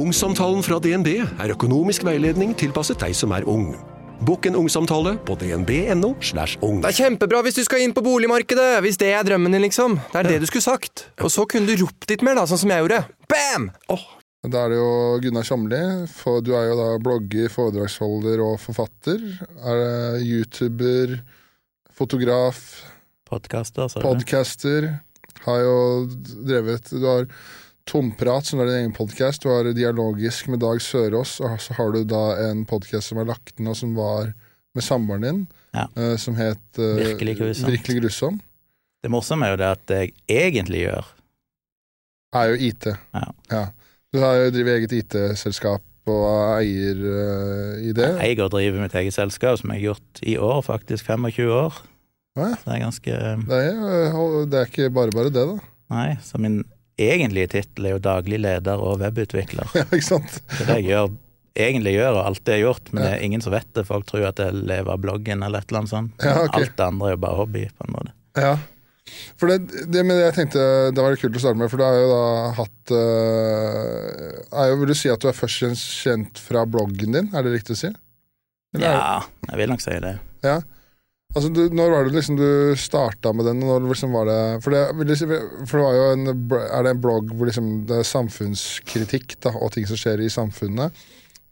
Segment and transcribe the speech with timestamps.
[0.00, 3.74] Ungsamtalen fra DNB er økonomisk veiledning tilpasset deg som er ung.
[4.24, 6.14] Bokk en ungsamtale på dnb.no.
[6.24, 6.78] slash ung.
[6.80, 8.78] Det er kjempebra hvis du skal inn på boligmarkedet!
[8.84, 9.98] Hvis det er drømmen din, liksom.
[10.12, 11.04] Det er det du skulle sagt.
[11.20, 13.02] Og så kunne du ropt litt mer, da, sånn som jeg gjorde.
[13.28, 13.68] Bam!
[14.48, 14.90] Da er det jo
[15.26, 15.82] Gunnar Kjomli.
[16.16, 19.20] For du er jo da blogger, foredragsholder og forfatter.
[19.60, 21.16] Er det YouTuber,
[21.92, 22.64] fotograf,
[23.28, 24.00] Podcaster.
[24.00, 24.92] podcaster.
[25.44, 25.76] Har jo
[26.48, 27.28] drevet Du har
[27.88, 29.42] Tomprat, som er din egen podkast.
[29.42, 33.28] Du har Dialogisk med Dag Sørås, og så har du da en podkast som er
[33.30, 34.32] lagt ned, og som var
[34.76, 35.40] med samboeren din,
[35.74, 35.86] Ja.
[35.96, 37.72] uh, som het uh, Virkelig grusomt.
[37.72, 38.40] Virkelig grusom.
[39.02, 39.98] Det morsomme er jo det at det
[40.28, 41.06] jeg egentlig gjør
[42.36, 42.86] Er jo IT.
[43.50, 43.62] Ja.
[44.12, 48.06] Du har jo driver eget IT-selskap og er eier uh, i det.
[48.20, 51.06] Jeg eier og driver mitt eget selskap, som jeg har gjort i år, faktisk.
[51.06, 51.80] 25 år.
[52.36, 52.52] Ja.
[52.54, 53.10] Det er ganske
[53.48, 55.58] Det er, det er ikke bare bare det, da.
[55.90, 56.62] Nei, så min
[57.08, 59.68] egentlige tittel er jo daglig leder og webutvikler.
[59.78, 60.40] Ja, ikke sant?
[60.52, 61.10] Det er det jeg gjør,
[61.60, 63.06] egentlig gjør, og alltid har gjort, men Ja.
[63.08, 63.86] det er ingen som vet det.
[63.88, 66.12] Folk tror at jeg lever av bloggen eller et eller annet sånt.
[66.24, 66.62] Ja, okay.
[66.66, 68.12] Alt det andre er jo bare hobby, på en måte.
[68.38, 68.52] Ja.
[69.40, 69.56] For det,
[69.90, 70.60] det men jeg tenkte
[70.94, 72.24] det var litt kult å starte med, for du har jo da
[72.60, 75.64] hatt øh, jo, Vil du si at du er først
[76.04, 77.90] kjent fra bloggen din, er det riktig å si?
[78.76, 79.16] Eller er- Ja,
[79.50, 80.18] jeg vil nok si det.
[80.46, 80.60] ja.
[81.30, 83.60] Altså, du, når var det liksom du starta med den?
[83.62, 84.80] Når liksom var det For det,
[85.70, 86.24] for det var jo en,
[86.58, 90.30] er det en blogg hvor liksom det er samfunnskritikk da, og ting som skjer i
[90.32, 90.90] samfunnet?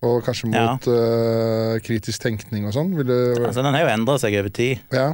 [0.02, 0.64] Og kanskje Ja.
[0.72, 2.90] mot øh, kritisk tenkning og sånn?
[2.98, 4.78] Altså, den har jo endra seg over tid.
[4.94, 5.12] Ja.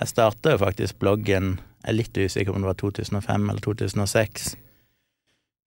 [0.00, 4.50] Jeg starta jo faktisk bloggen Jeg er litt usikker om det var 2005 eller 2006.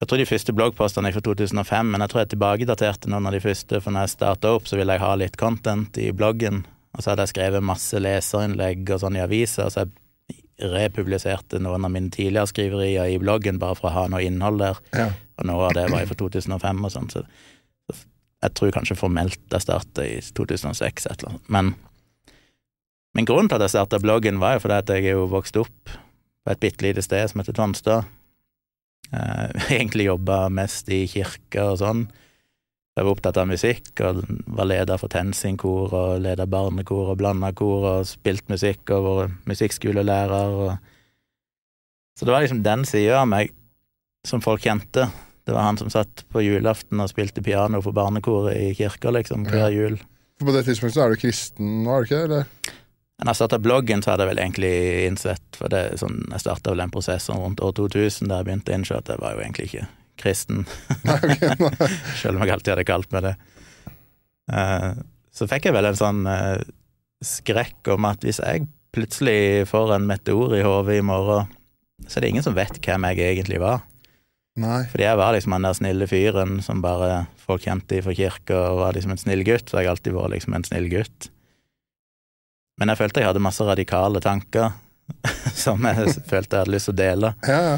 [0.04, 3.34] Jeg tror de første bloggpostene er fra 2005, men jeg tror jeg tilbakedaterte noen av
[3.34, 6.66] de første, for når jeg starta opp, så ville jeg ha litt content i bloggen,
[6.94, 11.88] og så hadde jeg skrevet masse leserinnlegg og sånn i aviser, så jeg republiserte noen
[11.88, 15.08] av mine tidligere skriverier i bloggen bare for å ha noe innhold der, ja.
[15.42, 17.26] og noe av det var for 2005 og sånn, så
[18.44, 21.74] jeg tror kanskje formelt jeg starta i 2006, et eller annet, men
[23.14, 25.58] men grunnen til at jeg starta bloggen, var jo fordi at jeg er jo vokst
[25.62, 25.92] opp
[26.44, 28.10] på et bitte lite sted som heter Tonstad.
[29.14, 32.08] Eh, egentlig jobba mest i kirke og sånn.
[32.94, 34.22] Jeg var opptatt av musikk og
[34.54, 39.48] var leder for TenSing-kor og leder barnekor og blanda kor og spilt musikk og vært
[39.50, 40.74] musikkskolelærer og
[42.14, 43.50] Så det var liksom den sida av meg
[44.28, 45.08] som folk kjente.
[45.44, 49.48] Det var han som satt på julaften og spilte piano for barnekoret i kirka, liksom,
[49.50, 49.98] hver jul.
[50.38, 52.24] For på det tidspunktet så er du kristen nå, er du ikke det?
[52.30, 52.78] Eller?
[53.18, 54.72] Men jeg starta bloggen, så hadde jeg vel egentlig
[55.08, 58.74] innsett For det sånn, jeg starta vel den prosessen rundt år 2000, der jeg begynte
[58.74, 59.86] å innse at jeg var jo egentlig ikke
[60.20, 60.66] kristen,
[62.22, 63.34] selv om jeg alltid hadde kalt meg det.
[64.54, 64.92] Eh,
[65.34, 66.62] Så fikk jeg vel en sånn eh,
[67.26, 71.48] skrekk om at hvis jeg plutselig får en meteor i hodet i morgen,
[72.06, 73.82] så er det ingen som vet hvem jeg egentlig var.
[74.60, 74.84] nei.
[74.92, 78.82] Fordi jeg var liksom den der snille fyren som bare folk kjente fra kirka, og
[78.84, 81.30] var liksom en snill gutt, så jeg har alltid vært liksom en snill gutt.
[82.80, 84.72] Men jeg følte jeg hadde masse radikale tanker
[85.64, 87.34] som jeg følte jeg hadde lyst til å dele.
[87.48, 87.76] Ja, ja.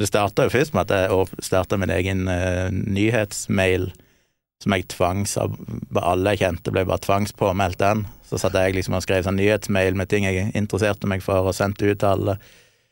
[0.00, 3.90] Det starta jo først med at jeg starta min egen uh, nyhetsmail,
[4.60, 8.06] som jeg tvangs Alle jeg kjente, ble bare tvangspåmeldt den.
[8.24, 11.56] Så satt jeg liksom og skrev sånn nyhetsmail med ting jeg interesserte meg for, og
[11.56, 12.38] sendte ut til alle.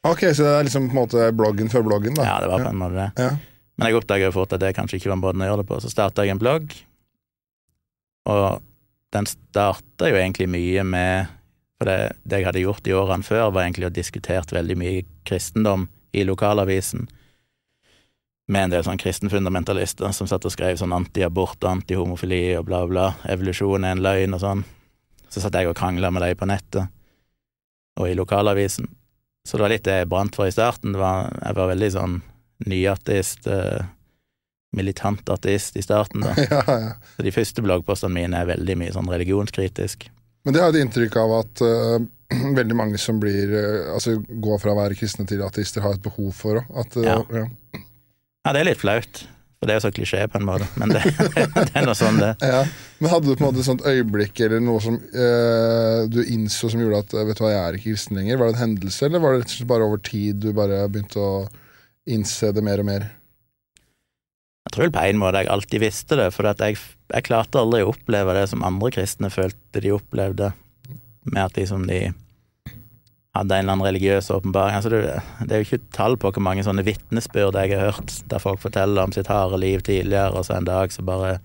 [0.04, 2.28] Ok, så det er liksom på en måte bloggen før bloggen, da?
[2.28, 3.08] Ja, det var på en måte det.
[3.24, 3.64] Ja.
[3.78, 5.80] Men jeg oppdaga jo fort at det kanskje ikke var måten å gjøre det på,
[5.80, 6.76] så starta jeg en blogg.
[8.28, 8.62] Og
[9.16, 11.34] den starta jo egentlig mye med
[11.78, 15.04] For det, det jeg hadde gjort i årene før, var egentlig å diskutert veldig mye
[15.28, 17.08] kristendom i lokalavisen.
[18.48, 22.84] Med en del sånn kristenfundamentalister som satt og skrev sånn antiabort og antihomofili og bla,
[22.88, 23.10] bla.
[23.28, 24.64] Evolusjon er en løgn og sånn.
[25.28, 26.88] Så satt jeg og krangla med dem på nettet
[27.98, 28.88] og i lokalavisen.
[29.44, 30.94] Så det var litt det jeg brant for i starten.
[30.94, 32.18] Det var, jeg var veldig sånn
[32.68, 33.86] nyartist, eh,
[34.76, 36.34] militant artist i starten, da.
[36.50, 36.92] ja, ja.
[37.16, 40.08] Så de første bloggpostene mine er veldig mye sånn religionskritisk.
[40.44, 41.96] Men det har jo et inntrykk av at uh,
[42.58, 46.04] veldig mange som blir uh, Altså går fra å være kristne til ateister, har et
[46.04, 46.62] behov for.
[46.78, 47.18] At øh, Ja.
[47.34, 47.48] ja.
[48.46, 49.18] Ja, det er litt flaut,
[49.58, 51.02] for det er jo så klisjé på en måte, men det,
[51.58, 52.30] det er noe sånn det.
[52.40, 52.62] Ja.
[53.02, 56.80] Men hadde du på en måte et sånt øyeblikk eller noe som du innså som
[56.80, 58.38] gjorde at vet du hva, jeg er ikke kristen lenger?
[58.40, 60.80] Var det en hendelse, eller var det rett og slett bare over tid du bare
[60.88, 61.34] begynte å
[62.08, 63.08] innse det mer og mer?
[64.68, 66.76] Jeg tror på en måte jeg alltid visste det, for at jeg,
[67.08, 70.50] jeg klarte aldri å oppleve det som andre kristne følte de opplevde,
[71.24, 72.10] med at liksom de
[73.38, 74.76] hadde en eller annen religiøs åpenbaring.
[74.76, 75.00] Altså det,
[75.40, 78.60] det er jo ikke tall på hvor mange sånne vitnesbyrd jeg har hørt, der folk
[78.60, 81.38] forteller om sitt harde liv tidligere, og så en dag så bare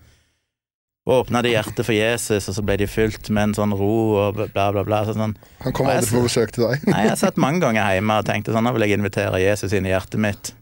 [1.08, 4.40] åpna de hjertet for Jesus, og så ble de fylt med en sånn ro og
[4.52, 5.04] bla, bla, bla.
[5.08, 6.88] Så sånn, Han kom aldri på besøk til deg.
[6.92, 9.88] Nei, jeg satt mange ganger hjemme og tenkte sånn, nå vil jeg invitere Jesus inn
[9.88, 10.54] i hjertet mitt.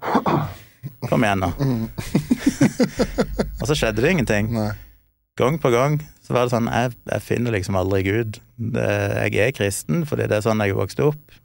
[1.10, 1.52] Kom igjen, nå.
[3.62, 4.50] Og så skjedde det ingenting.
[4.56, 4.72] Nei.
[5.40, 8.42] Gang på gang så var det sånn Jeg, jeg finner liksom aldri Gud.
[8.58, 8.90] Det,
[9.32, 11.38] jeg er kristen fordi det er sånn jeg vokste opp,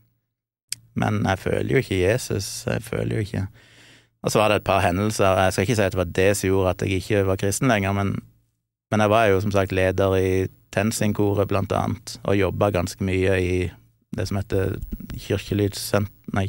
[0.99, 2.49] men jeg føler jo ikke Jesus.
[2.69, 3.47] Jeg føler jo ikke
[4.25, 5.39] Og så var det et par hendelser.
[5.45, 7.71] Jeg skal ikke si at det var det som gjorde at jeg ikke var kristen
[7.71, 8.15] lenger, men,
[8.91, 10.31] men jeg var jo som sagt leder i
[10.77, 13.53] Tensing-koret, blant annet, og jobba ganske mye i
[14.17, 14.77] det som heter
[15.17, 16.49] Kirkelydssenter Nei,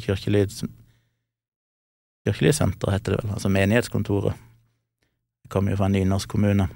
[2.28, 4.36] Kirkelydssenter heter det vel, altså menighetskontoret.
[5.44, 6.68] Jeg kommer jo fra en nynorsk kommune.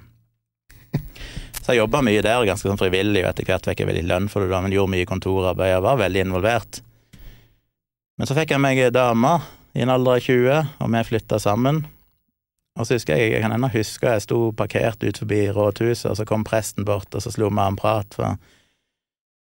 [1.63, 4.25] Så jeg jobba mye der, ganske sånn frivillig, og etter hvert fikk jeg veldig lønn
[4.31, 6.81] for det, da, men gjorde mye kontorarbeid og var veldig involvert.
[8.19, 9.37] Men så fikk jeg meg dame
[9.73, 11.85] i en alder av 20, og vi flytta sammen.
[12.73, 16.17] Og så husker jeg, jeg kan ennå huske jeg sto parkert ut forbi rådhuset, og
[16.19, 18.17] så kom presten bort, og så slo vi av en prat.
[18.17, 18.35] For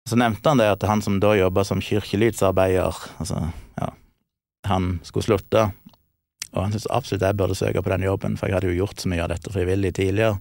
[0.08, 3.42] så nevnte han det at han som da jobba som kirkelydsarbeider, altså,
[3.76, 3.92] ja,
[4.66, 5.68] han skulle slutte,
[6.54, 9.02] og han syntes absolutt jeg burde søke på den jobben, for jeg hadde jo gjort
[9.02, 10.38] så mye av dette frivillig tidligere.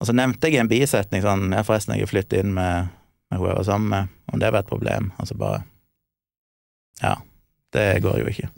[0.00, 2.92] Og så nevnte jeg i en bisetning sånn, ja, forresten, jeg har flyttet inn med,
[3.30, 5.64] med hun jeg var sammen med, om det var et problem, og så bare
[7.00, 7.16] Ja,
[7.76, 8.48] det går jo ikke.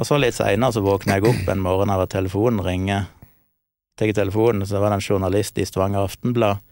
[0.00, 3.10] Og så litt seinere så våkner jeg opp en morgen av at telefonen ringer.
[4.00, 6.62] Tar telefonen, så var det en journalist i Stavanger Aftenblad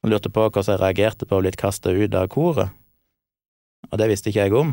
[0.00, 2.72] som lurte på hvordan jeg reagerte på å blitt kasta ut av koret.
[3.90, 4.72] Og det visste ikke jeg om.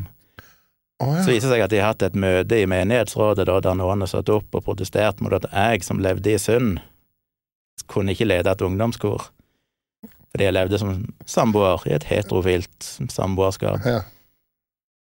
[1.00, 1.24] Å, ja.
[1.24, 4.04] Så viser det seg at de har hatt et møte i menighetsrådet da, der noen
[4.04, 6.80] har satt opp og protestert mot at jeg, som levde i synd,
[7.88, 9.30] kunne ikke lede et ungdomskor.
[10.30, 10.90] Fordi jeg levde som
[11.26, 13.80] samboer i et heterofilt samboerskap.
[13.88, 14.02] Ja.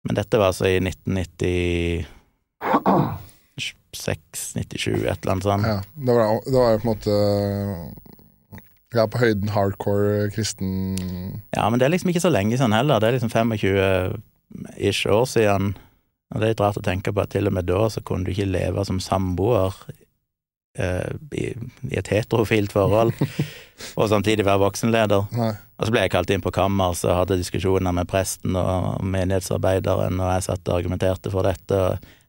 [0.08, 2.08] Men dette var altså i 1996,
[4.56, 5.68] 97, et eller annet sånt.
[5.68, 5.80] ja.
[6.08, 7.14] Da var det, var på en måte
[8.92, 10.70] Ja, på høyden hardcore kristen
[11.56, 13.00] Ja, men det er liksom ikke så lenge siden heller.
[13.00, 13.32] Det er liksom
[14.52, 15.74] 25-ish år siden.
[16.32, 18.26] Og det er litt rart å tenke på at til og med da så kunne
[18.26, 19.76] du ikke leve som samboer
[20.80, 21.52] eh, i,
[21.90, 23.12] i et heterofilt forhold,
[24.00, 25.28] og samtidig være voksenleder.
[25.36, 25.52] Nei.
[25.78, 30.22] Og så ble jeg kalt inn på kammer og hadde diskusjoner med presten og menighetsarbeideren,
[30.22, 31.82] og jeg satt og argumenterte for dette.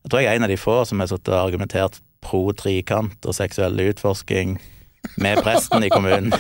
[0.03, 3.27] Jeg tror jeg er en av de få som har sittet og argumentert pro trikant
[3.27, 4.57] og seksuell utforsking
[5.17, 6.33] med presten i kommunen.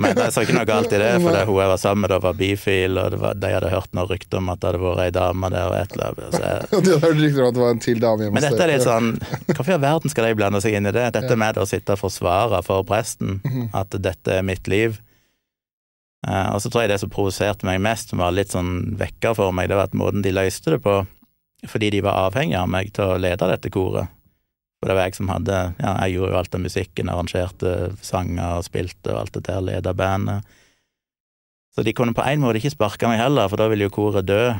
[0.00, 2.12] Men jeg så ikke noe galt i det, for det, hun jeg var sammen med,
[2.12, 4.82] da var bifil, og det var, de hadde hørt noe rykte om at det hadde
[4.82, 6.76] vært ei dame der og et eller annet.
[6.86, 8.86] De hadde rykter om at det var en til dame hjemme men dette er litt
[8.86, 9.12] sånn
[9.50, 11.08] Hvorfor i all verden skal de blande seg inn i det?
[11.16, 13.38] Dette med å sitte og forsvare for presten
[13.76, 14.98] at dette er mitt liv.
[16.26, 19.36] Eh, og så tror jeg det som provoserte meg mest, som var litt sånn vekker
[19.38, 20.98] for meg, det var at måten de løste det på,
[21.70, 24.10] fordi de var avhengige av meg til å lede dette koret.
[24.80, 27.74] For det var jeg som hadde Ja, jeg gjorde jo alt av musikken, arrangerte
[28.04, 30.56] sanger og spilte og alt det der, leda bandet.
[31.76, 34.28] Så de kunne på en måte ikke sparke meg heller, for da ville jo koret
[34.28, 34.54] dø.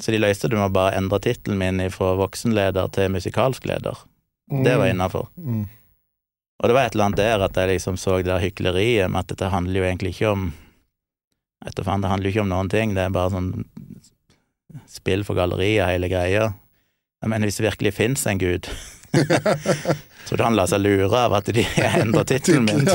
[0.00, 3.96] Så de løste det med å bare endre tittelen min fra voksenleder til musikalsk leder.
[4.52, 5.28] Det var innafor.
[5.36, 5.64] Mm.
[6.62, 9.24] Og det var et eller annet der at jeg liksom så det der hykleriet med
[9.24, 10.50] at dette handler jo egentlig ikke om
[11.62, 13.52] Etter faen, det handler jo ikke om noen ting, det er bare sånn
[14.90, 16.48] spill for galleriet, hele greia.
[17.22, 18.66] Mener, hvis det virkelig fins en gud
[20.26, 22.86] Tror du han lar seg lure av at de endrer tittelen min?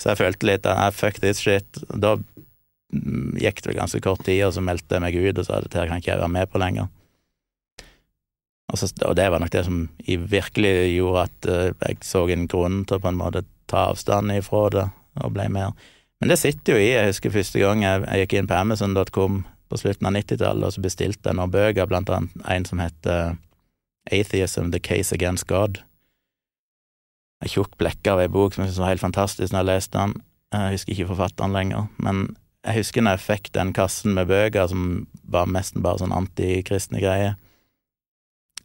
[0.00, 1.82] så jeg følte litt at nei, fuck this shit.
[1.90, 5.46] Da mm, gikk det vel ganske kort tid, og så meldte jeg meg ut og
[5.46, 6.90] sa at dette kan ikke jeg være med på lenger.
[8.70, 12.22] Og, så, og det var nok det som i virkelig gjorde at eh, jeg så
[12.30, 14.86] en grunn til å på en måte ta avstand ifra det,
[15.20, 15.72] og ble mer
[16.22, 16.92] Men det sitter jo i.
[16.92, 20.74] Jeg husker første gang jeg, jeg gikk inn på Amazon.com på slutten av 90-tallet, og
[20.74, 23.36] så bestilte jeg noen bøker, blant annet en som heter
[24.10, 25.82] Atheism, The Case Against God.
[27.40, 29.98] En tjukk blekke av ei bok som jeg syntes var helt fantastisk når jeg leste
[29.98, 30.16] den.
[30.52, 32.24] Jeg husker ikke forfatteren lenger, men
[32.66, 37.00] jeg husker når jeg fikk den kassen med bøker som var nesten bare sånn antikristne
[37.00, 37.38] greier,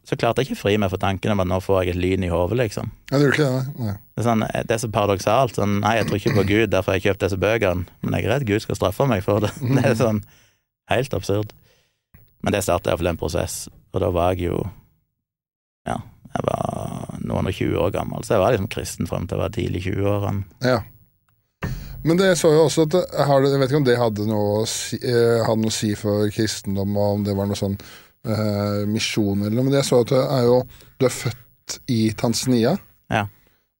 [0.06, 2.22] så klarte jeg ikke fri meg for tanken om at nå får jeg et lyn
[2.22, 2.92] i hodet, liksom.
[3.10, 3.94] Ja, det, ikke det?
[4.14, 5.56] Det er, sånn, det er så paradoksalt.
[5.58, 8.28] Sånn, nei, jeg tror ikke på Gud, derfor har jeg kjøpt disse bøkene, men jeg
[8.28, 9.50] er redd Gud skal straffe meg for det.
[9.74, 10.20] Det er sånn
[10.92, 11.50] helt absurd.
[12.46, 14.70] Men det starta iallfall en prosess, og da var jeg jo Ja,
[16.36, 19.42] jeg var noen og 20 år gammel, så jeg var liksom kristen frem til jeg
[19.44, 20.44] var tidlig i 20-årene.
[20.64, 20.80] Ja.
[22.06, 24.66] Men det så jo også at det, Jeg vet ikke om det hadde noe, å
[24.70, 28.84] si, eh, hadde noe å si for kristendom, og om det var noe sånn eh,
[28.86, 29.66] misjon eller noe.
[29.66, 30.60] Men jeg så at du er jo
[31.00, 32.76] Du er født i Tanzania.
[33.10, 33.24] Ja.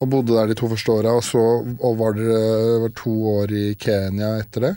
[0.03, 3.53] Og bodde der de to første åra, og så og var dere var to år
[3.55, 4.75] i Kenya etter det.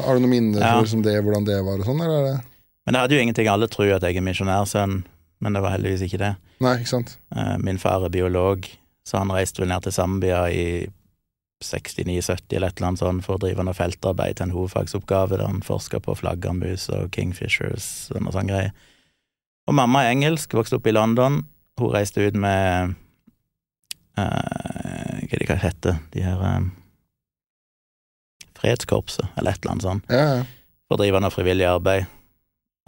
[0.00, 0.74] Har du noen minner Ja.
[0.74, 2.40] for liksom det, hvordan det var og sånn, eller er
[2.84, 5.04] Men det hadde jo ingenting Alle tror at jeg er misjonærsønn,
[5.44, 6.32] men det var heldigvis ikke det.
[6.64, 7.14] Nei, ikke sant?
[7.36, 8.66] Eh, Min far er biolog,
[9.04, 10.64] så han reiste vel ned til Zambia i
[11.64, 15.46] 69-70 eller et eller annet sånt for å drive noe feltarbeid til en hovedfagsoppgave der
[15.46, 18.72] han forska på flaggermus og kingfishers og noe sånn greier.
[19.68, 21.42] Og mamma er engelsk, vokste opp i London,
[21.80, 22.92] hun reiste ut med
[24.18, 26.66] uh, Hva det heter de her uh,
[28.60, 30.44] Fredskorpset, eller et eller annet sånt, Ja, ja.
[30.88, 32.06] for å drive noe frivillig arbeid.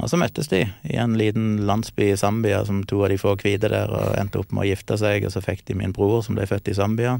[0.02, 3.32] Og så møttes de i en liten landsby i Zambia, som to av de få
[3.40, 6.20] hvite der, og endte opp med å gifte seg, og så fikk de min bror,
[6.24, 7.16] som ble født i Zambia.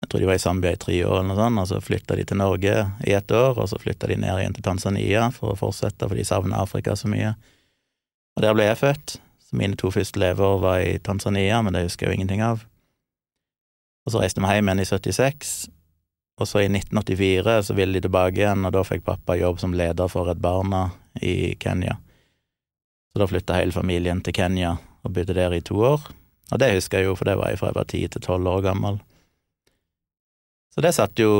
[0.00, 2.16] Jeg tror de var i Zambia i tre år, eller noe sånt, og så flytta
[2.16, 5.52] de til Norge i ett år, og så flytta de ned igjen til Tanzania for
[5.52, 7.34] å fortsette, for de savna Afrika så mye.
[8.36, 9.18] Og der ble jeg født.
[9.46, 12.64] Så mine to første leveår var i Tanzania, men det husker jeg jo ingenting av.
[14.06, 15.54] Og så reiste vi hjem igjen i 76,
[16.40, 19.74] og så i 1984 så ville de tilbake igjen, og da fikk pappa jobb som
[19.76, 20.90] leder for Redd Barna
[21.24, 21.96] i Kenya.
[23.12, 24.76] Så da flytta hele familien til Kenya
[25.06, 26.02] og bodde der i to år.
[26.52, 28.48] Og det husker jeg jo, for det var jeg fra jeg var ti til tolv
[28.52, 29.00] år gammel.
[30.74, 31.36] Så det satte jo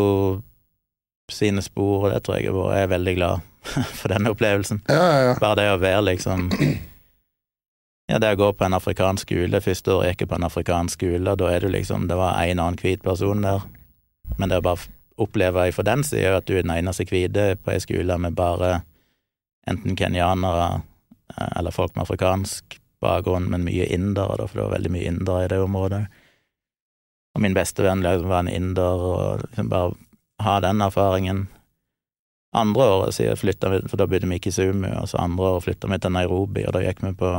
[1.28, 3.44] sine spor, og det tror jeg jeg er veldig glad
[3.98, 4.82] for denne opplevelsen.
[4.88, 5.38] ja, ja, ja.
[5.42, 6.50] Bare det å være liksom
[8.08, 11.00] Ja, det å gå på en afrikansk skole Første året gikk jeg på en afrikansk
[11.00, 13.64] skole, og da er du liksom Det var en annen hvit person der,
[14.36, 17.72] men det å bare oppleve fra den sida at du er den eneste hvite på
[17.72, 18.80] ei skole med bare
[19.66, 20.82] enten kenyanere
[21.36, 25.44] eh, eller folk med afrikansk bakgrunn, men mye indere, for det var veldig mye indere
[25.44, 26.06] i det området.
[27.36, 29.92] Og min beste venn liksom var en inder, og liksom bare
[30.44, 31.46] ha den erfaringen.
[32.56, 35.66] Andre året siden flytta vi, for da bodde vi i Kisumu, og så andre året
[35.66, 37.34] flytta vi til Nairobi, og da gikk vi på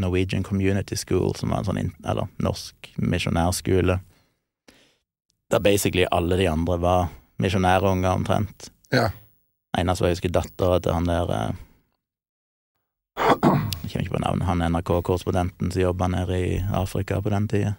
[0.00, 4.00] Norwegian Community School, som var en sånn, eller norsk misjonærskole,
[5.50, 7.08] der basically alle de andre var
[7.40, 8.70] misjonærunger, omtrent.
[8.92, 9.08] Ja.
[9.78, 11.50] Eneste var jeg husker dattera til han der eh,
[13.82, 17.74] Jeg kommer ikke på navnet, han NRK-korrespondenten som jobba nede i Afrika på den tida.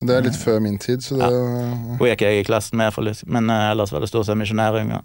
[0.00, 1.28] Det er litt før min tid, så det
[1.98, 2.94] Hun gikk jeg i klassen med,
[3.26, 5.02] men eh, ellers var det stort sett misjonærunger.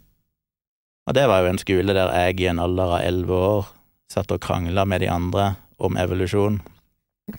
[1.07, 3.71] Og det var jo en skole der jeg i en alder av elleve år
[4.13, 6.61] satt og krangla med de andre om evolusjon,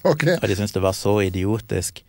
[0.03, 0.25] Ok.
[0.43, 2.03] og de syntes det var så idiotisk.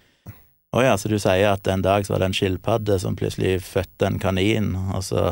[0.75, 3.61] Å ja, så du sier at en dag så var det en skilpadde som plutselig
[3.63, 5.29] fødte en kanin, og så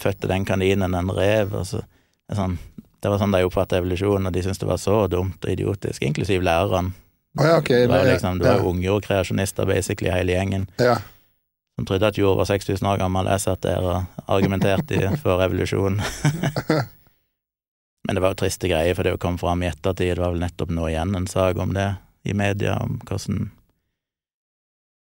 [0.00, 2.54] fødte den kaninen en rev, og så det, sånn,
[3.02, 6.04] det var sånn de oppfattet evolusjonen, og de syntes det var så dumt og idiotisk,
[6.06, 6.92] inklusiv læreren.
[7.34, 8.68] Oh, ja, okay, Det var jo liksom, det var ja.
[8.70, 10.68] ungjordkreasjonister, basically, hele gjengen.
[10.78, 11.00] ja.
[11.74, 13.26] som trodde at jord var 6000 år gammel.
[13.26, 15.98] Jeg satt der og argumenterte for revolusjon.
[18.06, 20.14] Men det var jo triste greier, for det kom fram i ettertid.
[20.14, 21.88] Det var vel nettopp nå igjen en sak om det
[22.22, 23.50] i media, om hvordan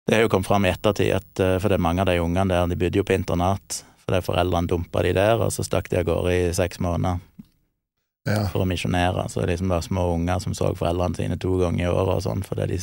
[0.06, 2.18] Det har jo kommet fram i ettertid, at, eh, for det er mange av de
[2.21, 3.85] ungene der, de bodde jo på internat.
[4.02, 7.21] Fordi foreldrene dumpa de der, og så stakk de av gårde i seks måneder
[8.26, 8.40] ja.
[8.50, 9.28] for å misjonere.
[9.30, 12.26] Så det liksom var små unger som så foreldrene sine to ganger i året og
[12.26, 12.82] sånn, fordi de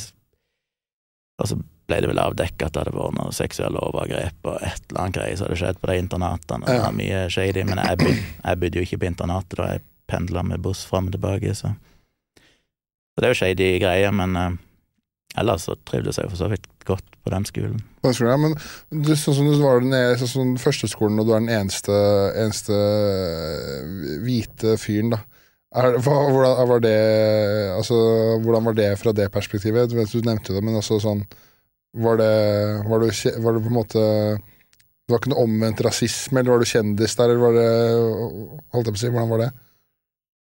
[1.40, 1.56] Og så
[1.88, 5.16] ble det vel avdekka at det hadde vært noe seksuelle overgrep og et eller annet
[5.16, 6.66] greie som hadde skjedd på de internatene.
[6.68, 9.84] Det var mye shady, men jeg bodde, jeg bodde jo ikke på internatet da, jeg
[10.10, 11.72] pendla med buss fram og tilbake, så
[13.10, 14.52] Så det er jo shady greier, men uh,
[15.40, 17.80] ellers så trivdes jeg for så vidt godt på den skolen.
[18.04, 18.36] Ha?
[18.40, 18.54] Men
[18.90, 21.96] du, sånn som du var den sånn som førsteskolen, og du er den eneste,
[22.40, 25.20] eneste eh, hvite fyren, da.
[25.70, 26.96] Er, hva, hvordan, var det,
[27.76, 27.96] altså,
[28.42, 29.92] hvordan var det fra det perspektivet?
[29.92, 31.22] Du, vet, du nevnte det, men altså sånn
[31.94, 32.32] Var det,
[32.90, 36.64] var det, var det på en måte Det var ikke noe omvendt rasisme, eller var
[36.64, 37.68] du kjendis der, eller var det
[38.74, 39.48] Holdt jeg på å si, hvordan var det?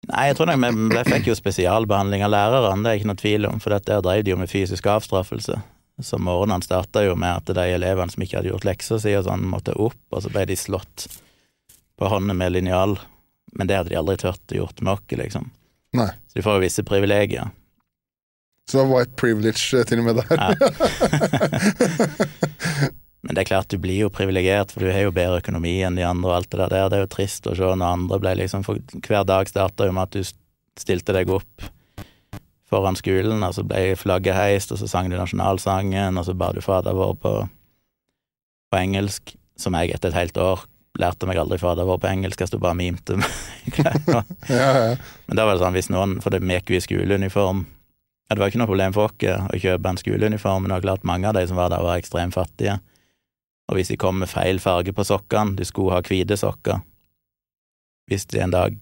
[0.10, 3.22] Nei, jeg tror nok vi vi fikk jo spesialbehandling av lærerne, det er ikke noe
[3.22, 5.62] tvil om, for der drev de jo med fysisk avstraffelse.
[6.02, 9.28] Så morgenen starta jo med at de elevene som ikke hadde gjort leksa si og
[9.28, 11.08] sånn, måtte opp, og så ble de slått
[12.00, 12.98] på hånda med linjal.
[13.54, 15.52] Men det hadde de aldri tørt å gjort med oss, liksom.
[15.94, 16.10] Nei.
[16.32, 17.52] Så de får jo visse privilegier.
[18.70, 20.56] Så det var white privilege eh, til og med der.
[23.24, 25.96] Men det er klart, du blir jo privilegert, for du har jo bedre økonomi enn
[26.00, 26.90] de andre og alt det der.
[26.90, 29.94] Det er jo trist å se når andre ble liksom for Hver dag starta jo
[29.96, 30.24] med at du
[30.80, 31.70] stilte deg opp
[32.74, 36.52] foran skolen, og så ble flagget heist, og så sang de nasjonalsangen, og så ba
[36.54, 37.34] du Fader vår på,
[38.74, 40.66] på engelsk, som jeg etter et helt år
[41.00, 43.18] lærte meg aldri Fader vår på engelsk, jeg sto bare og mimte.
[44.50, 44.90] ja, ja.
[45.28, 47.64] Men da var det sånn, hvis noen For det vi gikk jo i skoleuniform.
[48.28, 50.88] Ja, det var ikke noe problem for oss å kjøpe en skoleuniform, men det var
[50.88, 52.78] klart mange av de som var der, var ekstremt fattige.
[53.72, 56.82] Og hvis de kom med feil farge på sokkene, de skulle ha hvite sokker
[58.12, 58.78] Hvis de en dag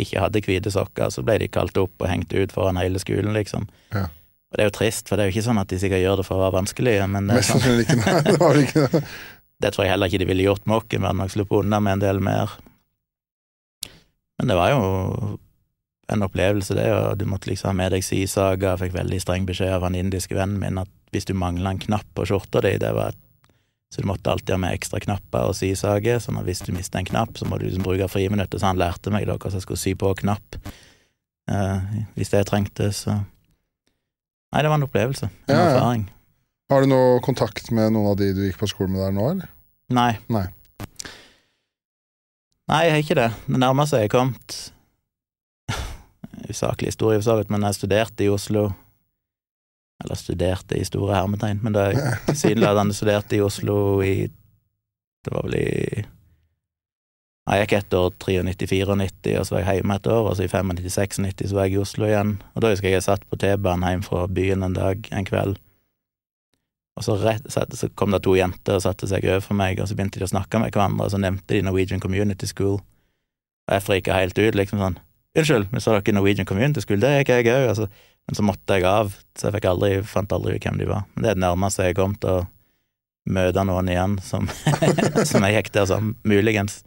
[0.00, 3.32] ikke hadde hvite sokker, så ble de kalt opp og hengt ut foran hele skolen,
[3.36, 3.68] liksom.
[3.94, 4.08] Ja.
[4.50, 6.20] Og det er jo trist, for det er jo ikke sånn at de sikkert gjør
[6.20, 7.96] det for å være vanskelige, men det, sånn, ikke.
[8.02, 9.02] Nei, det var ikke det.
[9.64, 11.80] det tror jeg heller ikke de ville gjort med oss, vi hadde nok sluppet unna
[11.82, 12.54] med en del mer.
[14.38, 14.84] Men det var jo
[16.14, 18.74] en opplevelse, det, og du måtte liksom ha med deg sysaga.
[18.74, 21.80] Jeg fikk veldig streng beskjed av han indiske vennen min at hvis du mangla en
[21.80, 23.20] knapp på skjorta di, det var et
[23.94, 26.98] så du måtte alltid ha med ekstra knapper og sysage, sånn at hvis du mista
[26.98, 28.58] en knapp, så må du liksom bruke friminuttet.
[28.60, 30.58] så han lærte meg da hvordan jeg skulle sy på knapp.
[31.46, 31.80] eh,
[32.16, 33.04] hvis det trengtes.
[33.06, 33.14] Så
[34.54, 35.28] Nei, det var en opplevelse.
[35.48, 35.70] En Ja, ja.
[35.76, 36.04] erfaring.
[36.70, 39.30] Har du noe kontakt med noen av de du gikk på skole med der nå,
[39.30, 39.48] eller?
[39.90, 40.12] Nei.
[40.32, 40.46] Nei.
[42.68, 43.30] Nei, jeg har ikke det.
[43.46, 44.54] Det nærmeste jeg har kommet
[46.50, 48.70] Usaklig historie, for så vidt, men jeg studerte i Oslo
[50.02, 54.26] Eller studerte i store hermetegn, men da jeg tilsynelatende studerte i Oslo i
[55.24, 55.68] Det var vel i
[57.44, 60.48] Jeg gikk ett år 93-94, og så var jeg hjemme et år, og så i
[60.48, 62.38] 95-96 så var jeg i Oslo igjen.
[62.54, 65.58] Og da husker jeg jeg satt på T-banen hjem fra byen en dag, en kveld.
[66.96, 69.96] Og så, rett, så kom det to jenter og satte seg overfor meg, og så
[69.98, 72.78] begynte de å snakke med hverandre, og så nevnte de Norwegian Community School.
[73.68, 75.00] Og jeg frika helt ut, liksom sånn
[75.34, 77.00] Unnskyld, vi sa dere Norwegian Community School?
[77.02, 77.64] Det er ikke jeg òg.
[77.72, 77.88] Altså.
[78.24, 81.04] Men så måtte jeg av, så jeg aldri, fant aldri ut hvem de var.
[81.14, 82.44] Men det er det nærmeste jeg kom til å
[83.34, 84.48] møte noen igjen som,
[85.30, 86.82] som jeg gikk der sammen Muligens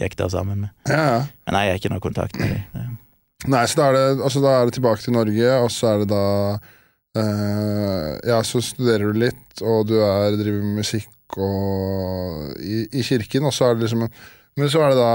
[0.00, 0.74] gikk der sammen med.
[0.88, 1.22] Ja, ja.
[1.46, 2.98] Men nei, jeg har ikke noe kontakt med dem.
[3.52, 6.04] Nei, så da er, det, altså da er det tilbake til Norge, og så er
[6.04, 6.26] det da
[7.18, 13.02] eh, Ja, så studerer du litt, og du er, driver med musikk og i, i
[13.06, 14.06] kirken, og så er det liksom
[14.60, 15.12] Men så er det da,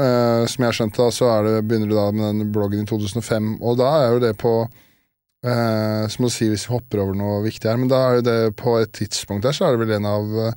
[0.00, 2.88] eh, som jeg har skjønt, da, så det, begynner du da med den bloggen i
[2.88, 4.52] 2005, og da er jo det på
[5.44, 8.20] eh, Så må du si hvis vi hopper over noe viktig her, men da er
[8.20, 10.54] jo det på et tidspunkt der, så er det vel en av eh,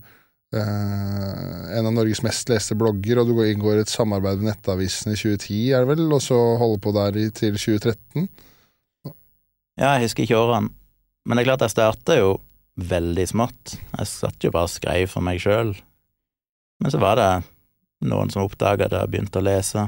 [0.54, 5.20] en av Norges mest leste blogger, og du går- inngår et samarbeid med Nettavisen i
[5.20, 8.28] 2010, er det vel, og så holder på der i, til 2013.
[9.82, 10.70] Ja, jeg husker ikke årene,
[11.26, 12.36] men det er klart jeg starta jo
[12.80, 13.76] veldig smått.
[13.98, 15.74] Jeg satt jo bare og skrev for meg sjøl.
[16.82, 17.32] Men så var det
[18.10, 19.88] noen som oppdaga det og begynte å lese.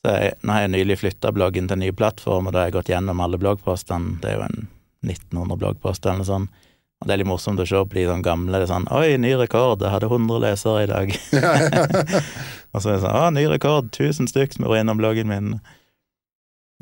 [0.00, 2.70] Så jeg, nå har jeg nylig flytta bloggen til en ny plattform, og da har
[2.70, 4.16] jeg gått gjennom alle bloggpostene.
[4.22, 4.60] Det er jo en
[5.04, 6.66] 1900 bloggposter eller sånt.
[7.00, 8.58] Og det er litt morsomt å se på de sånn gamle.
[8.60, 11.12] Det er sånn Oi, ny rekord, jeg hadde 100 lesere i dag.
[12.72, 15.54] og så er det sånn Å, ny rekord, 1000 stykk som var innom bloggen min.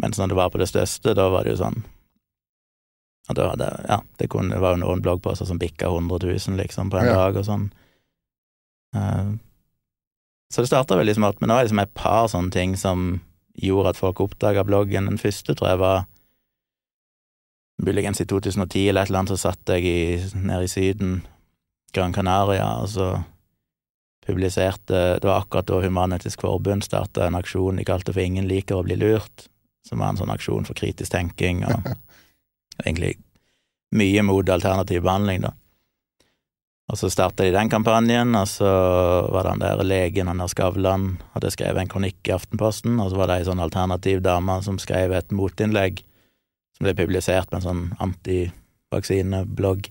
[0.03, 1.81] Mens når det var på det største, da var det jo sånn
[3.29, 6.17] og da det, ja, det, kunne, det var jo noen bloggposter som bikka 100
[6.49, 7.17] 000, liksom, på en Ja.
[7.19, 7.67] dag og sånn.
[8.97, 9.27] Eh,
[10.53, 13.09] så det starta veldig smått, men det var liksom et par sånne ting som
[13.59, 15.11] gjorde at folk oppdaga bloggen.
[15.11, 16.07] Den første tror jeg var
[17.83, 19.99] muligens i 2010 eller et eller annet, så satt jeg i,
[20.35, 21.21] nede i Syden,
[21.95, 23.11] Gran Canaria, og så
[24.29, 28.77] publiserte Det var akkurat da Human-Etisk Forbund starta en aksjon de kalte for Ingen liker
[28.77, 29.47] å bli lurt,
[29.89, 31.89] som var en sånn aksjon for kritisk tenking og
[32.85, 33.15] egentlig
[33.97, 35.55] mye mot alternativ behandling, da.
[36.89, 38.69] Og så starta de den kampanjen, og så
[39.29, 43.11] var det han der legen, han der Skavlan, hadde skrevet en kronikk i Aftenposten, og
[43.13, 46.01] så var det ei sånn alternativ dame som skrev et motinnlegg
[46.79, 49.91] som ble publisert på en sånn antivaksineblogg.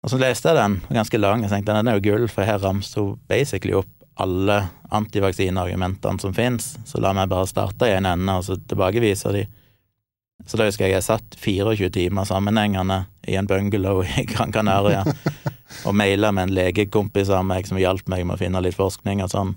[0.00, 2.58] Og så leste jeg den, ganske lang, og tenkte den er jo gull, for her
[2.64, 4.58] ramste hun basically opp alle
[4.90, 9.46] antivaksineargumentene som fins, så la meg bare starte i en ende, og så tilbakeviser de.
[10.48, 15.04] Så da husker jeg jeg satt 24 timer sammenhengende i en bungalow i Gran Canaria
[15.86, 19.22] og maila med en legekompis av meg som hjalp meg med å finne litt forskning
[19.24, 19.54] og sånn.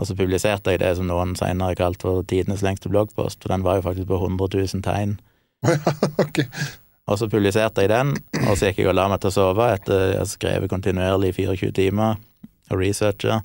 [0.00, 3.64] Og så publiserte jeg det som noen senere kalte for tidenes lengste bloggpost, for den
[3.66, 5.18] var jo faktisk på 100 000 tegn.
[6.24, 6.48] okay.
[7.04, 8.14] Og så publiserte jeg den,
[8.46, 11.34] og så gikk jeg og la meg til å sove etter jeg har skrevet kontinuerlig
[11.34, 12.16] i 24 timer
[12.72, 13.42] og researcha.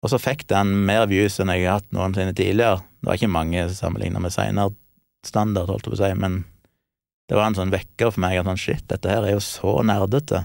[0.00, 2.80] Og så fikk den mer views enn jeg har hatt noensinne tidligere.
[3.00, 4.74] Det var ikke mange sammenligna med seinere
[5.26, 6.42] standard, holdt jeg på å si, men
[7.30, 9.76] det var en sånn vekker for meg at sånn shit, dette her er jo så
[9.86, 10.42] nerdete.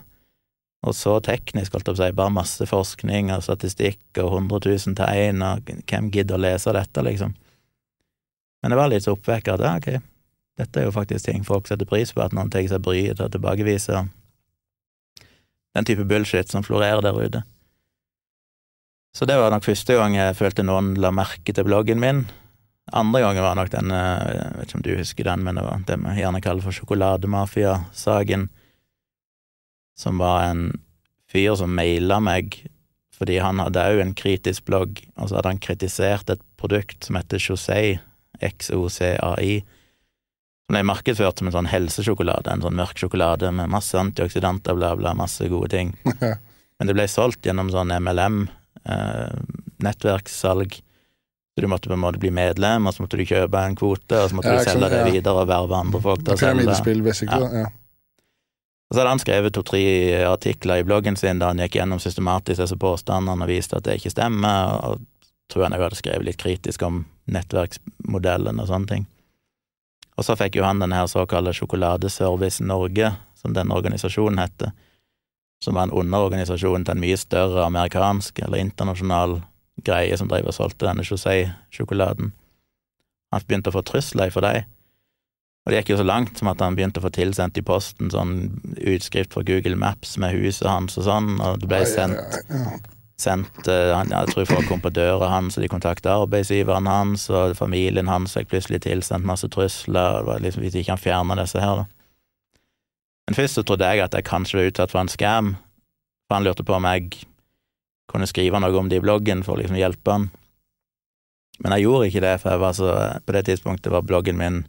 [0.85, 4.59] Og så teknisk, holdt jeg på å si, bare masse forskning og statistikk og 100
[4.69, 7.33] 000 tegn, og hvem gidder å lese dette, liksom?
[8.61, 10.05] Men det var litt så oppvekker at ja, ok,
[10.61, 13.25] dette er jo faktisk ting folk setter pris på, at noen tar seg bryet til
[13.25, 14.05] å tilbakevise
[15.75, 17.41] den type bullshit som florerer der ute.
[19.17, 22.27] Så det var nok første gang jeg følte noen la merke til bloggen min.
[22.93, 25.65] Andre gangen var nok den, eh, jeg vet ikke om du husker den, men det
[25.65, 28.49] var det vi gjerne kaller for sjokolademafia-saken,
[29.97, 30.65] som var en
[31.31, 32.61] fyr som maila meg
[33.15, 37.15] fordi han hadde òg en kritisk blogg, og så hadde han kritisert et produkt som
[37.15, 37.99] heter Josei,
[38.43, 39.61] XOCAI,
[40.65, 44.91] som ble markedsført som en sånn helsesjokolade, en sånn mørk sjokolade med masse antioksidanter, bla,
[44.99, 45.93] bla, masse gode ting.
[46.75, 48.41] Men det ble solgt gjennom sånn MLM,
[48.83, 49.37] eh,
[49.85, 50.81] nettverkssalg,
[51.61, 54.29] du måtte på en måte bli medlem, og så måtte du kjøpe en kvote, og
[54.29, 55.07] så måtte Ja, du selge det ja.
[55.13, 57.71] videre og verve andre folk til å selge.
[58.85, 59.81] Og så hadde han skrevet to-tre
[60.27, 63.97] artikler i bloggen sin der han gikk gjennom systematisk disse påstandene og viste at det
[63.97, 65.01] ikke stemmer, og
[65.49, 69.07] tror han òg hadde skrevet litt kritisk om nettverksmodellen og sånne ting.
[70.15, 74.71] Og så fikk jo han denne her såkalte Sjokoladeservice Norge, som den organisasjonen heter,
[75.63, 79.39] som var en underorganisasjon til en mye større amerikansk eller internasjonal
[79.83, 82.31] greie som drev og solgte denne José-sjokoladen.
[83.33, 84.63] Han begynte å få trusler for dem.
[85.65, 88.11] Og det gikk jo så langt som at han begynte å få tilsendt i posten
[88.13, 88.35] sånn
[88.85, 92.45] utskrift fra Google Maps med huset hans og sånn, og det ble sendt,
[93.17, 97.29] sendt eh, han- Jeg tror folk kom på døra hans, og de kontakta arbeidsgiveren hans,
[97.29, 100.97] og familien hans fikk plutselig tilsendt masse trusler, og det var liksom hvis ikke han
[101.01, 101.85] fjerna disse her, da.
[103.27, 105.55] Men først så trodde jeg at jeg kanskje var utsatt for en scam,
[106.29, 107.25] for han lurte på om jeg
[108.11, 110.29] kunne skrive noe om det i bloggen for å liksom hjelpe han.
[111.63, 114.63] Men jeg gjorde ikke det, for jeg var så, på det tidspunktet var bloggen min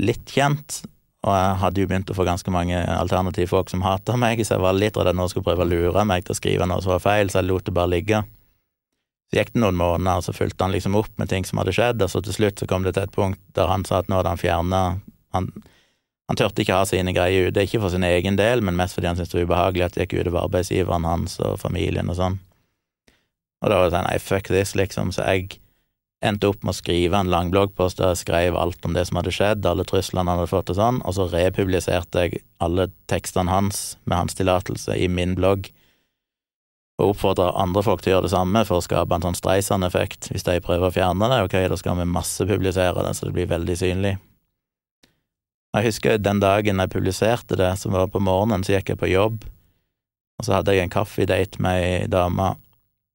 [0.00, 0.82] litt kjent,
[1.22, 4.56] og jeg hadde jo begynt å få ganske mange alternative folk som hata meg, så
[4.56, 6.82] jeg var litt redd at noen skulle prøve å lure meg til å skrive noe
[6.82, 8.22] som var feil, så jeg lot det bare ligge.
[9.30, 11.72] Så gikk det noen måneder, og så fulgte han liksom opp med ting som hadde
[11.76, 14.10] skjedd, og så til slutt så kom det til et punkt der han sa at
[14.10, 14.82] nå hadde han fjerna
[15.32, 15.48] han,
[16.32, 19.10] han turte ikke ha sine greier ute, ikke for sin egen del, men mest fordi
[19.10, 22.38] han syntes det var ubehagelig at det gikk utover arbeidsgiveren hans og familien og sånn.
[23.60, 25.58] Og da var det sånn, nei, fuck this, liksom, så jeg
[26.24, 29.20] endte opp med å skrive en lang bloggpost der jeg skrev alt om det som
[29.20, 33.52] hadde skjedd, alle truslene han hadde fått og sånn, og så republiserte jeg alle tekstene
[33.52, 35.68] hans med hans tillatelse i min blogg,
[36.96, 40.32] og oppfordra andre folk til å gjøre det samme for å skape en sånn Streisand-effekt.
[40.32, 43.52] Hvis de prøver å fjerne det, ok, da skal vi massepublisere det så det blir
[43.52, 44.18] veldig synlig.
[45.72, 49.08] Jeg husker den dagen jeg publiserte det, som var på morgenen, så gikk jeg på
[49.08, 49.46] jobb,
[50.36, 52.50] og så hadde jeg en kaffedate med ei dame,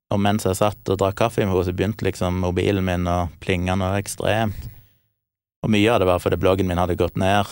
[0.10, 3.28] og mens jeg satt og drakk kaffe med henne, så begynte liksom mobilen min å
[3.44, 4.70] plinge noe ekstremt.
[5.66, 7.52] Og mye av det var fordi bloggen min hadde gått ned,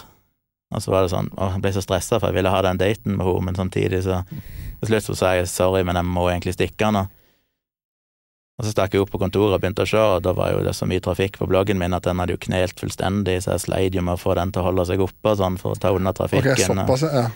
[0.73, 2.81] og så var det sånn, å, jeg ble så stressa, for jeg ville ha den
[2.81, 6.25] daten med henne, men samtidig så til slutt så sa jeg sorry, men jeg må
[6.31, 7.05] egentlig stikke nå.
[8.55, 10.61] Og så stakk jeg opp på kontoret og begynte å se, og da var jo
[10.63, 13.65] det så mye trafikk på bloggen min at den hadde jo knelt fullstendig, så jeg
[13.65, 15.79] sleit jo med å få den til å holde seg oppe og sånn for å
[15.79, 16.55] ta unna trafikken.
[16.55, 16.85] trafikken.
[16.87, 17.27] såpass, ja.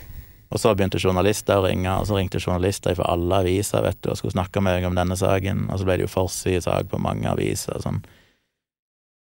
[0.49, 4.09] Og så begynte journalister å ringe, og så ringte journalister fra alle aviser vet du,
[4.13, 7.01] og skulle snakke med meg om denne saken, og så ble det jo forsidesak på
[7.03, 7.99] mange aviser og sånn.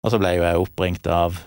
[0.02, 1.44] Og så ble jo jeg oppringt av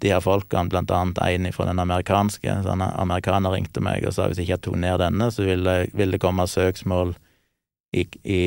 [0.00, 2.54] de her folkene, blant annet en fra den amerikanske.
[2.64, 5.74] Så en amerikaner ringte meg og sa hvis ikke jeg tok ned denne, så ville,
[5.92, 7.12] ville det komme søksmål
[7.94, 8.40] i, i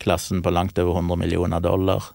[0.00, 2.12] klassen på langt over 100 millioner dollar.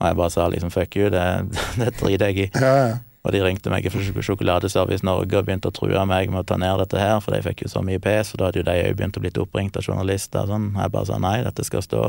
[0.00, 1.24] Og jeg bare sa liksom fuck you, det,
[1.80, 2.50] det driter jeg i.
[2.58, 2.98] ja, ja.
[3.20, 6.56] Og de ringte meg fra Sjokoladeservice Norge og begynte å true meg med å ta
[6.56, 8.76] ned dette her, for de fikk jo så mye pes, og da hadde jo de
[8.86, 10.70] òg begynt å bli oppringt av journalister og sånn.
[10.78, 12.06] Jeg bare sa nei, dette skal stå.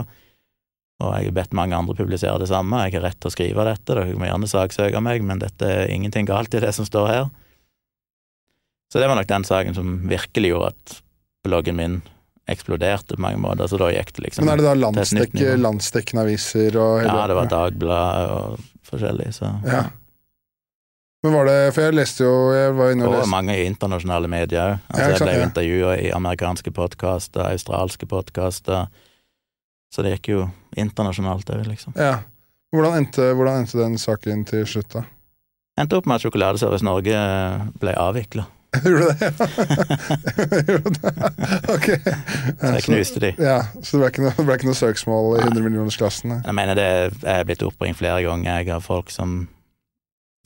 [1.01, 3.67] Og jeg har bedt mange andre publisere det samme, jeg har rett til å skrive
[3.67, 7.11] dette, dere må gjerne saksøke meg, men dette er ingenting galt i det som står
[7.11, 7.27] her.
[8.93, 10.97] Så det var nok den saken som virkelig gjorde at
[11.47, 11.99] bloggen min
[12.53, 15.61] eksploderte på mange måter, så da gikk det liksom Men er det da nivå.
[15.65, 18.59] landsdekkende aviser og Ja, det var Dagbladet og
[18.91, 19.83] forskjellig, så Ja.
[21.23, 24.61] Men var det For jeg leste jo Jeg var inne og Og mange internasjonale medier
[24.61, 24.79] òg.
[24.89, 25.45] Altså, Ja, jeg ble ja.
[25.45, 28.87] intervjua i amerikanske podkaster, australske podkaster,
[29.93, 31.93] så det gikk jo internasjonalt òg, liksom.
[31.95, 32.19] Ja.
[32.73, 35.03] Hvordan endte, hvordan endte den saken til slutt, da?
[35.77, 37.17] Endte opp med at Sjokoladeservice Norge
[37.79, 38.45] ble avvikla.
[38.85, 39.27] Gjorde du det?
[41.75, 41.87] ok.
[42.61, 43.31] Så jeg knuste de.
[43.41, 46.37] Ja, så det ble ikke noe, ble ikke noe søksmål i 100-millionersklassen?
[46.45, 48.61] Jeg mener det jeg er blitt oppringt flere ganger.
[48.61, 49.41] Jeg har folk som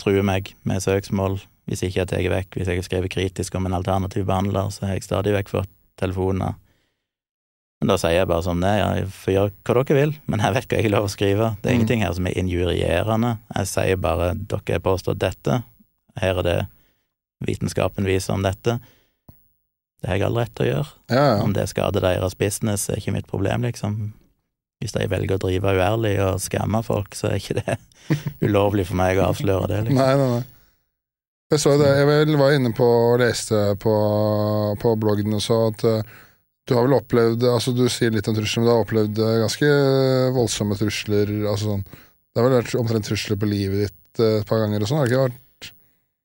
[0.01, 1.37] truer meg med søksmål
[1.69, 2.57] hvis ikke jeg tar vekk.
[2.59, 5.71] Hvis jeg har skrevet kritisk om en alternativ behandler, så har jeg stadig vekk fått
[6.01, 6.57] telefoner.
[7.81, 10.41] Men da sier jeg bare som det er, ja, får gjøre hva dere vil, men
[10.41, 11.47] jeg vet hva jeg har lov å skrive.
[11.61, 11.79] Det er Mm.
[11.79, 13.31] ingenting her som er injurierende.
[13.55, 15.61] Jeg sier bare dere har påstått dette,
[16.21, 16.59] her er det
[17.43, 18.77] vitenskapen viser om dette.
[20.01, 20.91] Det har jeg all rett til å gjøre.
[21.11, 21.37] Ja, ja.
[21.43, 24.13] Om det skader deres business, er ikke mitt problem, liksom.
[24.83, 27.77] Hvis de velger å drive uærlig og skamme folk, så er ikke det
[28.45, 30.01] ulovlig for meg å avsløre det, liksom.
[30.03, 30.43] Nei, nei, nei.
[31.53, 33.91] Jeg så det, jeg vel var inne på og leste på,
[34.81, 36.15] på bloggen også at eh,
[36.65, 39.35] du har vel opplevd altså Du sier litt om trusler, men du har opplevd eh,
[39.43, 39.69] ganske
[40.33, 41.29] voldsomme trusler.
[41.45, 44.81] altså sånn, Det har vel vært omtrent trusler på livet ditt eh, et par ganger
[44.81, 45.03] og sånn?
[45.03, 45.41] har det ikke vært?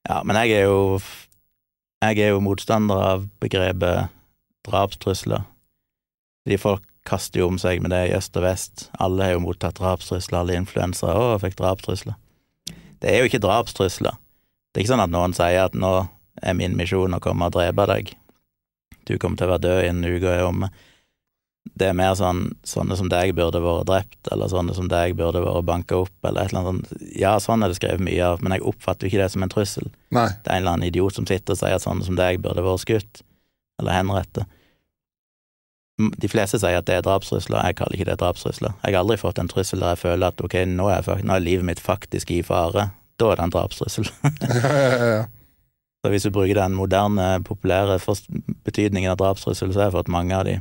[0.08, 1.00] Ja, men jeg er jo
[2.00, 4.08] Jeg er jo motstander av begrepet
[4.64, 5.42] drapstrusler.
[6.48, 8.86] De folk kaster jo om seg med det i øst og vest.
[8.96, 12.16] Alle har jo mottatt drapstrusler, alle influensere òg fikk drapstrusler.
[13.00, 14.16] Det er jo ikke drapstrusler.
[14.70, 15.92] Det er ikke sånn at noen sier at nå
[16.40, 18.14] er min misjon å komme og drepe deg.
[19.04, 20.70] Du kommer til å være død innen uka er omme.
[21.80, 25.42] Det er mer sånn sånne som deg burde vært drept, eller sånne som deg burde
[25.44, 27.10] vært banka opp, eller et eller annet sånt.
[27.16, 29.52] Ja, sånn er det skrevet mye av, men jeg oppfatter jo ikke det som en
[29.52, 29.90] trussel.
[30.16, 30.28] Nei.
[30.40, 32.64] Det er en eller annen idiot som sitter og sier at sånne som deg burde
[32.64, 33.22] vært skutt,
[33.80, 34.56] eller henrettet.
[36.20, 38.72] De fleste sier at det er drapstrusler, jeg kaller ikke det drapstrusler.
[38.80, 41.36] Jeg har aldri fått en trussel der jeg føler at ok, nå er, jeg, nå
[41.36, 42.88] er livet mitt faktisk i fare.
[43.20, 44.08] Da er det en drapstrussel.
[44.48, 45.28] Ja, ja, ja, ja.
[46.00, 47.98] Så hvis du bruker den moderne, populære
[48.64, 50.54] betydningen av drapstrussel, så har jeg fått mange av de.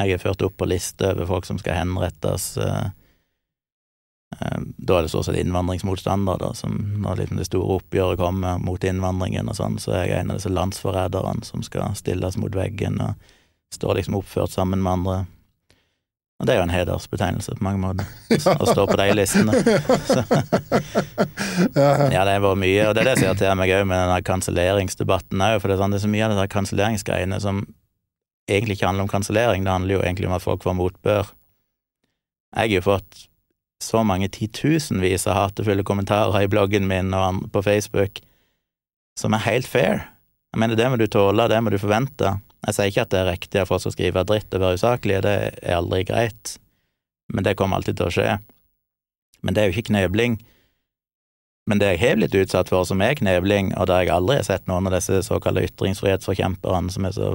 [0.00, 2.56] Jeg er ført opp på liste over folk som skal henrettes.
[2.56, 2.88] eh,
[4.40, 8.60] Eh, Da er det stort sett innvandringsmotstandere, da, som når liksom det store oppgjøret kommer
[8.62, 12.54] mot innvandringen og sånn, så er jeg en av disse landsforræderne som skal stilles mot
[12.54, 13.14] veggen og
[13.74, 15.16] står liksom oppført sammen med andre.
[16.40, 18.06] Og det er jo en hedersbetegnelse på mange måter,
[18.62, 19.52] å stå på de listene.
[21.74, 24.24] Ja, det har vært mye, og det er det som irriterer meg òg med den
[24.30, 27.60] kanselleringsdebatten òg, for det er, sånn, det er så mye av de der kanselleringsgreiene som
[28.50, 31.32] egentlig ikke handler om kansellering, det handler jo egentlig om at folk får motbør.
[32.56, 33.26] Jeg har jo fått
[33.80, 38.20] så mange titusenvis av hatefulle kommentarer i bloggen min og på Facebook
[39.18, 40.04] som er helt fair.
[40.52, 42.34] Jeg mener, det må du tåle, det må du forvente.
[42.66, 45.24] Jeg sier ikke at det er riktig av folk skal skrive dritt og være usaklige,
[45.24, 46.56] det er aldri greit,
[47.32, 48.30] men det kommer alltid til å skje.
[49.40, 50.40] Men det er jo ikke knebling.
[51.70, 54.48] Men det jeg har blitt utsatt for som er knebling, og der jeg aldri har
[54.48, 57.30] sett noen av disse såkalte ytringsfrihetsforkjemperne som er så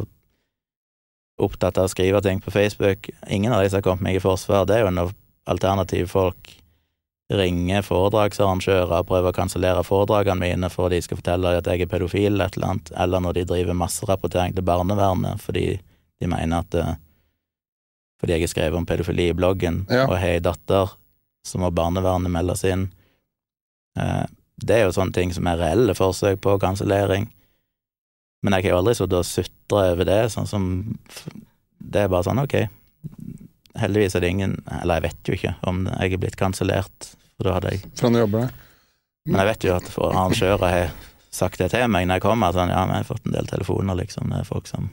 [1.42, 4.24] opptatt av å skrive ting på Facebook, ingen av de som har kommet meg i
[4.24, 5.12] forsvar, det er jo når
[5.52, 6.54] alternative folk
[7.34, 11.82] ringer foredragsarrangører og prøver å kansellere foredragene mine for at de skal fortelle at jeg
[11.82, 15.64] er pedofil eller et eller annet, eller når de driver masserapportering til barnevernet fordi
[16.22, 16.94] de mener at eh,
[18.22, 20.06] fordi jeg har skrevet om pedofili i bloggen Ja.
[20.06, 20.94] og har ei datter,
[21.46, 22.88] så må barnevernet meldes inn.
[24.00, 24.26] Eh,
[24.58, 27.26] Det er jo sånne ting som er reelle forsøk på kansellering.
[28.46, 30.66] Men jeg har jo aldri sittet og sutra over det, sånn som
[31.82, 32.56] Det er bare sånn, ok.
[33.82, 37.48] Heldigvis er det ingen Eller jeg vet jo ikke om jeg er blitt kansellert, for
[37.50, 38.54] da hadde jeg Fra når jobber der.
[39.26, 40.92] Men jeg vet jo at arrangører har
[41.36, 43.48] sagt det til meg når jeg kommer, sånn ja, men jeg har fått en del
[43.50, 44.86] telefoner, liksom, det er folk som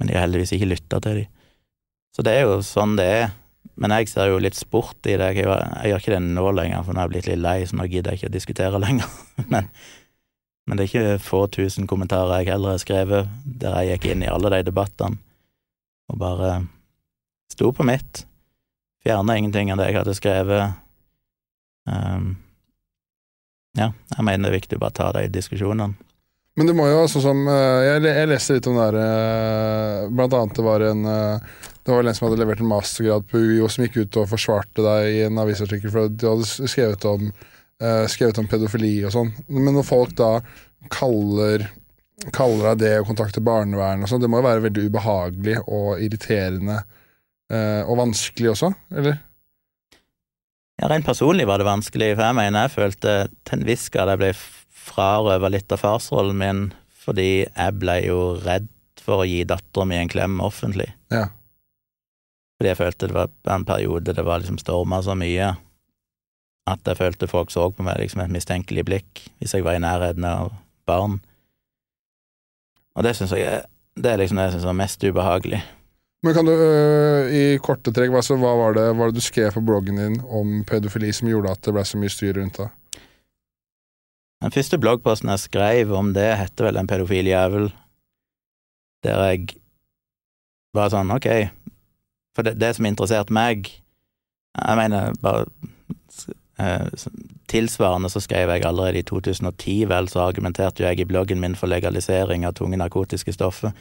[0.00, 1.30] Men de har heldigvis ikke lytta til dem.
[2.14, 3.28] Så det er jo sånn det er.
[3.78, 5.28] Men jeg ser jo litt sport i det.
[5.36, 7.86] Jeg, gjør- ikke det nå lenger, for nå er jeg blitt litt lei, så nå
[7.90, 9.10] gidder jeg ikke å diskutere lenger.
[9.54, 9.68] Men,
[10.68, 14.26] men det er ikke få tusen kommentarer jeg heller har skrevet, der jeg gikk inn
[14.26, 15.16] i alle de debattene
[16.08, 16.58] og bare
[17.52, 18.24] sto på mitt.
[19.04, 20.76] Fjerna ingenting av det jeg hadde skrevet.
[21.88, 22.36] Um,
[23.76, 25.92] ja, jeg mener det er viktig å bare ta de diskusjonene.
[26.58, 30.08] Men det må jo, sånn som eh, Jeg, jeg leste litt om det der eh,
[30.10, 33.38] Blant annet det var en eh, Det var en som hadde levert en mastergrad på
[33.38, 37.30] UiO, som gikk ut og forsvarte deg i en avisartikkel, for de hadde skrevet om,
[37.82, 39.32] eh, skrevet om pedofili og sånn.
[39.48, 40.38] Men når folk da
[40.92, 41.68] kaller
[42.34, 46.00] kaller deg det og kontakter barnevern og sånn, det må jo være veldig ubehagelig og
[46.02, 49.20] irriterende uh, og vanskelig også, eller?
[50.78, 53.14] Ja, Rent personlig var det vanskelig, for jeg mener jeg følte
[53.46, 54.32] til en viss grad jeg ble
[54.88, 56.66] frarøva litt av farsrollen min,
[56.98, 58.68] fordi jeg ble jo redd
[59.02, 60.90] for å gi dattera mi en klem offentlig.
[61.14, 61.28] Ja.
[62.58, 65.52] Fordi jeg følte det var en periode det var liksom storma så mye
[66.68, 69.82] at jeg følte folk så på meg liksom et mistenkelig blikk hvis jeg var i
[69.82, 70.52] nærheten av
[70.88, 71.18] barn.
[72.98, 73.64] Og det syns jeg
[73.98, 75.58] det er liksom det jeg syns var mest ubehagelig.
[76.22, 79.52] Men kan du øh, i korte trekk, hva, hva var det, var det du skrev
[79.54, 82.68] på bloggen din om pedofili som gjorde at det ble så mye styr rundt det?
[84.42, 87.70] Den første bloggposten jeg skrev om det, heter vel En pedofil jævel,
[89.06, 89.56] der jeg
[90.74, 91.28] var sånn, ok,
[92.36, 95.46] for det, det som interesserte meg Jeg mener, bare
[97.48, 101.70] Tilsvarende så skrev jeg allerede i 2010, vel, så argumenterte jeg i bloggen min for
[101.70, 103.72] legalisering av tunge narkotiske stoffer.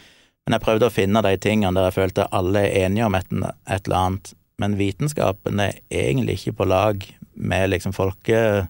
[0.45, 3.33] Men jeg prøvde å finne de tingene der jeg følte alle er enige om et,
[3.67, 8.67] et eller annet, men vitenskapen er egentlig ikke på lag med liksom folke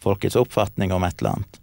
[0.00, 1.60] folkets oppfatning om et eller annet.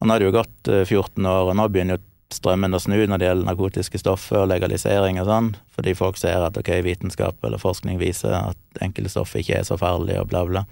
[0.00, 2.04] Og nå har det jo gått eh, 14 år, og nå begynner jo
[2.34, 6.44] strømmen å snu når det gjelder narkotiske stoffer og legalisering og sånn, fordi folk ser
[6.46, 10.44] at ok, vitenskap eller forskning viser at enkelte stoffer ikke er så farlige, og bla,
[10.48, 10.64] bla.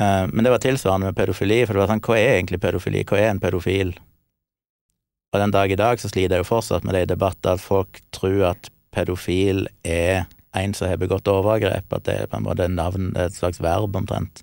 [0.00, 3.04] Eh, Men det var tilsvarende med pedofili, for det var sånn, hva er egentlig pedofili,
[3.04, 3.94] hva er en pedofil?
[5.32, 7.62] Og den dag i dag så sliter jeg jo fortsatt med det i debatter at
[7.62, 10.24] folk tror at pedofil er
[10.56, 13.96] en som har begått overgrep, at det er på en måte navn, et slags verb
[13.96, 14.42] omtrent.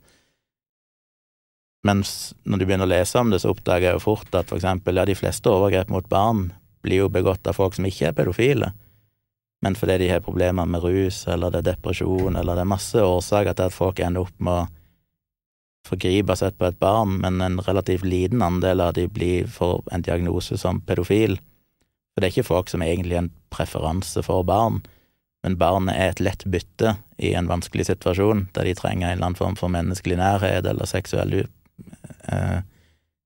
[1.86, 4.98] Mens når du begynner å lese om det, så oppdager jeg jo fort at eksempel,
[4.98, 6.48] ja, de fleste overgrep mot barn
[6.86, 8.72] blir jo begått av folk som ikke er pedofile,
[9.66, 13.02] men fordi de har problemer med rus, eller det er depresjon, eller det er masse
[13.02, 14.68] årsaker til at folk ender opp med å
[15.86, 20.06] forgripe seg på et barn, men en relativt liten andel av de blir for en
[20.06, 21.38] diagnose som pedofil.
[22.14, 24.82] For det er ikke folk som egentlig har en preferanse for barn,
[25.46, 29.30] men barnet er et lett bytte i en vanskelig situasjon, der de trenger en eller
[29.30, 31.44] annen form for menneskelig nærhet eller seksuell,
[32.28, 32.62] eh,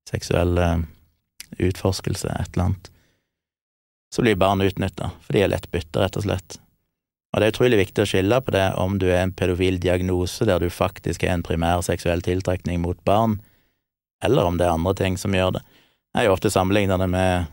[0.09, 0.79] seksuell eh,
[1.57, 2.91] utforskelse, et eller annet.
[4.13, 6.57] Så blir barn utnytta, for de er lett bytte, rett og slett.
[7.29, 10.47] Og det er utrolig viktig å skille på det om du er en pedofil diagnose
[10.49, 13.37] der du faktisk er en primær seksuell tiltrekning mot barn,
[14.25, 15.63] eller om det er andre ting som gjør det.
[16.15, 17.51] Jeg er jo ofte sammenligna det med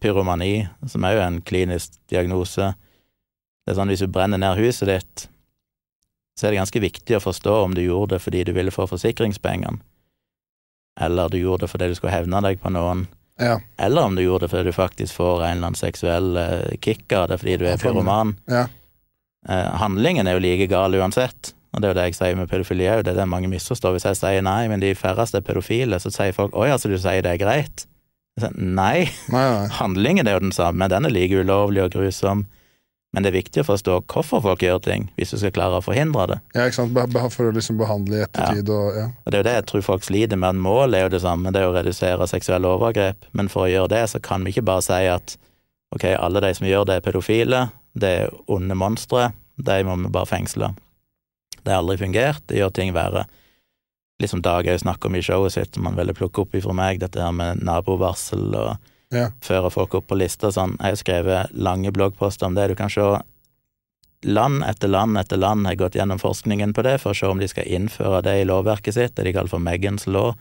[0.00, 2.72] pyromani, som er jo en klinisk diagnose.
[3.64, 5.26] Det er sånn hvis du brenner ned huset ditt,
[6.36, 8.88] så er det ganske viktig å forstå om du gjorde det fordi du ville få
[8.88, 9.78] forsikringspengene,
[11.00, 13.06] eller du gjorde det fordi du skulle hevne deg på noen,
[13.40, 13.58] Ja.
[13.78, 17.12] eller om du gjorde det fordi du faktisk får en eller annen seksuell eh, kick
[17.12, 18.36] av det fordi du er pyroman.
[18.48, 18.66] ja.
[19.48, 22.48] Eh, handlingen er jo like gal uansett, og det er jo det jeg sier med
[22.50, 23.92] pedofili òg, det er det mange misforstår.
[23.94, 26.96] Hvis jeg sier nei, men de færreste er pedofile, så sier folk oi, altså du
[26.98, 27.84] sier det er greit?
[28.36, 29.68] Nei, Nei, nei.
[29.80, 32.46] handlingen er jo den samme, den er like ulovlig og grusom,
[33.14, 35.84] men det er viktig å forstå hvorfor folk gjør ting, hvis du skal klare å
[35.84, 36.38] forhindre det.
[36.56, 36.98] Ja, ikke sant?
[37.32, 39.06] For å liksom behandle i ettertid og ja.
[39.22, 41.52] Og det er jo det jeg tror folk sliter med, målet er jo det samme,
[41.54, 44.66] det er å redusere seksuelle overgrep, men for å gjøre det, så kan vi ikke
[44.68, 45.36] bare si at
[45.94, 47.62] ok, alle de som gjør det, er pedofile,
[47.96, 50.74] det er onde monstre, de må vi bare fengsle.
[51.62, 53.24] Det har aldri fungert, det gjør ting verre.
[54.20, 56.76] Litt som Dag òg snakker om i showet sitt, som han ville plukke opp ifra
[56.76, 59.28] meg, dette her med nabovarsel og Ja.
[59.40, 60.76] føre folk opp på lista sånn.
[60.80, 62.68] Jeg har skrevet lange bloggposter om det.
[62.68, 63.04] Du kan se
[64.26, 67.38] land etter land etter land har gått gjennom forskningen på det for å se om
[67.38, 70.32] de skal innføre det i lovverket sitt, det de kaller for Megans law.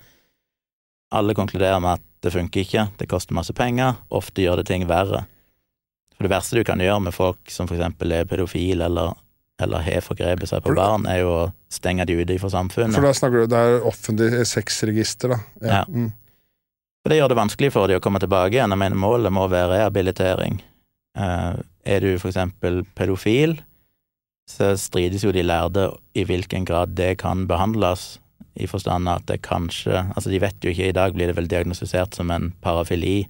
[1.14, 4.88] Alle konkluderer med at det funker ikke, det koster masse penger, ofte gjør det ting
[4.90, 5.26] verre.
[6.16, 9.14] For det verste du kan gjøre med folk som for eksempel er pedofil eller,
[9.62, 12.96] eller har forgrepet seg på For- barn, er jo å stenge de ute fra samfunnet.
[12.98, 15.40] For da snakker du Det er offentlig sexregister, da.
[15.62, 15.84] Ja.
[15.86, 16.14] Mm.
[17.06, 18.72] For det gjør det vanskelig for dem å komme tilbake igjen.
[18.74, 20.56] Jeg mener målet må være rehabilitering.
[21.22, 23.60] Eh, er du for eksempel pedofil,
[24.50, 25.84] så strides jo de lærde
[26.18, 28.16] i hvilken grad det kan behandles,
[28.58, 31.50] i forstand at det kanskje Altså, de vet jo ikke, i dag blir det vel
[31.52, 33.28] diagnostisert som en parafili,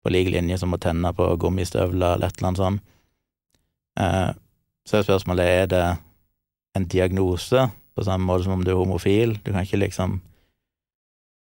[0.00, 2.80] på lik linje som å tenne på gummistøvler eller et eller annet sånt.
[4.86, 5.84] Så så er spørsmålet er det
[6.78, 9.36] en diagnose, på samme måte som om du er homofil.
[9.44, 10.20] Du kan ikke liksom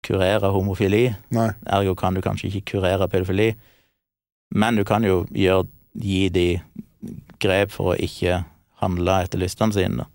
[0.06, 1.50] kurere homofili, Nei.
[1.66, 3.54] ergo kan du kanskje ikke kurere pedofili,
[4.56, 6.50] men du kan jo gjøre, gi de
[7.40, 8.42] grep for å ikke
[8.82, 10.06] handle etter lystene sine.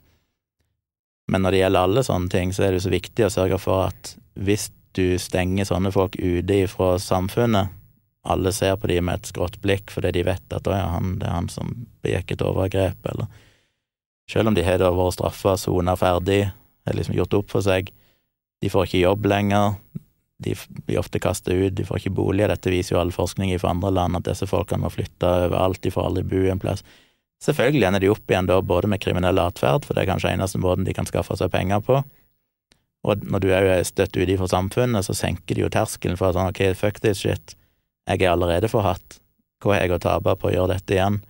[1.30, 3.58] Men når det gjelder alle sånne ting, så er det jo så viktig å sørge
[3.62, 7.70] for at hvis du stenger sånne folk ute fra samfunnet,
[8.28, 11.28] alle ser på dem med et skrått blikk fordi de vet at ja, han, det
[11.28, 11.70] er han som
[12.04, 13.30] begikk et overgrep, eller
[14.30, 16.50] selv om de har vært straffa, sona ferdig,
[16.86, 17.88] har liksom gjort opp for seg,
[18.60, 19.76] de får ikke jobb lenger,
[20.40, 20.54] de
[20.86, 23.92] blir ofte kastet ut, de får ikke bolig, dette viser jo all forskning fra andre
[23.92, 26.84] land, at disse folkene må flytte overalt, de får aldri bo en plass.
[27.44, 30.60] Selvfølgelig ender de opp igjen da både med kriminell atferd, for det er kanskje eneste
[30.60, 32.02] måten de kan skaffe seg penger på,
[33.00, 36.36] og når du òg er støtt ute fra samfunnet, så senker de jo terskelen for
[36.36, 37.56] sånn, ok, fuck this shit,
[38.08, 39.20] jeg er allerede forhatt,
[39.60, 41.20] hva har jeg å tape på å gjøre dette igjen?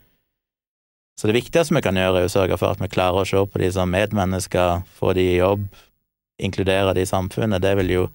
[1.19, 3.43] Så det viktigste vi kan gjøre, er å sørge for at vi klarer å se
[3.45, 5.66] på de som medmennesker, få de i jobb,
[6.40, 7.62] inkludere det i samfunnet.
[7.62, 8.09] Det vil jo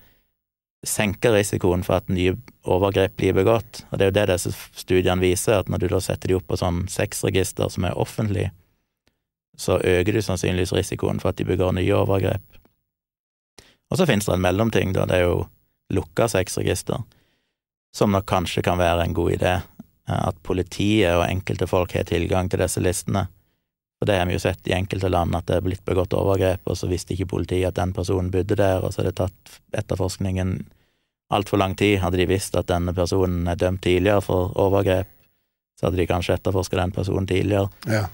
[0.86, 2.36] senke risikoen for at nye
[2.70, 3.84] overgrep blir begått.
[3.90, 6.48] Og det er jo det disse studiene viser, at når du da setter de opp
[6.50, 8.52] på sånn sexregister som er offentlig,
[9.58, 12.44] så øker du sannsynligvis risikoen for at de begår nye overgrep.
[13.92, 15.46] Og så finnes det en mellomting, da, det er jo
[15.94, 17.06] lukka sexregister,
[17.96, 19.54] som nok kanskje kan være en god idé.
[20.10, 23.28] eh, At politiet og enkelte folk har tilgang til disse listene.
[24.00, 26.66] For det har vi jo sett i enkelte land, at det er blitt begått overgrep,
[26.68, 29.60] og så visste ikke politiet at den personen bodde der, og så har det tatt
[29.72, 30.58] etterforskningen
[31.34, 32.02] altfor lang tid.
[32.04, 35.10] Hadde de visst at denne personen er dømt tidligere for overgrep,
[35.80, 37.70] så hadde de kanskje etterforska den personen tidligere.
[37.88, 38.06] Ja.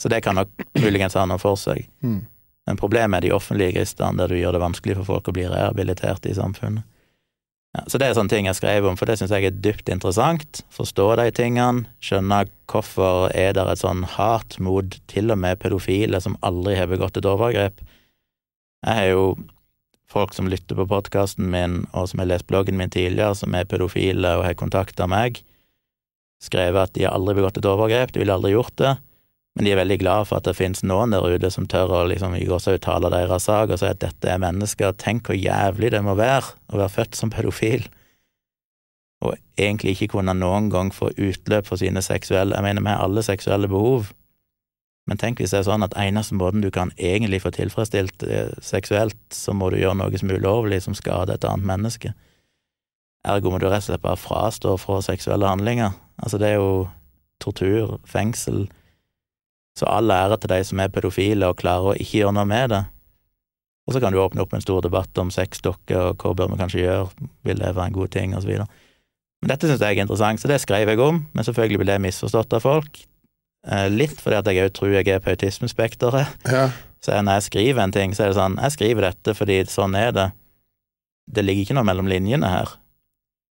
[0.00, 1.86] Så det kan nok muligens ha noe for seg.
[2.04, 2.20] Mm.
[2.66, 5.46] Men problemet er de offentlige registrene, der du gjør det vanskelig for folk å bli
[5.48, 6.84] rehabilitert i samfunnet.
[7.84, 10.62] Så det er sånne ting jeg skrev om, for det syns jeg er dypt interessant.
[10.74, 16.20] Forstå de tingene, skjønne hvorfor er det et sånn hat mot til og med pedofile
[16.22, 17.82] som aldri har begått et overgrep.
[18.86, 19.26] Jeg har jo
[20.10, 23.68] folk som lytter på podkasten min, og som har lest bloggen min tidligere, som er
[23.68, 25.42] pedofile og har kontakta meg,
[26.42, 28.94] skrevet at de har aldri begått et overgrep, de ville aldri gjort det,
[29.56, 32.00] men de er veldig glad for at det finnes noen der ute som tør å
[32.10, 36.12] liksom uttale deres sak og si at dette er mennesker, tenk hvor jævlig det må
[36.18, 37.86] være å være født som pedofil,
[39.24, 43.00] og egentlig ikke kunne noen gang få utløp for sine seksuelle Jeg mener, vi har
[43.00, 44.12] alle seksuelle behov,
[45.08, 48.52] men tenk hvis det er sånn at eneste måten du kan egentlig få tilfredsstilt eh,
[48.60, 52.12] seksuelt, så må du gjøre noe som er ulovlig, som skader et annet menneske.
[53.26, 55.94] Ergo må du rett og slett bare frastå fra seksuelle handlinger.
[56.20, 56.88] Altså, det er jo
[57.42, 58.66] tortur, fengsel
[59.76, 62.72] Så all ære til de som er pedofile og klarer å ikke gjøre noe med
[62.72, 62.82] det.
[63.86, 66.60] Og så kan du åpne opp en stor debatt om sexdokker og hva bør vi
[66.62, 68.66] kanskje gjøre, vil det være en god ting, videre.
[69.42, 72.00] Men dette syns jeg er interessant, så det skrev jeg om, men selvfølgelig blir det
[72.06, 73.02] misforstått av folk.
[73.68, 76.48] Eh, Litt fordi at jeg òg tror jeg er på autismespekteret.
[76.48, 76.64] Ja.
[77.04, 79.94] Så når jeg skriver en ting, så er det sånn Jeg skriver dette fordi sånn
[79.98, 80.26] er det.
[81.30, 82.72] Det ligger ikke noe mellom linjene her.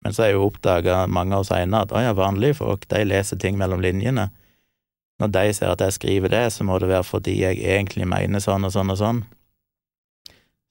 [0.02, 3.04] Men så har jeg jo oppdaga mange år seinere at å ja, vanlige folk, de
[3.06, 4.28] leser ting mellom linjene.
[5.22, 8.42] Når de ser at jeg skriver det, så må det være fordi jeg egentlig mener
[8.42, 9.22] sånn og sånn og sånn.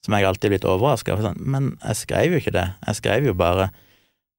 [0.04, 1.30] Som jeg alltid er blitt overraska over.
[1.30, 2.68] Sånn, men jeg skrev jo ikke det.
[2.90, 3.72] Jeg skrev jo bare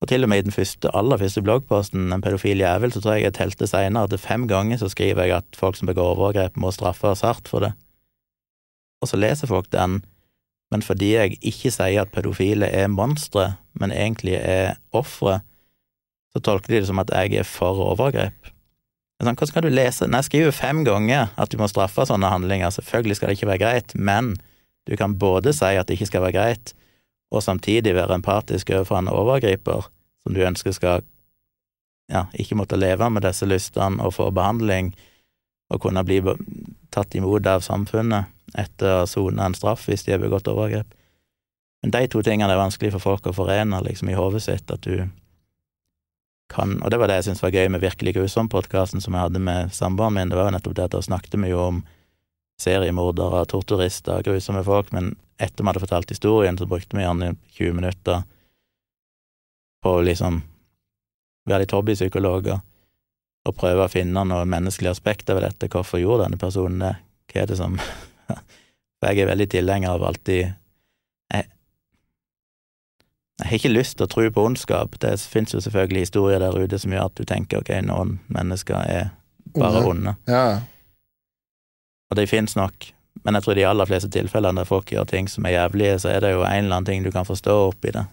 [0.02, 3.14] Og til og med i den første, aller første bloggposten, En pedofil jævel, så tror
[3.14, 6.58] jeg jeg telte seinere at fem ganger så skriver jeg at folk som begår overgrep,
[6.60, 7.72] må straffes hardt for det.
[9.00, 10.02] Og så leser folk den,
[10.70, 15.38] men fordi jeg ikke sier at pedofile er monstre, men egentlig er ofre,
[16.34, 18.53] så tolker de det som at jeg er for overgrep.
[19.22, 22.72] Sånn, hvordan skal du lese Nei, skriver fem ganger at du må straffe sånne handlinger,
[22.74, 24.34] selvfølgelig skal det ikke være greit, men
[24.88, 26.74] du kan både si at det ikke skal være greit,
[27.32, 29.86] og samtidig være empatisk overfor en overgriper
[30.24, 31.04] som du ønsker skal
[32.12, 34.92] ja, ikke måtte leve med disse lystene og få behandling
[35.72, 36.20] og kunne bli
[36.94, 40.86] tatt imot av samfunnet etter å sone en straff hvis de har begått overgrep.
[41.82, 44.84] Men de to tingene er vanskelig for folk å forene liksom i hodet sitt, at
[44.84, 45.08] du
[46.52, 49.40] kan Og det var det jeg syntes var gøy med Virkelig grusom-podkasten som jeg hadde
[49.42, 51.84] med samboeren min, det var jo nettopp det at da snakket vi jo om
[52.60, 57.72] seriemordere, torturister, grusomme folk, men etter vi hadde fortalt historien, så brukte vi gjerne 20
[57.80, 58.22] minutter
[59.82, 60.38] på å liksom
[61.48, 62.60] være litt hobbypsykologer
[63.44, 65.68] og prøve å finne noe menneskelig aspekt over dette.
[65.68, 66.94] Hvorfor gjorde denne personen det?
[67.32, 71.48] Hva er det som For jeg er veldig tilhenger av alltid jeg,
[73.40, 74.94] jeg har ikke lyst til å tro på ondskap.
[75.02, 78.78] Det finnes jo selvfølgelig historier der ute som gjør at du tenker ok, noen mennesker
[78.78, 79.08] er
[79.58, 80.14] bare onde.
[80.30, 80.60] Ja.
[82.12, 82.92] Og de finnes nok,
[83.26, 86.12] men jeg tror de aller fleste tilfellene der folk gjør ting som er jævlige, så
[86.14, 88.06] er det jo en eller annen ting du kan forstå oppi det,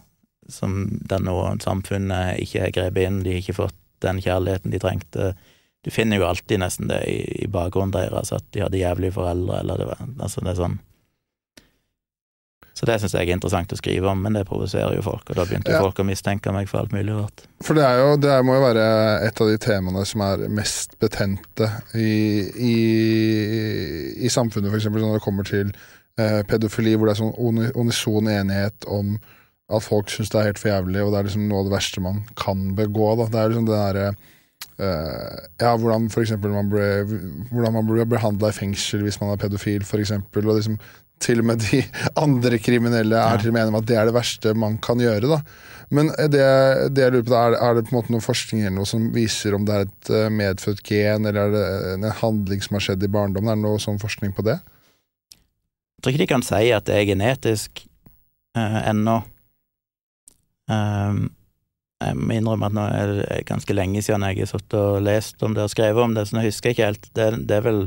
[0.50, 4.80] som der noe samfunnet ikke har grepet inn, de har ikke fått den kjærligheten de
[4.82, 5.32] trengte.
[5.86, 9.62] Du finner jo alltid nesten det i, i bakgrunnen deres, at de hadde jævlige foreldre,
[9.62, 10.80] eller det var Altså, det er sånn
[12.72, 15.36] så det syns jeg er interessant å skrive om, men det provoserer jo folk, og
[15.38, 15.82] da begynte ja.
[15.84, 17.44] folk å mistenke meg for alt mulig rart.
[17.62, 18.86] For det, jo, det må jo være
[19.26, 22.14] et av de temaene som er mest betente i,
[22.72, 22.76] i,
[24.24, 24.88] i samfunnet, f.eks.
[24.94, 25.70] når det kommer til
[26.16, 29.18] eh, pedofili, hvor det er sånn unison enighet om
[29.72, 31.76] at folk syns det er helt for jævlig, og det er liksom noe av det
[31.76, 33.12] verste man kan begå.
[33.20, 33.28] Da.
[33.32, 34.08] Det er liksom det derre
[34.82, 36.88] uh, Ja, hvordan for man ble,
[37.52, 40.80] hvordan man blir behandla i fengsel hvis man er pedofil, og liksom
[41.22, 41.82] til og med de
[42.26, 45.00] andre kriminelle er til og med enige om at det er det verste man kan
[45.02, 45.30] gjøre.
[45.30, 45.40] da.
[45.92, 46.44] Men det,
[46.96, 49.10] det jeg lurer på, er, er det på en måte noe forskning eller noe som
[49.12, 51.66] viser om det er et eh, medfødt gen, eller er det
[51.98, 53.52] en handling som har skjedd i barndommen?
[53.52, 54.56] Er det noe sånn forskning på det?
[55.32, 57.84] Jeg tror ikke de kan si at det er genetisk
[58.56, 59.20] eh, ennå.
[60.72, 61.26] Um,
[62.02, 65.44] jeg må innrømme at nå er det ganske lenge siden jeg har sittet og lest
[65.44, 67.10] om det og skrevet om det, så nå husker jeg ikke helt.
[67.12, 67.84] Det, det er vel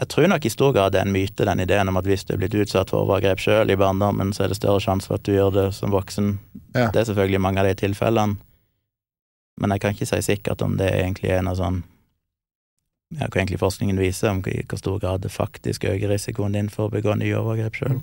[0.00, 2.26] jeg tror nok i stor grad det er en myte, den ideen om at hvis
[2.26, 5.20] du er blitt utsatt for overgrep sjøl i barndommen, så er det større sjanse for
[5.20, 6.34] at du gjør det som voksen.
[6.74, 6.88] Ja.
[6.90, 8.38] Det er selvfølgelig mange av de tilfellene,
[9.62, 11.84] men jeg kan ikke si sikkert om det egentlig er noe sånn
[13.14, 16.72] ja, hva egentlig forskningen viser, om i hvor stor grad det faktisk øker risikoen din
[16.72, 18.00] for å begå nye overgrep sjøl.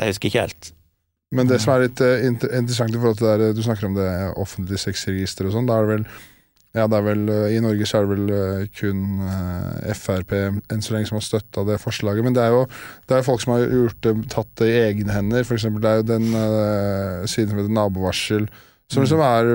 [0.00, 0.72] Jeg husker ikke helt.
[1.34, 3.96] Men det som er litt uh, interessant i forhold til det der, du snakker om
[3.98, 4.10] det
[4.40, 6.06] offentlige sexregisteret og sånn, da er det vel
[6.74, 10.32] ja, det er vel, eh, I Norge så er det vel eh, kun uh, Frp
[10.34, 12.26] enn så lenge som har støtta det forslaget.
[12.26, 12.64] Men det er jo
[13.06, 15.46] det er folk som har gjort det, tatt det i egne hender.
[15.46, 18.48] For eksempel, det er jo den uh, siden som heter Nabovarsel.
[18.90, 19.48] Som liksom er,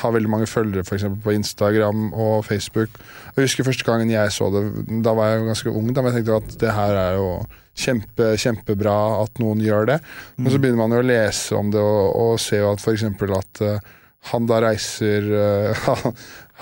[0.00, 2.96] har veldig mange følgere for eksempel, på Instagram og Facebook.
[3.36, 4.64] Jeg husker første gangen jeg så det,
[5.04, 7.28] da var jeg jo ganske ung, da, men jeg tenkte at det her er jo
[7.78, 9.98] kjempe, kjempebra at noen gjør det.
[10.40, 10.64] Men så mm.
[10.64, 13.06] begynner man jo å lese om det og, og se jo at f.eks.
[13.38, 13.92] at uh,
[14.32, 16.10] han da reiser uh,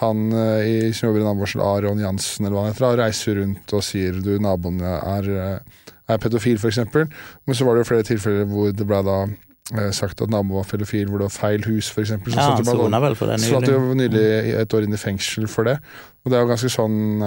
[0.01, 4.17] han eh, i, i nabovarsel, Aron Jansen, eller hva han heter, reiser rundt og sier
[4.25, 6.81] du, naboen er, eh, er pedofil, f.eks.
[6.89, 10.63] Men så var det jo flere tilfeller hvor det ble da eh, sagt at naboen
[10.63, 12.15] var pedofil, hvor det var feil hus, f.eks.
[12.17, 13.45] Så ja, nylig.
[13.45, 14.25] Satt jo nylig
[14.63, 15.77] et år inn i fengsel for det.
[16.25, 17.23] Og det er jo ganske sånn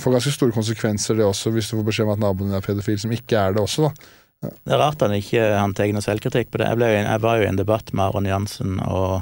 [0.00, 3.00] Får ganske store konsekvenser, det også, hvis du får beskjed om at naboen er pedofil,
[3.00, 4.12] som ikke er det også, da.
[4.40, 4.48] Ja.
[4.64, 6.70] Det er rart han ikke han tar noe selvkritikk på det.
[6.70, 9.20] Jeg, ble, jeg var jo i en debatt med Aron Jansen og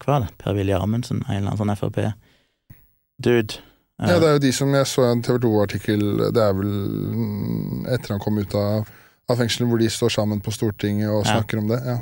[0.00, 0.32] hva var det?
[0.40, 3.60] Per-Willy Amundsen, en eller annen sånn Frp-dude.
[4.02, 6.00] Ja, det er jo de som jeg så en TV 2-artikkel,
[6.34, 6.72] det er vel
[7.92, 8.88] etter han kom ut av,
[9.30, 11.62] av fengselet, hvor de står sammen på Stortinget og snakker ja.
[11.62, 11.78] om det.
[11.86, 12.00] ja.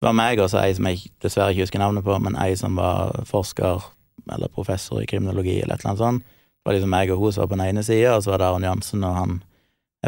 [0.00, 2.78] Det var meg og ei som jeg dessverre ikke husker navnet på, men ei som
[2.80, 3.84] var forsker
[4.32, 6.24] eller professor i kriminologi eller et eller annet sånt.
[6.24, 8.40] Det var liksom meg og hun som var på den ene sida, og så var
[8.40, 9.34] det Aron Jansen og han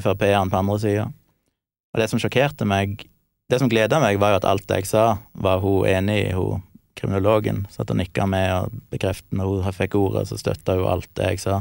[0.00, 1.04] Frp-eren på andre sida.
[1.92, 3.04] Og det som sjokkerte meg
[3.52, 6.62] det som gleda meg, var jo at alt jeg sa, var hun enig i, hun
[6.98, 7.66] kriminologen.
[7.72, 11.30] Satt og nikka med og bekreftet når hun fikk ordet, så støtta hun alt det
[11.32, 11.60] jeg sa.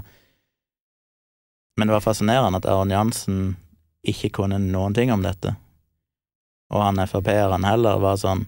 [1.80, 3.44] Men det var fascinerende at Aron Jansen
[4.08, 5.56] ikke kunne noen ting om dette.
[6.72, 8.48] Og han Frp-eren heller var sånn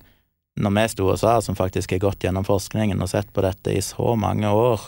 [0.61, 3.73] når vi sto og sa, som faktisk har gått gjennom forskningen og sett på dette
[3.73, 4.83] i så mange år,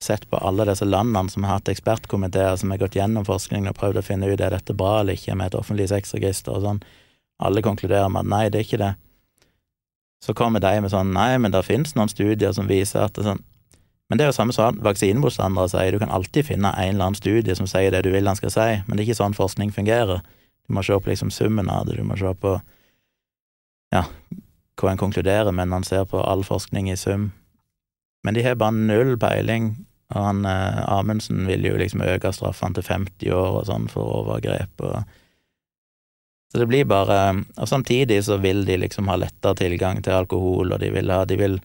[0.00, 3.76] sett på alle disse landene som har hatt ekspertkomiteer som har gått gjennom forskningen og
[3.76, 6.80] prøvd å finne ut er dette bra eller ikke med et offentlig sexregister og sånn,
[7.40, 8.94] alle konkluderer med at nei, det er ikke det.
[10.20, 13.24] Så kommer de med sånn nei, men det finnes noen studier som viser at det
[13.24, 13.46] er sånn
[14.10, 17.14] Men det er jo samme som vaksinemotstandere sier, du kan alltid finne en eller annen
[17.14, 19.70] studie som sier det du vil han skal si, men det er ikke sånn forskning
[19.70, 20.24] fungerer.
[20.66, 22.56] Du må se på liksom summen av det, du må se på
[23.94, 24.02] ja,
[24.80, 27.28] hva en konkluderer med når en ser på all forskning i sum.
[28.26, 29.72] Men de har bare null peiling,
[30.10, 34.10] og han eh, Amundsen vil jo liksom øke straffene til 50 år og sånn for
[34.20, 35.18] overgrep og
[36.52, 40.72] så det blir bare Og samtidig så vil de liksom ha lettere tilgang til alkohol,
[40.72, 41.60] og de vil ha, de vil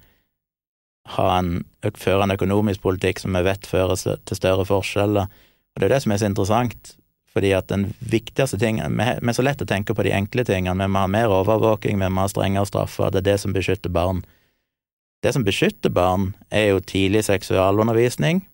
[1.16, 1.64] ha en,
[1.94, 5.26] føre en økonomisk politikk som vi vet fører til større forskjeller.
[5.76, 6.96] Og det er det som er så interessant,
[7.36, 10.86] fordi at den viktigste tingen Vi er så lett å tenke på de enkle tingene,
[10.86, 13.90] vi må ha mer overvåking, vi må ha strengere straffer, det er det som beskytter
[13.90, 14.24] barn.
[15.22, 18.46] Det som beskytter barn, er jo tidlig seksualundervisning,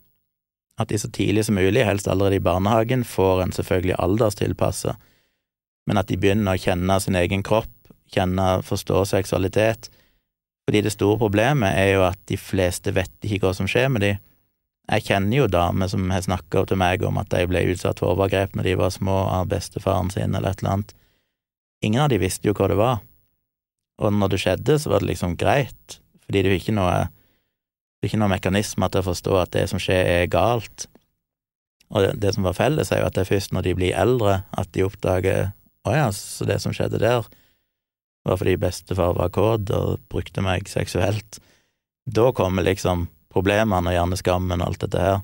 [0.79, 4.95] at de så tidlig som mulig, helst allerede i barnehagen, får en selvfølgelig alderstilpassa
[5.91, 7.71] men at de begynner å kjenne sin egen kropp,
[8.15, 9.89] kjenne, forstå seksualitet.
[10.63, 14.05] Fordi det store problemet er jo at de fleste vet ikke hva som skjer med
[14.05, 14.13] de.
[14.87, 18.15] Jeg kjenner jo damer som har snakka til meg om at de ble utsatt for
[18.15, 20.95] overgrep når de var små av bestefaren sin eller et eller annet.
[21.83, 23.03] Ingen av de visste jo hva det var.
[23.99, 26.97] Og når det skjedde, så var det liksom greit, fordi det er jo ikke noe
[27.03, 30.87] det er ikke noen mekanisme til å forstå at det som skjer, er galt.
[31.91, 34.39] Og det som var felles, er jo at det er først når de blir eldre,
[34.57, 35.51] at de oppdager
[35.87, 37.25] å ja, så det som skjedde der,
[38.27, 41.39] var fordi bestefar var kåt og brukte meg seksuelt.
[42.05, 45.19] Da kommer liksom problemene og gjerne skammen og alt dette her.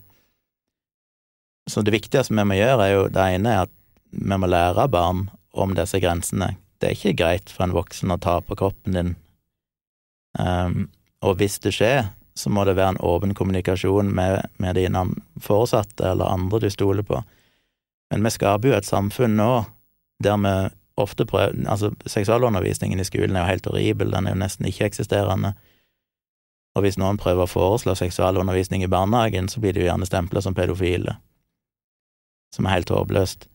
[1.67, 3.73] Så det viktigste vi må gjøre, er jo det ene er at
[4.09, 5.27] vi må lære barn
[5.57, 6.55] om disse grensene.
[6.79, 9.15] Det er ikke greit for en voksen å ta på kroppen din.
[10.39, 10.87] Um,
[11.25, 15.03] og hvis det skjer, så må det være en åpen kommunikasjon med, med dine
[15.41, 17.23] foresatte eller andre du stoler på.
[18.13, 19.51] Men vi skaper jo et samfunn nå
[20.23, 20.53] der vi
[20.97, 25.53] ofte prøver Altså, seksualundervisningen i skolen er jo helt horribel, den er jo nesten ikke-eksisterende.
[26.75, 30.41] Og hvis noen prøver å foreslå seksualundervisning i barnehagen, så blir de jo gjerne stempla
[30.41, 31.17] som pedofile,
[32.53, 33.47] som er helt håpløst.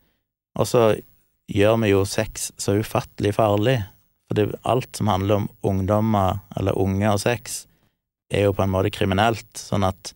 [0.58, 0.84] Og så
[1.50, 3.78] gjør vi jo sex så ufattelig farlig,
[4.26, 7.66] for det, alt som handler om ungdommer eller unge og sex,
[8.32, 10.14] er jo på en måte kriminelt, sånn at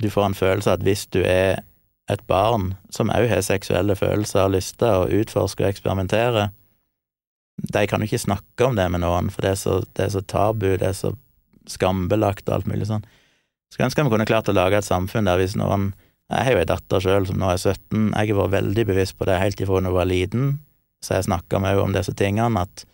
[0.00, 1.62] du får en følelse av at hvis du er
[2.12, 6.52] et barn som òg har seksuelle følelser og lyster og utforsker og eksperimenterer,
[7.56, 10.14] de kan jo ikke snakke om det med noen, for det er så, det er
[10.16, 11.14] så tabu, det er så
[11.70, 13.04] skambelagt og alt mulig sånn.
[13.72, 15.92] Skulle ønske vi kunne klart å lage et samfunn der hvis noen
[16.32, 19.16] Jeg har jo ei datter sjøl som nå er 17, jeg har vært veldig bevisst
[19.18, 20.54] på det helt ifra hun var liten,
[21.04, 22.86] så jeg snakka med henne om disse tingene, at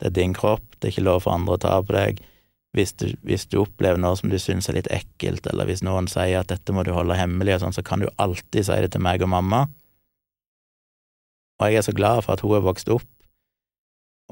[0.00, 2.22] det er din kropp, det er ikke lov for andre å ta på deg,
[2.72, 6.08] hvis du, hvis du, opplever noe som du syns er litt ekkelt, eller hvis noen
[6.08, 8.94] sier at dette må du holde hemmelig, og sånn, så kan du alltid si det
[8.94, 9.66] til meg og mamma.
[11.60, 13.08] Og jeg er så glad for at hun er vokst opp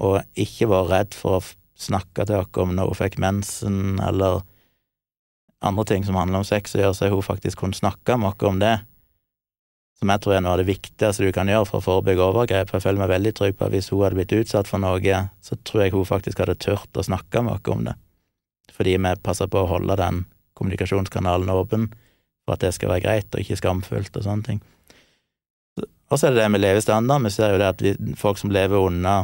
[0.01, 1.47] og ikke vært redd for å
[1.81, 4.41] snakke til oss om når hun fikk mensen, eller
[5.61, 8.33] andre ting som handler om sex å gjøre, så har hun faktisk kunnet snakke med
[8.33, 8.79] oss om det.
[10.01, 12.73] Som jeg tror er noe av det viktigste du kan gjøre for å forebygge overgrep.
[12.73, 15.61] Jeg føler meg veldig trygg på at hvis hun hadde blitt utsatt for noe, så
[15.61, 18.01] tror jeg hun faktisk hadde turt å snakke med oss om det
[18.75, 20.25] fordi vi passer på å holde den
[20.59, 21.89] kommunikasjonskanalen åpen
[22.45, 24.61] for at det skal være greit og ikke skamfullt og sånne ting.
[26.11, 27.23] Og så er det det med levestandard.
[27.23, 29.23] Vi ser jo det at vi, folk som lever unna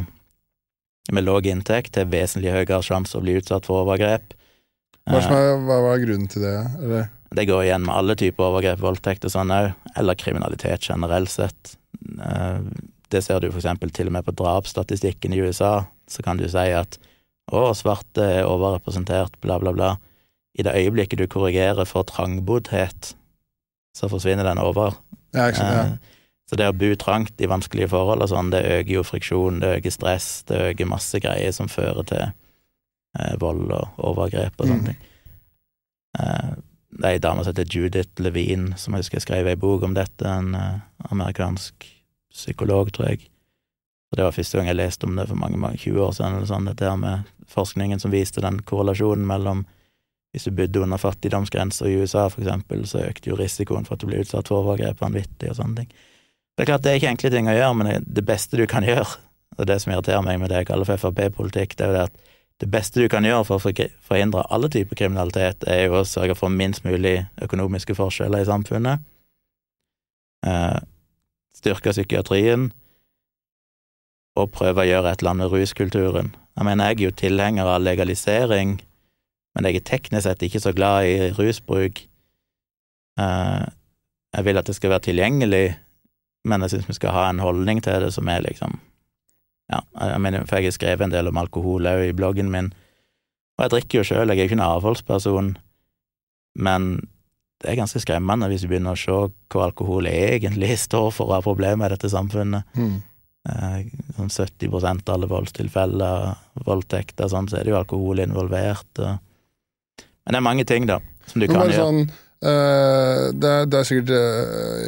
[1.11, 4.33] med lav inntekt, har vesentlig høyere sjanse å bli utsatt for overgrep.
[5.07, 6.57] Hva, er, hva var grunnen til det?
[6.83, 7.07] Eller?
[7.35, 11.75] Det går igjen med alle typer overgrep, voldtekt og sånn òg, eller kriminalitet generelt sett.
[12.23, 12.59] Eh,
[13.11, 16.47] det ser du for eksempel til og med på drapsstatistikken i USA, så kan du
[16.47, 16.99] si at
[17.51, 19.93] å, svarte er overrepresentert, bla, bla, bla.
[20.57, 23.13] I det øyeblikket du korrigerer for trangboddhet,
[23.97, 24.97] så forsvinner den over.
[25.35, 25.83] Ja, ikke ja.
[25.85, 26.15] Eh,
[26.47, 29.73] så det å bo trangt i vanskelige forhold og sånn, det øker jo friksjon, det
[29.81, 34.79] øker stress, det øker masse greier som fører til eh, vold og overgrep og sånne
[34.79, 34.87] mm.
[34.87, 35.01] ting.
[36.23, 36.53] Eh,
[36.97, 39.83] det er ei dame som heter Judith Levine, som jeg husker jeg skrev ei bok
[39.83, 41.89] om dette, en eh, amerikansk
[42.31, 43.27] psykolog, tror jeg.
[44.07, 46.37] Og det var første gang jeg leste om det for mange, mange 20 år siden,
[46.37, 49.65] eller sånn, dette her med forskningen som viste den korrelasjonen mellom
[50.35, 54.03] hvis du bodde under fattigdomsgrensa i USA, for eksempel, så økte jo risikoen for at
[54.03, 55.87] du ble utsatt for overgrep vanvittig og sånne ting.
[56.57, 58.85] Det er klart det er ikke enkle ting å gjøre, men det beste du kan
[58.85, 59.07] gjøre,
[59.57, 62.05] og det som irriterer meg med det jeg kaller for Frp-politikk, det er jo det
[62.09, 63.73] at det beste du kan gjøre for å
[64.09, 69.05] forhindre alle typer kriminalitet, er jo å sørge for minst mulig økonomiske forskjeller i samfunnet,
[70.45, 70.79] eh,
[71.53, 72.71] styrke psykiatrien,
[74.37, 76.29] og prøve å gjøre et eller annet med ruskulturen.
[76.57, 78.77] Jeg mener, jeg er jo tilhenger av legalisering,
[79.55, 82.03] men jeg er teknisk sett ikke så glad i rusbruk.
[83.17, 83.65] Eh,
[84.37, 85.65] jeg vil at det skal være tilgjengelig,
[86.47, 88.79] men jeg syns vi skal ha en holdning til det som er liksom
[89.67, 92.69] Ja, jeg mener, for jeg har skrevet en del om alkohol òg i bloggen min,
[93.57, 95.49] og jeg drikker jo sjøl, jeg er ikke en avholdsperson,
[96.55, 96.85] men
[97.59, 99.17] det er ganske skremmende hvis du begynner å se
[99.51, 102.69] hva alkohol egentlig står for av problemer i dette samfunnet.
[102.77, 103.01] Mm.
[103.47, 103.81] Eh,
[104.17, 106.31] Sånn 70 av alle voldstilfeller,
[106.65, 108.89] voldtekter, sånn, så er det jo alkohol involvert.
[108.97, 109.19] Og...
[110.25, 110.97] Men det er mange ting, da,
[111.29, 111.83] som du kan bare gjøre.
[111.85, 114.81] sånn eh, det, er, det er sikkert uh,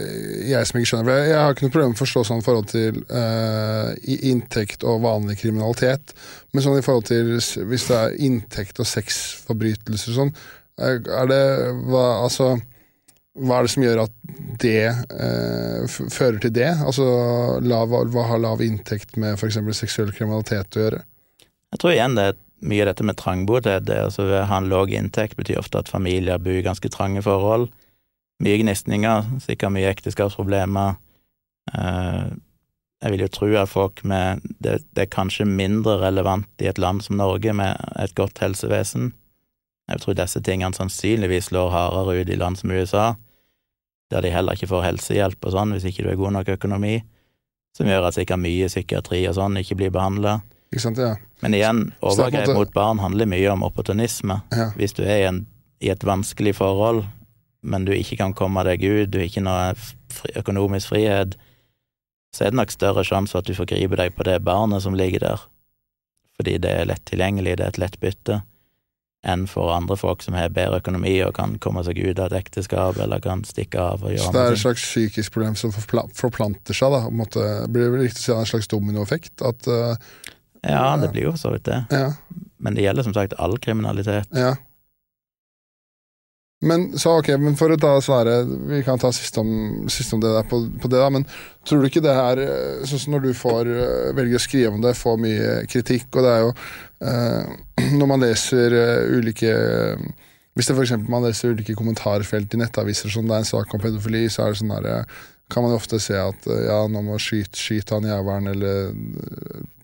[0.50, 2.72] jeg som ikke skjønner for jeg, har ikke noe problem med å forstå sånn forhold
[2.74, 3.94] til uh,
[4.32, 6.16] inntekt og vanlig kriminalitet,
[6.50, 10.36] men sånn i forhold til hvis det er inntekt og sexforbrytelser og sånn,
[10.90, 11.44] er det
[11.86, 12.56] hva, altså,
[13.40, 14.14] hva er det som gjør at
[14.60, 16.70] det eh, fører til det?
[16.84, 17.06] Altså,
[17.64, 19.60] lav, hva har lav inntekt med f.eks.
[19.78, 21.02] seksuell kriminalitet å gjøre?
[21.70, 23.86] Jeg tror igjen det er mye av dette med trangboddhet.
[23.88, 27.70] Det, altså, ha en lav inntekt betyr ofte at familier bor i ganske trange forhold.
[28.44, 31.00] Mye gnisninger, sikkert mye ekteskapsproblemer.
[31.76, 32.28] Eh,
[33.00, 36.80] jeg vil jo tro at folk med det, det er kanskje mindre relevant i et
[36.82, 39.14] land som Norge med et godt helsevesen.
[39.90, 43.14] Jeg tror disse tingene sannsynligvis slår hardere ut i land som USA,
[44.10, 47.00] der de heller ikke får helsehjelp og sånn hvis ikke du er god nok økonomi,
[47.78, 50.40] som gjør at sikkert mye psykiatri og sånn ikke blir behandla.
[50.70, 51.14] Ja.
[51.42, 54.42] Men igjen, er overgrep mot barn handler mye om opportunisme.
[54.54, 54.70] ja.
[54.78, 55.44] Hvis du er i, en,
[55.82, 57.04] i et vanskelig forhold,
[57.62, 59.74] men du ikke kan komme deg ut, du har ikke noe
[60.14, 61.38] fri, økonomisk frihet,
[62.36, 64.98] så er det nok større sjanse for at du forgriper deg på det barnet som
[64.98, 65.48] ligger der,
[66.38, 68.42] fordi det er lett tilgjengelig, det er et lett bytte,
[69.28, 72.38] enn for andre folk som har bedre økonomi og kan komme seg ut av et
[72.40, 75.74] ekteskap, eller kan stikke av og gjøre Så det er et slags psykisk problem som
[75.76, 77.02] forplanter seg, da.
[77.12, 79.36] Måte, blir det vel riktig å si en slags dominoeffekt?
[79.44, 79.96] At eh,
[80.64, 81.82] Ja, det blir jo for så vidt det.
[81.92, 82.14] Ja.
[82.60, 84.32] Men det gjelder som sagt all kriminalitet.
[84.36, 84.56] ja.
[86.62, 88.34] Men så ok, men for å ta svære,
[88.68, 91.08] Vi kan ta siste om, siste om det der på, på det, da.
[91.14, 91.24] Men
[91.64, 94.74] tror du ikke det her eh, Sånn som når du får eh, velger å skrive
[94.76, 99.54] om det, får mye kritikk, og det er jo eh, Når man leser eh, ulike
[100.60, 100.96] Hvis det f.eks.
[101.08, 104.52] man leser ulike kommentarfelt i nettaviser som det er en sak om pedofili, så er
[104.52, 108.06] det sånn der eh, kan man ofte se at ja, nå må skyte, skyte han
[108.06, 108.92] jævelen, eller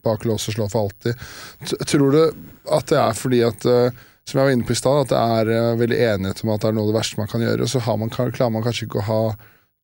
[0.05, 1.17] bak lås og slå for alltid.
[1.65, 2.19] T- Tror du
[2.75, 5.19] at det er fordi at eh, som jeg var inne på i stad, at det
[5.39, 7.65] er eh, veldig enighet om at det er noe av det verste man kan gjøre,
[7.65, 9.19] og så man, klarer man kanskje ikke å ha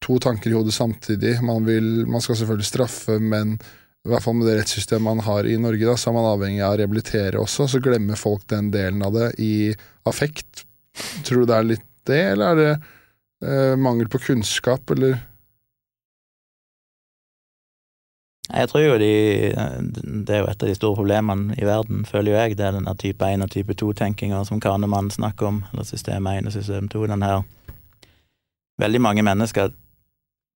[0.02, 1.36] to tanker i hodet samtidig.
[1.46, 3.60] Man, vil, man skal selvfølgelig straffe, men
[4.02, 6.64] i hvert fall med det rettssystemet man har i Norge, da, så er man avhengig
[6.66, 7.68] av å rehabilitere også.
[7.70, 9.54] Så glemmer folk den delen av det i
[10.10, 10.66] affekt.
[11.28, 12.72] Tror du det er litt det, eller er det
[13.46, 15.20] eh, mangel på kunnskap, eller
[18.52, 19.12] Jeg tror jo de
[20.28, 22.58] Det er jo et av de store problemene i verden, føler jo jeg.
[22.58, 26.49] Det er denne type 1 og type 2-tenkinga som Kahnemann snakker om, eller system 1
[26.49, 27.06] og system 2.
[27.08, 27.43] Den her
[28.82, 29.70] Veldig mange mennesker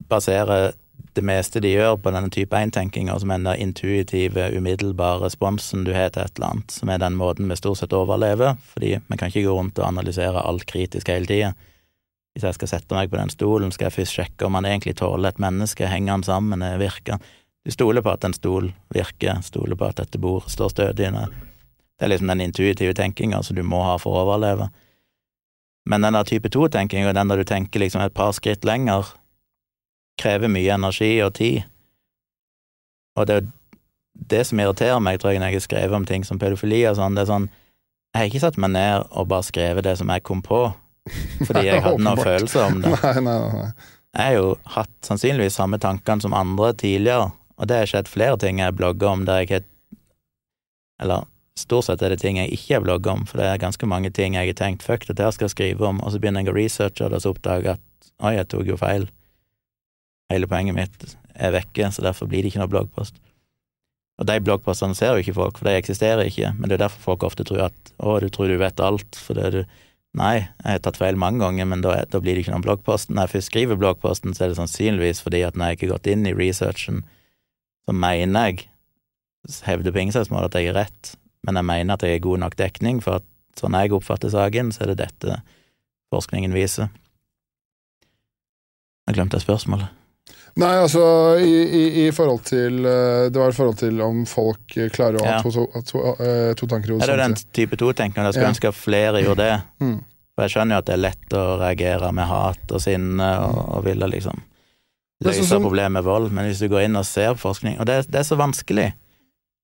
[0.10, 0.72] baserer
[1.16, 5.94] det meste de gjør, på denne type 1-tenkinga, som er den intuitive, umiddelbare responsen du
[5.94, 9.18] har til et eller annet, som er den måten vi stort sett overlever, fordi vi
[9.20, 11.54] kan ikke gå rundt og analysere alt kritisk hele tida.
[12.36, 14.98] Hvis jeg skal sette meg på den stolen, skal jeg først sjekke om han egentlig
[15.00, 17.28] tåler et menneske, henger han sammen, virker han
[17.66, 21.10] du stoler på at en stol virker, stoler på at dette bordet står stødig.
[21.10, 24.70] Det er liksom den intuitive tenkinga som du må ha for å overleve.
[25.90, 29.10] Men den der type to-tenkinga, den der du tenker liksom et par skritt lenger,
[30.22, 31.66] krever mye energi og tid.
[33.18, 33.48] Og det er
[34.30, 37.00] det som irriterer meg, tror jeg, når jeg har skrevet om ting som pedofili og
[37.00, 37.48] sånn, det er sånn
[38.16, 40.62] Jeg har ikke satt meg ned og bare skrevet det som jeg kom på,
[41.42, 42.94] fordi jeg hadde noen følelser om det.
[42.94, 43.40] Nei, nei.
[43.58, 43.66] nei.
[44.16, 48.38] Jeg har jo hatt sannsynligvis samme tankene som andre tidligere, og det har skjedd flere
[48.42, 49.66] ting jeg blogger om der jeg har
[51.02, 51.26] Eller
[51.60, 54.10] stort sett er det ting jeg ikke har blogget om, for det er ganske mange
[54.16, 56.56] ting jeg har tenkt fuck, her skal jeg skrive om, og så begynner jeg å
[56.56, 59.08] researche, og så oppdager jeg at oi, jeg tok jo feil.
[60.32, 63.20] Hele poenget mitt er vekke, så derfor blir det ikke noe bloggpost.
[64.20, 67.04] Og de bloggpostene ser jo ikke folk, for de eksisterer ikke, men det er derfor
[67.12, 69.66] folk ofte tror at å, du tror du vet alt, fordi du
[70.16, 72.64] Nei, jeg har tatt feil mange ganger, men da, er- da blir det ikke noen
[72.64, 73.10] bloggpost.
[73.12, 75.98] Når jeg først skriver bloggposten, så er det sannsynligvis fordi at når jeg ikke har
[75.98, 77.02] gått inn i researchen,
[77.86, 78.68] så mener jeg,
[79.68, 80.00] hevder på
[80.34, 81.12] måte at jeg er rett,
[81.46, 83.28] men jeg mener at jeg har god nok dekning for at
[83.60, 85.38] sånn jeg oppfatter saken, så er det dette
[86.14, 86.90] forskningen viser.
[89.06, 89.92] Jeg glemte spørsmålet.
[90.58, 91.02] Nei, altså
[91.44, 95.26] i, i, i forhold til eh, Det var i forhold til om folk klarer å
[95.28, 95.42] ha Ja.
[95.44, 98.30] to, to, to, eh, to tanker i hodet det er den type to-tenkningen.
[98.30, 98.54] Jeg skulle Ja.
[98.56, 99.58] ønske at flere gjorde det.
[99.84, 99.98] Mm.
[100.34, 103.60] For jeg skjønner jo at det er lett å reagere med hat og sinne og,
[103.76, 104.42] og ville liksom
[105.24, 107.86] Men sånn problemet med vold, men hvis du går inn og ser på forskning Og
[107.88, 108.94] det, det er så vanskelig.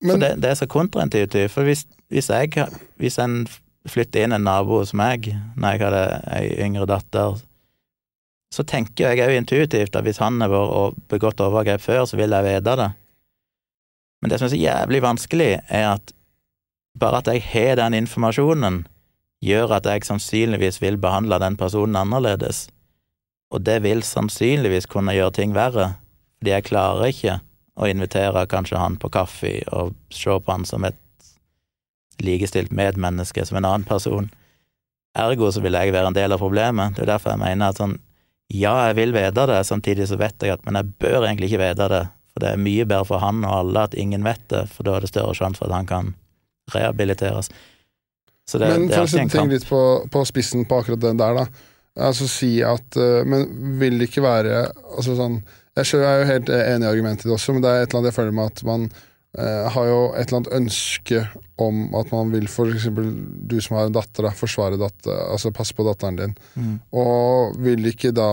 [0.02, 1.52] Men- for det, det er så kontraintuitivt.
[1.52, 3.48] For hvis, hvis, jeg, hvis en
[3.88, 5.28] flytter inn en nabo hos meg
[5.58, 6.06] når jeg hadde
[6.38, 7.42] ei yngre datter,
[8.52, 12.32] så tenker jeg òg intuitivt at hvis han har vært begått overgrep før, så vil
[12.36, 12.90] jeg vite det.
[14.22, 16.12] Men det som er så jævlig vanskelig, er at
[17.00, 18.84] bare at jeg har den informasjonen,
[19.42, 22.68] gjør at jeg sannsynligvis vil behandle den personen annerledes,
[23.52, 25.94] og det vil sannsynligvis kunne gjøre ting verre,
[26.40, 27.40] fordi jeg klarer ikke
[27.82, 30.98] å invitere kanskje han på kaffe og se på han som et
[32.22, 34.30] likestilt medmenneske, som en annen person.
[35.18, 36.96] Ergo så vil jeg være en del av problemet.
[36.96, 37.98] Det er derfor jeg mener at sånn,
[38.52, 41.64] ja, jeg vil vite det, samtidig så vet jeg at men jeg bør egentlig ikke
[41.64, 44.66] vite det, for det er mye bedre for han og alle at ingen vet det,
[44.72, 46.14] for da er det større sjanse for at han kan
[46.72, 47.52] rehabiliteres.
[48.48, 49.82] Så det, men det en ting litt på,
[50.12, 51.68] på spissen på akkurat den der, da.
[52.00, 53.48] Altså si at eh, Men
[53.82, 55.42] vil det ikke være altså sånn,
[55.76, 58.12] Jeg er jo helt enig i argumentet ditt også, men det er et eller annet
[58.12, 58.86] jeg føler med at man
[59.38, 61.24] eh, har jo et eller annet ønske
[61.62, 63.12] om at man vil for eksempel
[63.48, 66.38] du som har en datter, da, forsvare datter, altså passe på datteren din.
[66.56, 66.78] Mm.
[67.02, 68.32] Og vil ikke da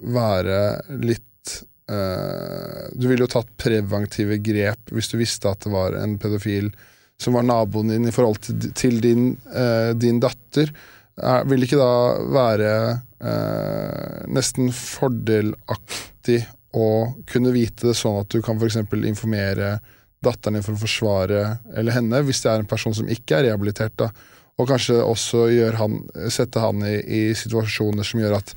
[0.00, 0.60] være
[1.00, 1.54] litt
[1.90, 6.70] eh, Du ville jo tatt preventive grep hvis du visste at det var en pedofil
[7.18, 10.70] som var naboen din i forhold til, til din, eh, din datter.
[11.18, 11.94] Er, vil det ikke da
[12.30, 12.72] være
[13.18, 16.44] eh, nesten fordelaktig
[16.78, 16.88] å
[17.26, 18.78] kunne vite det sånn at du kan f.eks.
[19.08, 19.78] informere
[20.24, 21.42] datteren din for å forsvare
[21.78, 24.10] eller henne, hvis det er en person som ikke er rehabilitert, da,
[24.58, 25.46] og kanskje også
[25.78, 26.00] han,
[26.34, 28.54] sette han i, i situasjoner som gjør at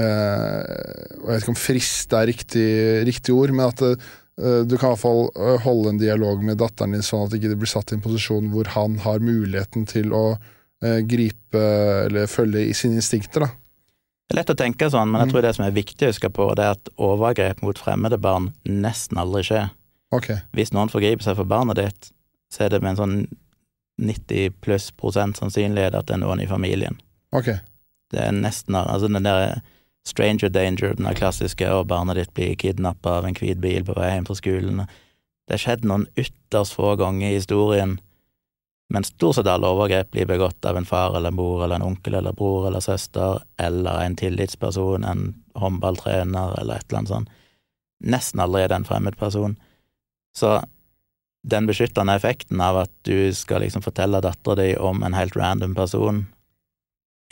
[0.00, 2.70] eh, Jeg vet ikke om frist er riktig,
[3.08, 6.60] riktig ord, men at eh, du kan i hvert fall eh, holde en dialog med
[6.62, 9.84] datteren din, sånn at det ikke blir satt i en posisjon hvor han har muligheten
[9.90, 10.24] til å
[11.08, 11.60] gripe
[12.06, 13.40] eller følge i sine instinkter.
[13.46, 13.46] da.
[14.28, 15.32] Det er lett å tenke sånn, men jeg Mm.
[15.32, 18.52] tror det som er viktig å huske på, det er at overgrep mot fremmede barn
[18.64, 19.70] nesten aldri skjer.
[20.12, 20.36] Okay.
[20.54, 22.10] Hvis noen forgriper seg for barnet ditt,
[22.52, 23.28] så er det med en sånn
[24.00, 26.98] 90 pluss prosent sannsynlighet at det er noen i familien.
[27.32, 27.60] Okay.
[28.10, 29.60] Det er nesten Altså den der
[30.04, 33.94] stranger danger, den der klassiske 'å, barnet ditt blir kidnappa av en hvit bil på
[33.94, 34.88] vei hjem fra skolen'.
[35.48, 37.98] Det har skjedd noen ytterst få ganger i historien,
[38.90, 42.14] men stort sett alle overgrep blir begått av en far eller mor eller en onkel
[42.14, 47.32] eller bror eller søster eller en tillitsperson, en håndballtrener eller et eller annet sånt.
[48.02, 49.56] Nesten aldri er det en fremmed person.
[50.36, 50.58] Så
[51.42, 55.74] den beskyttende effekten av at du skal liksom fortelle dattera di om en helt random
[55.74, 56.26] person,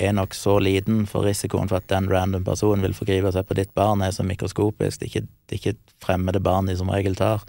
[0.01, 3.57] er nok så liten, for risikoen for at den random personen vil forgripe seg på
[3.59, 5.01] ditt barn, er så mikroskopisk.
[5.01, 7.45] Det er ikke, det er ikke fremmede barn de som regel tar.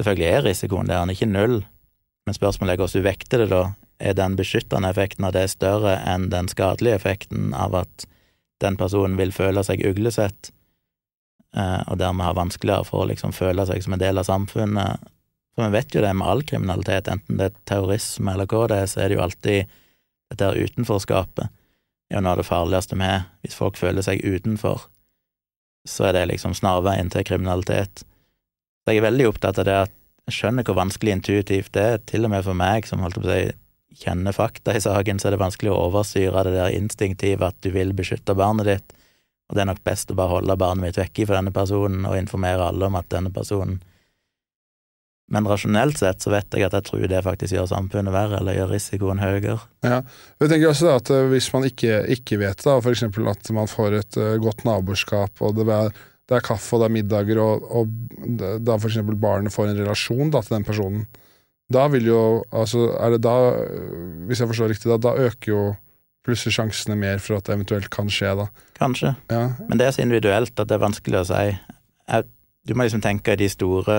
[0.00, 1.60] Selvfølgelig er risikoen der, den er ikke null,
[2.30, 3.62] men spørsmålet er hvordan du vekter det, da.
[4.00, 8.06] Er den beskyttende effekten av det større enn den skadelige effekten av at
[8.62, 10.52] den personen vil føle seg uglesett,
[11.56, 15.10] eh, og dermed ha vanskeligere for å liksom føle seg som en del av samfunnet?
[15.56, 18.78] For vi vet jo det med all kriminalitet, enten det er terrorisme eller hva det
[18.78, 19.74] er, så er det jo alltid
[20.30, 21.50] dette utenforskapet
[22.10, 23.26] er jo noe av det farligste har.
[23.42, 24.86] Hvis folk føler seg utenfor,
[25.88, 28.06] så er det liksom snarveien til kriminalitet.
[28.86, 29.96] Så jeg er veldig opptatt av det at
[30.30, 33.26] jeg skjønner hvor vanskelig intuitivt det er, til og med for meg som holdt på
[33.26, 33.50] å si
[34.00, 37.72] kjenner fakta i saken, så er det vanskelig å overstyre det der instinktivet at du
[37.74, 38.96] vil beskytte barnet ditt,
[39.50, 42.18] og det er nok best å bare holde barnet mitt vekke fra denne personen og
[42.18, 43.80] informere alle om at denne personen
[45.30, 48.56] Men rasjonelt sett så vet jeg at jeg tror det faktisk gjør samfunnet verre, eller
[48.56, 49.60] gjør risikoen høyere.
[49.86, 50.00] Ja.
[50.42, 53.04] Jeg tenker også da at eh, Hvis man ikke, ikke vet det, f.eks.
[53.06, 55.92] at man får et eh, godt naboskap, og det er,
[56.30, 57.90] det er kaffe og det er middager, og, og
[58.62, 59.00] da f.eks.
[59.18, 61.06] barnet får en relasjon da, til den personen,
[61.70, 62.20] da vil jo
[62.54, 63.34] altså, er det da,
[64.26, 65.60] Hvis jeg forstår riktig, da, da øker jo
[66.26, 68.46] plutselig sjansene mer for at det eventuelt kan skje, da.
[68.78, 69.14] Kanskje.
[69.30, 71.44] Ja, Men det er så individuelt at det er vanskelig å si.
[72.10, 72.26] Jeg,
[72.66, 73.96] du må liksom tenke i de store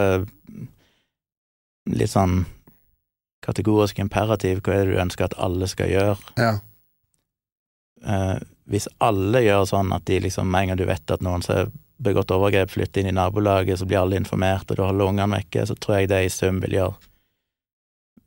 [1.92, 2.44] Litt sånn
[3.42, 6.36] kategorisk imperativ, hva er det du ønsker at alle skal gjøre?
[6.38, 6.60] ja.
[8.02, 8.38] Eh,
[8.72, 11.68] hvis alle gjør sånn at de liksom, med en gang du vet at noen har
[12.02, 15.66] begått overgrep, flytter inn i nabolaget, så blir alle informert, og du holder ungene vekke,
[15.70, 16.98] så tror jeg det i sum vil gjøre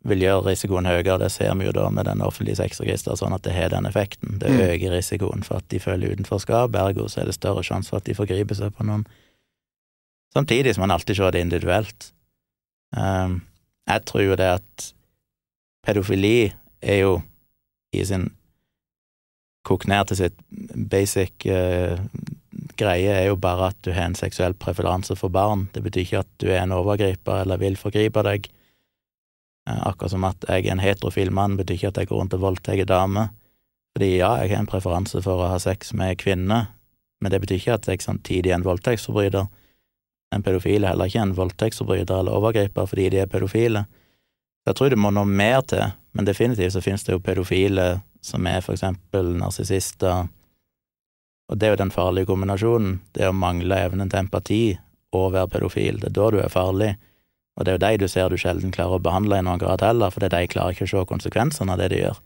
[0.04, 1.16] vil gjøre risikoen høyere.
[1.22, 4.38] Det ser vi jo da med den offentlige sexregisteret, sånn at det har den effekten.
[4.38, 4.60] Det Mm.
[4.60, 8.04] øker risikoen for at de føler utenforskap, ergo så er det større sjanse for at
[8.04, 9.06] de forgriper seg på noen.
[10.34, 12.12] Samtidig som man alltid ser det individuelt.
[12.96, 13.42] Um,
[13.88, 14.94] jeg tror jo det at
[15.86, 16.52] pedofili
[16.82, 17.22] er jo
[17.92, 18.30] i sin
[19.64, 20.36] kokt ned til sitt
[20.92, 21.96] basic uh,
[22.78, 25.68] greie, er jo bare at du har en seksuell preferanse for barn.
[25.74, 28.48] Det betyr ikke at du er en overgriper eller vil forgripe deg.
[29.68, 32.36] Eh, akkurat som at jeg er en heterofil mann, betyr ikke at jeg går rundt
[32.36, 33.32] og voldtar damer.
[33.94, 36.72] Fordi ja, jeg har en preferanse for å ha sex med kvinner,
[37.22, 39.46] men det betyr ikke at jeg samtidig er en voldtektsforbryter.
[40.34, 43.84] en pedofil er heller ikke en voldtektsforbryter eller overgriper fordi de er pedofile.
[44.66, 48.46] Jeg tror det må noe mer til, men definitivt så finnes det jo pedofile som
[48.48, 50.28] er for eksempel narsissister,
[51.52, 54.62] og det er jo den farlige kombinasjonen, det å mangle evnen til empati
[55.14, 56.00] og være pedofil.
[56.00, 56.94] Det er da du er farlig,
[57.54, 59.84] og det er jo de du ser du sjelden klarer å behandle i noen grad
[59.84, 62.22] heller, fordi de klarer ikke å se konsekvensene av det de gjør.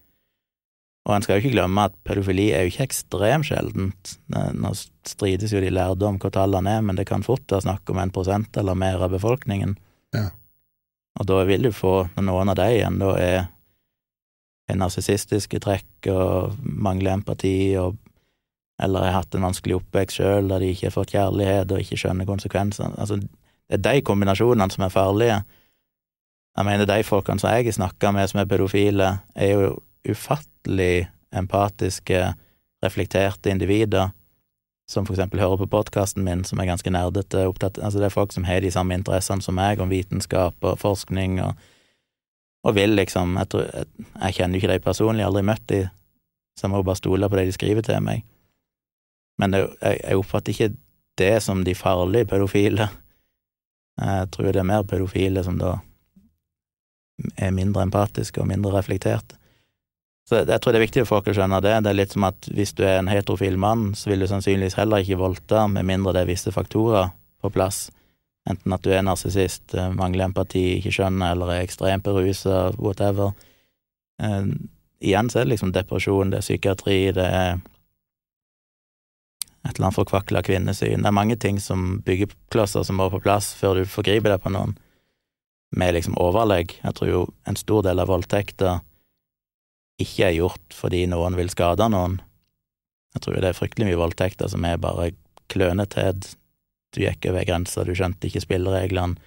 [1.08, 4.14] Og en skal jo ikke glemme at pedofili er jo ikke ekstremt sjeldent.
[4.28, 4.72] Nå
[5.08, 8.00] strides jo de lærde om hva tallene er, men det kan fort være snakk om
[8.02, 9.72] en prosent eller mer av befolkningen.
[10.16, 10.26] Ja.
[11.18, 13.38] Og da vil du få, når noen av de igjen da er
[14.76, 17.96] narsissistiske trekk og mangler empati og
[18.82, 21.96] eller har hatt en vanskelig oppvekst sjøl der de ikke har fått kjærlighet og ikke
[21.98, 22.94] skjønner konsekvensene.
[22.94, 25.38] Altså, det er de kombinasjonene som er farlige.
[26.58, 29.72] Jeg mener, de folkene som jeg snakka med som er pedofile, er jo
[30.08, 32.22] ufattelig empatiske,
[32.82, 34.12] reflekterte individer,
[34.88, 38.14] som for eksempel hører på podkasten min, som er ganske nerdete, opptatt Altså, det er
[38.14, 41.58] folk som har de samme interessene som meg, om vitenskap og forskning, og,
[42.66, 43.86] og vil liksom Jeg, tror, jeg,
[44.20, 45.82] jeg kjenner jo ikke de personlig, aldri møtt de,
[46.58, 48.24] så jeg må bare stole på det de skriver til meg.
[49.38, 50.72] Men det, jeg, jeg oppfatter ikke
[51.18, 52.88] det som de farlige pedofile.
[53.98, 55.76] Jeg tror det er mer pedofile som da
[57.36, 59.38] er mindre empatiske og mindre reflekterte.
[60.28, 61.72] Så jeg tror det er viktig for folk å skjønne det.
[61.86, 64.76] Det er litt som at hvis du er en heterofil mann, så vil du sannsynligvis
[64.76, 67.86] heller ikke voldta med mindre det er visse faktorer på plass.
[68.48, 73.34] Enten at du er narsissist, eh, mangler empati, ikke skjønner, eller er ekstremt berusa, whatever.
[74.22, 74.46] Eh,
[75.04, 77.60] igjen så er det liksom depresjon, det er psykiatri, det er
[79.68, 81.02] et eller annet forkvakla kvinnesyn.
[81.02, 84.52] Det er mange ting som byggeklosser som må på plass før du forgriper deg på
[84.54, 84.76] noen,
[85.76, 86.78] med liksom overlegg.
[86.80, 88.80] Jeg tror jo en stor del av voldtekter
[90.00, 92.20] ikke er gjort fordi noen vil skade noen.
[93.16, 95.10] Jeg tror det er fryktelig mye voldtekter som er bare
[95.52, 96.30] klønethet.
[96.94, 99.18] Du gikk over grensa, du skjønte ikke spillereglene.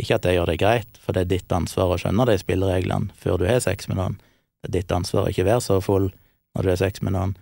[0.00, 3.14] Ikke at det gjør det greit, for det er ditt ansvar å skjønne de spillereglene
[3.20, 4.16] før du har sex med noen.
[4.62, 6.08] Det er ditt ansvar å ikke være så full
[6.54, 7.36] når du har sex med noen.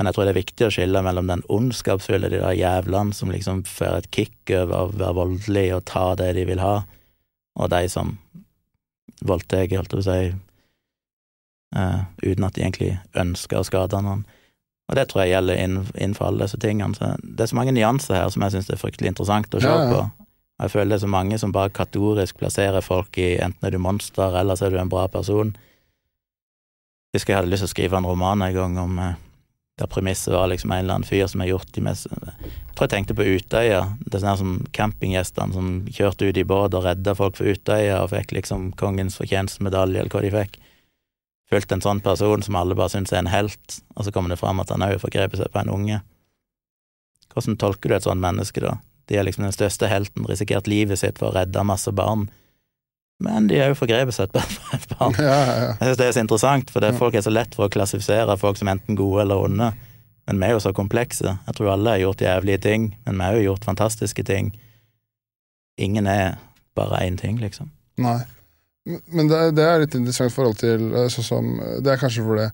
[0.00, 3.30] Men jeg tror det er viktig å skille mellom den ondskapsfulle, de der jævlene som
[3.30, 6.78] liksom får et kick over å være voldelig og ta det de vil ha,
[7.60, 8.14] og de som
[9.20, 10.30] voldtar, holdt jeg på å si,
[11.76, 14.24] uh, uten at de egentlig ønsker å skade noen.
[14.90, 16.98] Og det tror jeg gjelder innenfor alle disse tingene.
[16.98, 19.70] Så det er så mange nyanser her som jeg syns er fryktelig interessant å se
[19.70, 19.90] ja, ja.
[19.92, 20.26] på.
[20.58, 23.72] Og jeg føler det er så mange som bare kategorisk plasserer folk i enten er
[23.72, 25.54] du monster, eller så er du en bra person.
[27.10, 29.14] Jeg husker jeg hadde lyst til å skrive en roman en gang om uh,
[29.80, 32.84] der premisset var liksom en eller annen fyr som har gjort de mest Jeg tror
[32.84, 33.80] jeg tenkte på Utøya.
[34.04, 38.02] Det er sånn som campinggjestene som kjørte ut i båt og redda folk for Utøya
[38.02, 40.60] og fikk liksom kongens fortjenstmedalje, eller hva de fikk.
[41.50, 44.38] Fulgt en sånn person som alle bare syns er en helt, og så kommer det
[44.38, 46.00] fram at han òg forgrep seg på en unge.
[47.34, 48.76] Hvordan tolker du et sånt menneske, da?
[49.10, 52.28] De er liksom den største helten, risikert livet sitt for å redde masse barn
[53.20, 54.40] men de har jo forgrepet seg på
[54.76, 55.16] et barn.
[55.20, 55.68] Ja, ja.
[55.76, 58.36] Jeg synes det er så interessant, for det, folk er så lett for å klassifisere
[58.40, 59.70] folk som enten gode eller onde.
[60.28, 61.36] Men vi er jo så komplekse.
[61.46, 64.54] Jeg tror alle har gjort jævlige ting, men vi har jo gjort fantastiske ting.
[65.80, 66.38] Ingen er
[66.78, 67.68] bare én ting, liksom.
[68.00, 68.22] Nei.
[68.88, 71.48] Men det, det er litt interessant forhold til eh, sånn som
[71.84, 72.46] Det er kanskje fordi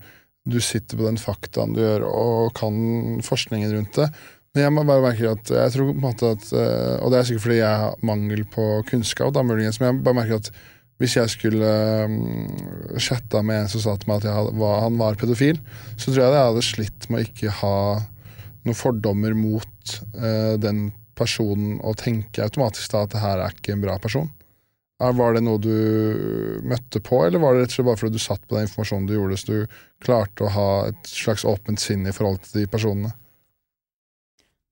[0.46, 2.76] du sitter på den faktaen du gjør, og kan
[3.26, 4.06] forskningen rundt det.
[4.54, 7.18] Men jeg må bare merke at jeg tror på en måte at eh, Og det
[7.18, 10.50] er sikkert fordi jeg har mangel på kunnskap, da muligens, men jeg bare merker at
[10.96, 11.70] hvis jeg skulle
[12.08, 12.46] um,
[12.96, 15.58] chatta med en som sa til meg at hadde, han var pedofil,
[15.92, 17.80] så tror jeg jeg hadde slitt med å ikke ha
[18.64, 23.76] noen fordommer mot uh, den personen og tenke automatisk da at det her er ikke
[23.76, 24.32] en bra person.
[24.97, 28.22] Var det noe du møtte på, eller var det rett og slett bare fordi du
[28.22, 32.07] satt på den informasjonen du gjorde, så du klarte å ha et slags åpent sinn
[32.09, 33.12] i forhold til de personene?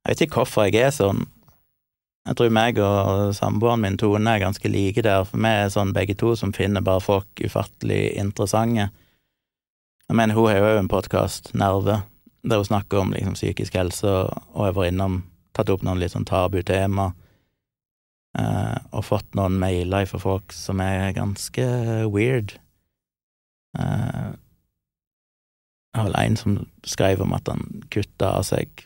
[0.05, 1.27] Jeg vet ikke hvorfor jeg er sånn.
[2.25, 5.93] Jeg tror meg og samboeren min Tone er ganske like der, for vi er sånn
[5.97, 8.89] begge to som finner bare folk ufattelig interessante.
[10.09, 11.99] Jeg mener, hun har jo en podkast, Nerve,
[12.45, 14.09] der hun snakker om liksom, psykisk helse,
[14.57, 15.21] og jeg vært innom,
[15.57, 17.11] tatt opp noen litt sånn tabu-tema,
[18.39, 21.67] eh, og fått noen mailer fra folk som er ganske
[22.13, 22.57] weird.
[23.75, 24.35] Uh,
[25.95, 27.63] jeg har en som skrev om at han
[27.95, 28.85] kutta av seg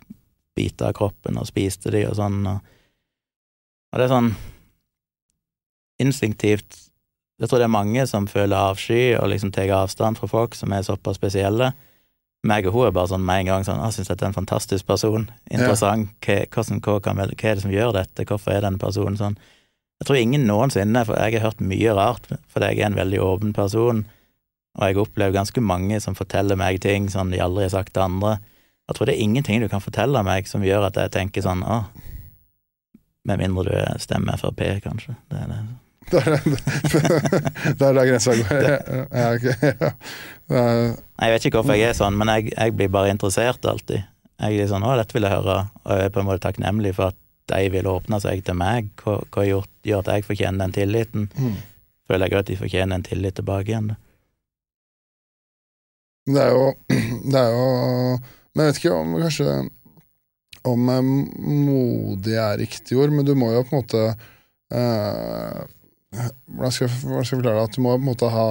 [0.56, 2.40] biter av kroppen og spiste de og sånn.
[2.48, 2.76] Og,
[3.92, 4.30] og det er sånn
[5.98, 6.84] instinktivt
[7.38, 10.72] Jeg tror det er mange som føler avsky og liksom tar avstand fra folk som
[10.74, 11.68] er såpass spesielle.
[12.46, 14.40] Meg og hun er bare sånn med en gang sånn 'Jeg syns dette er en
[14.40, 15.30] fantastisk person.
[15.50, 16.10] Interessant.
[16.22, 18.24] Hva, hva, kan, hva, er det som gjør dette?
[18.24, 19.38] Hvorfor er denne personen sånn?'
[19.98, 23.18] Jeg tror ingen noensinne, for jeg har hørt mye rart, fordi jeg er en veldig
[23.18, 24.06] åpen person,
[24.78, 28.02] og jeg opplever ganske mange som forteller meg ting som de aldri har sagt til
[28.02, 28.38] andre.
[28.88, 31.64] Jeg tror det er ingenting du kan fortelle meg som gjør at jeg tenker sånn
[31.66, 31.82] Å,
[33.28, 35.16] Med mindre du stemmer Frp, kanskje.
[35.28, 35.87] Det er det.
[36.12, 38.62] Der er der er grensa går.
[39.20, 39.54] Ja, okay.
[40.48, 40.94] ja.
[41.20, 44.06] Jeg vet ikke hvorfor jeg er sånn, men jeg, jeg blir bare interessert alltid.
[44.38, 46.94] Jeg er sånn 'Å, dette vil jeg høre', og jeg er på en måte takknemlig
[46.96, 47.18] for at
[47.50, 48.92] de vil åpne seg til meg.
[49.02, 51.30] Hva, hva gjør, gjør at jeg fortjener den tilliten?
[51.34, 51.56] Mm.
[52.08, 53.90] Føler jeg at de fortjener en tillit tilbake igjen.
[56.28, 56.66] Det er jo
[57.32, 57.68] Det er jo
[58.52, 59.52] Men jeg vet ikke om kanskje
[60.68, 61.12] Om eh,
[61.68, 64.02] modig er riktig ord, men du må jo på en måte
[64.74, 65.60] eh,
[66.14, 67.64] hvordan, skal jeg, hvordan skal jeg forklare det?
[67.68, 68.46] At du må på en måte ha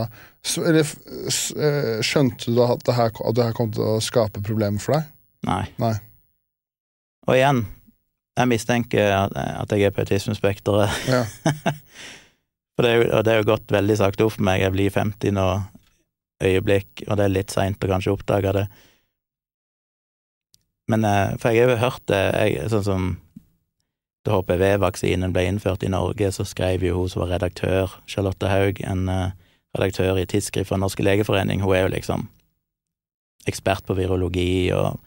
[0.62, 4.82] Eller eh, skjønte du at det her, at det her kom til å skape problemer
[4.84, 5.10] for deg?
[5.48, 5.64] Nei.
[5.82, 5.96] Nei.
[7.28, 7.64] Og igjen,
[8.38, 11.02] jeg mistenker at, at jeg er på autismespekteret.
[11.10, 11.26] Ja.
[12.78, 14.60] For det er, jo, og det er jo gått veldig sakte opp for meg.
[14.62, 15.46] Jeg blir 50 nå,
[16.46, 18.66] øyeblikk, og det er litt seint å kanskje oppdage det.
[20.94, 23.08] Men eh, For jeg har jo hørt det, jeg, sånn som
[24.28, 28.82] da HPV-vaksinen ble innført i Norge, så skrev jo hun som var redaktør, Charlotte Haug,
[28.84, 29.36] en eh,
[29.78, 32.28] redaktør i Tidsskrift for norske legeforening, hun er jo liksom
[33.48, 34.98] ekspert på virologi og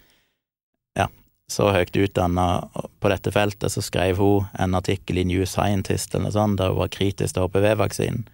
[0.97, 1.11] ja,
[1.53, 6.31] så høyt utdanna på dette feltet, så skrev hun en artikkel i New Scientist eller
[6.31, 8.25] noe sånt, der hun var kritisk til HPV-vaksinen.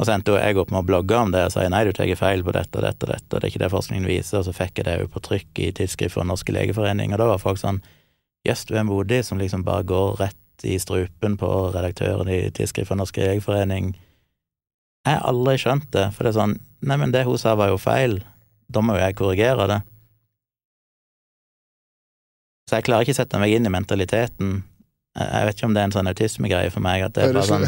[0.00, 2.08] Og så endte jeg opp med å blogge om det og si nei, du tar
[2.16, 4.56] feil på dette og dette og dette, det er ikke det forskningen viser, og så
[4.56, 7.60] fikk jeg det jo på trykk i Tidsskrift for norske legeforening, og da var folk
[7.60, 7.82] sånn
[8.46, 13.16] jøss, modig, som liksom bare går rett i strupen på redaktøren i Tidsskrift for Norsk
[13.16, 13.94] legeforening.
[15.06, 17.72] Jeg har aldri skjønt det, for det er sånn, nei, men det hun sa var
[17.72, 18.18] jo feil,
[18.68, 19.80] da må jo jeg korrigere det.
[22.68, 24.60] Så jeg klarer ikke å sette meg inn i mentaliteten.
[25.18, 27.48] Jeg vet ikke om det er en sånn autismegreie for meg, at det er bare
[27.48, 27.64] sånn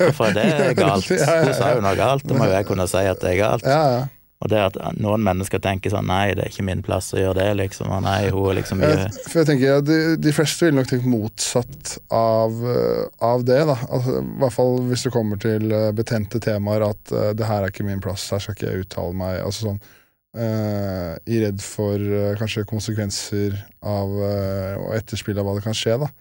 [0.00, 1.10] Hvorfor er det galt?
[1.44, 3.66] Hun sa jo noe galt, da må jo jeg kunne si at det er galt.
[3.66, 4.04] Ja, ja.
[4.46, 7.40] Og det at noen mennesker tenker sånn nei, det er ikke min plass å gjøre
[7.40, 10.68] det, liksom, og nei, hun er liksom Jeg, for jeg tenker ja, de, de fleste
[10.68, 13.58] ville nok tenkt motsatt av, eh, av det.
[13.66, 17.48] da altså, I hvert fall hvis det kommer til eh, betente temaer, at uh, det
[17.48, 19.40] her er ikke min plass, her skal ikke jeg uttale meg.
[19.42, 25.66] altså sånn uh, I redd for uh, kanskje konsekvenser av og etterspill av hva det
[25.66, 25.98] kan skje.
[26.06, 26.12] da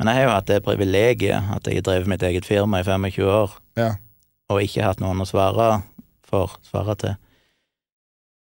[0.00, 2.88] Men jeg har jo hatt det privilegiet at jeg har drevet mitt eget firma i
[2.88, 3.92] 25 år, Ja.
[4.48, 5.82] og ikke hatt noen å svare
[6.24, 7.18] for, svare til.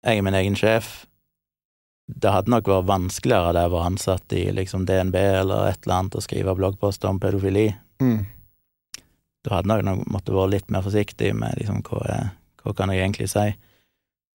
[0.06, 1.04] Jeg er min egen sjef.
[2.06, 5.96] Det hadde nok vært vanskeligere da jeg var ansatt i liksom DNB eller et eller
[5.96, 7.72] annet å skrive bloggposter om pedofili.
[7.98, 8.20] Mm.
[9.42, 12.28] Du hadde jeg nok måttet være litt mer forsiktig med liksom hva, jeg,
[12.62, 13.48] hva kan jeg egentlig si.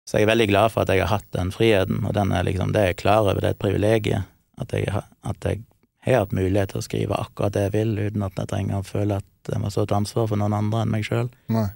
[0.09, 2.47] Så jeg er veldig glad for at jeg har hatt den friheten, og den er
[2.49, 4.25] liksom, det er jeg klar over, det er et privilegium.
[4.59, 5.61] At jeg, at jeg
[6.07, 8.87] har hatt mulighet til å skrive akkurat det jeg vil, uten at jeg trenger å
[8.89, 11.29] føle at jeg må stå til ansvar for noen andre enn meg sjøl.
[11.53, 11.69] Nei.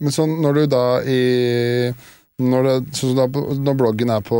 [0.00, 1.20] Men sånn når du da i
[2.40, 4.38] når, det, så da, når bloggen er på,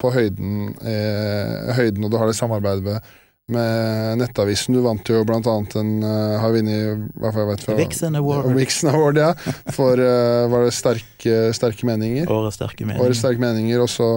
[0.00, 3.10] på høyden, eh, høyden, og du har det samarbeidet med,
[3.52, 7.76] med Nettavisen Du vant jo blant annet en uh, Har vunnet hva jeg vet fra
[7.76, 8.48] Vixen Award.
[8.56, 9.34] Vixen Award, ja.
[9.74, 12.30] For uh, var det sterke, sterke meninger?
[12.32, 13.20] Årets sterke Årets mening.
[13.20, 14.08] sterke meninger, og så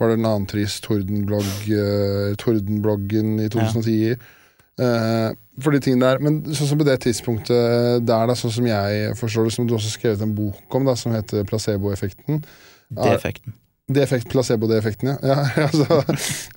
[0.00, 4.18] var det en annen trist Tordenblogg, uh, Tordenbloggen i 2010.
[4.80, 5.30] Eh,
[5.62, 6.20] for de tingene der.
[6.24, 9.76] Men sånn som på det tidspunktet der, da, sånn som jeg forstår det, som du
[9.76, 12.44] også har skrevet en bok om, da, som heter Placeboeffekten.
[12.90, 13.54] Defekten.
[13.90, 15.18] Defekt, placebo-defekten, ja.
[15.56, 16.02] ja altså,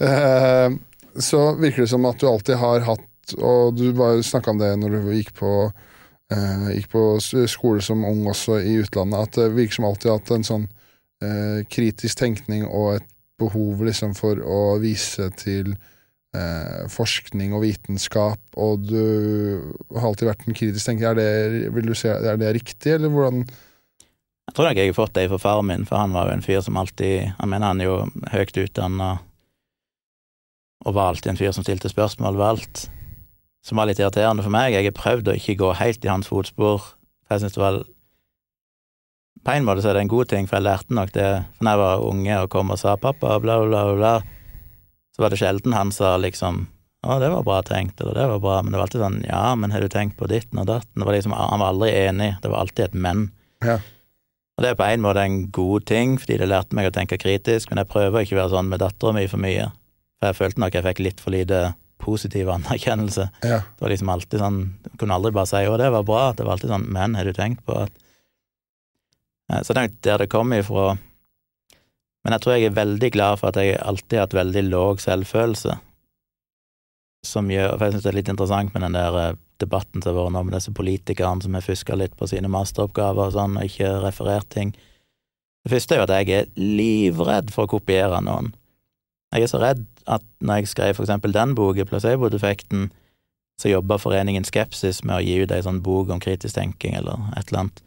[0.05, 0.75] eh,
[1.21, 3.89] så virker det som at du alltid har hatt, og du
[4.25, 5.53] snakka om det når du gikk på
[6.33, 10.33] eh, gikk på skole som ung også i utlandet, at det virker som alltid at
[10.35, 10.67] en sånn
[11.23, 13.09] eh, kritisk tenkning og et
[13.41, 15.73] behov liksom for å vise til
[16.37, 19.03] eh, forskning og vitenskap, og du
[19.95, 21.13] har alltid vært en kritisk tenker.
[21.13, 23.45] Er det, se, er det riktig, eller hvordan
[24.43, 26.43] Jeg tror nok jeg har fått det fra faren min, for han var jo en
[26.43, 27.99] fyr som alltid Han mener han er jo
[28.33, 29.13] høyt utdanna,
[30.83, 32.85] og var alltid en fyr som stilte spørsmål ved alt.
[33.63, 34.73] Som var litt irriterende for meg.
[34.75, 36.83] Jeg har prøvd å ikke gå helt i hans fotspor.
[37.31, 37.83] Jeg synes det var
[39.43, 41.71] På en måte så er det en god ting, for jeg lærte nok det da
[41.71, 44.13] jeg var unge og kom og sa 'pappa', bla, bla, bla, bla,
[45.15, 46.67] så var det sjelden han sa liksom
[47.03, 49.55] 'Å, det var bra tenkt', eller 'det var bra', men det var alltid sånn 'ja,
[49.55, 50.95] men har du tenkt på ditten og datten'?
[50.95, 53.31] Det var liksom, han var aldri enig, det var alltid et men.
[53.61, 53.75] Ja.
[54.57, 57.17] Og det er på en måte en god ting, fordi det lærte meg å tenke
[57.19, 59.71] kritisk, men jeg prøver ikke å være sånn med dattera mi for mye.
[60.21, 63.29] For jeg følte nok jeg fikk litt for lite positiv anerkjennelse.
[63.43, 63.59] Ja.
[63.59, 66.45] Det var liksom alltid sånn Du kunne aldri bare si 'å, det var bra', det
[66.45, 67.91] var alltid sånn 'men, har du tenkt på at
[69.51, 70.97] Eh, Så det er nok der det kommer ifra.
[72.23, 75.01] Men jeg tror jeg er veldig glad for at jeg alltid har hatt veldig låg
[75.03, 75.75] selvfølelse.
[77.27, 80.11] Som gjør For jeg syns det er litt interessant med den der eh, debatten som
[80.11, 83.59] har vært nå med disse politikerne som har fuska litt på sine masteroppgaver og sånn,
[83.59, 84.73] og ikke referert ting.
[85.63, 88.51] Det første er jo at jeg er livredd for å kopiere noen.
[89.33, 92.89] Jeg er så redd at når jeg skrev for eksempel den boka, Placebo-defekten,
[93.61, 97.29] så jobba Foreningen Skepsis med å gi ut ei sånn bok om kritisk tenking eller
[97.37, 97.83] et eller annet.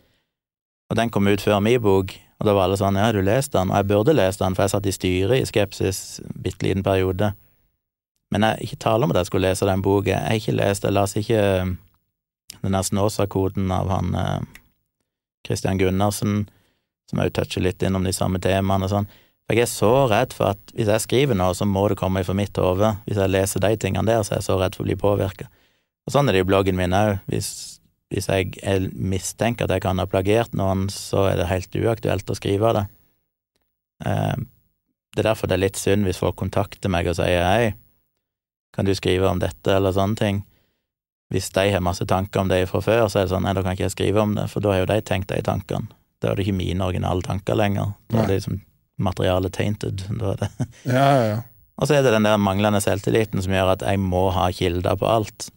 [0.90, 3.56] Og den kom ut før min bok, og da var alle sånn ja, du leste
[3.56, 3.72] den?
[3.72, 7.32] Og jeg burde lest den, for jeg satt i styret i Skepsis bitte liten periode.
[8.34, 10.12] Men jeg ikke taler om at jeg skulle lese den boka.
[10.12, 11.70] Jeg har ikke lest Jeg las ikke eh,
[12.62, 14.40] den der Snåsa-koden av han eh,
[15.46, 16.48] Christian Gundersen,
[17.08, 19.08] som òg toucher litt innom de samme temaene og sånn.
[19.46, 22.34] Jeg er så redd for at hvis jeg skriver noe, så må det komme fra
[22.34, 22.96] mitt hode.
[23.06, 25.46] Hvis jeg leser de tingene der, så er jeg så redd for å bli påvirka.
[26.06, 27.20] Og sånn er det i bloggen min òg.
[27.30, 27.75] Hvis,
[28.12, 32.36] hvis, jeg mistenker at jeg kan ha plagiert noen, så er det helt uaktuelt å
[32.38, 32.84] skrive det.
[34.06, 34.36] Eh,
[35.16, 37.74] det er derfor det er litt synd hvis folk kontakter meg og sier hei,
[38.76, 40.42] kan du skrive om dette, eller sånne ting.
[41.32, 43.64] Hvis de har masse tanker om det fra før, så er det sånn nei, da
[43.64, 45.88] kan ikke jeg skrive om det, for da har jo de tenkt de tankene.
[46.22, 47.96] Da er det ikke mine originale tanker lenger.
[48.12, 48.60] Da er det liksom
[49.02, 50.04] materialet tainted.
[50.20, 50.50] Da er det.
[50.84, 51.40] Ja, ja, ja.
[51.76, 54.96] Og så er det den der manglende selvtilliten som gjør at jeg må ha kilder
[54.96, 55.50] på alt.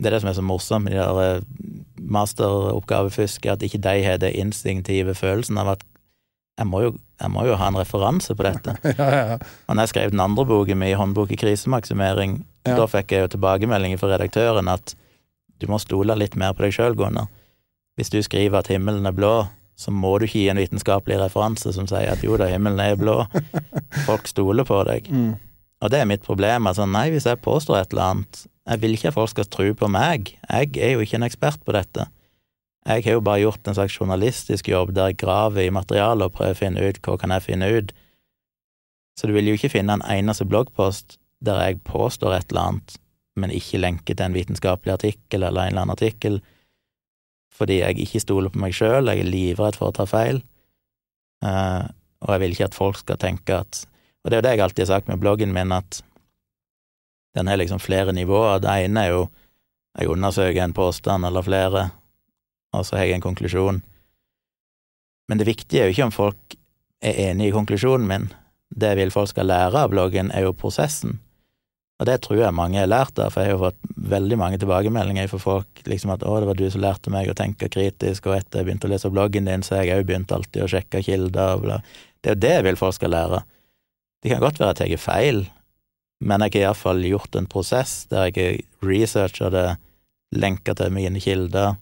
[0.00, 1.42] Det er det som er så morsomt med de der eh,
[2.10, 5.84] masteroppgavefusket, at ikke de har det instinktive følelsen av at
[6.60, 6.90] jeg må, jo,
[7.22, 8.74] jeg må jo ha en referanse på dette.
[8.98, 9.36] ja, ja.
[9.68, 12.74] Og når jeg skrev den andre boken min, Håndbok i krisemaksimering, Ja.
[12.76, 14.92] da fikk jeg jo tilbakemeldinger fra redaktøren at
[15.60, 17.30] du må stole litt mer på deg sjøl, Gunnar.
[17.96, 19.46] Hvis du skriver at himmelen er blå,
[19.80, 22.98] så må du ikke gi en vitenskapelig referanse som sier at jo da, himmelen er
[23.00, 23.22] blå.
[24.08, 25.08] Folk stoler på deg.
[25.08, 25.32] Mm.
[25.80, 26.68] Og det er mitt problem.
[26.68, 29.66] Altså, nei, hvis jeg påstår et eller annet Jeg vil ikke at folk skal tro
[29.74, 30.36] på meg.
[30.46, 32.06] Jeg er jo ikke en ekspert på dette.
[32.86, 36.36] Jeg har jo bare gjort en slags journalistisk jobb der jeg graver i materialet og
[36.36, 37.92] prøver å finne ut hva kan jeg finne ut.
[39.18, 42.96] Så du vil jo ikke finne en eneste bloggpost der jeg påstår et eller annet,
[43.36, 46.40] men ikke lenker til en vitenskapelig artikkel eller en eller annen artikkel,
[47.52, 50.42] fordi jeg ikke stoler på meg sjøl, jeg er livredd for å ta feil,
[51.44, 51.84] eh,
[52.20, 53.86] og jeg vil ikke at folk skal tenke at
[54.20, 56.02] Og det er jo det jeg alltid har sagt med bloggen min, at
[57.34, 58.60] den har liksom flere nivåer.
[58.62, 59.22] Det ene er jo
[59.98, 61.88] jeg undersøker en påstand eller flere,
[62.72, 63.80] og så har jeg en konklusjon.
[65.28, 66.54] Men det viktige er jo ikke om folk
[67.02, 68.28] er enig i konklusjonen min.
[68.70, 71.18] Det vil folk skal lære av bloggen, er jo prosessen.
[72.00, 74.58] Og det tror jeg mange har lært av, for jeg har jo fått veldig mange
[74.62, 78.26] tilbakemeldinger fra folk liksom at 'å, det var du som lærte meg å tenke kritisk',
[78.26, 80.70] og etter jeg begynte å lese bloggen din, så har jeg òg begynt alltid å
[80.70, 81.82] sjekke kilder og bla.
[82.22, 83.42] Det er jo det jeg vil folk skal lære.
[84.22, 85.50] Det kan godt være at jeg er feil,
[86.20, 89.68] men jeg har iallfall gjort en prosess der jeg researcher det,
[90.36, 91.78] lenka til mine kilder,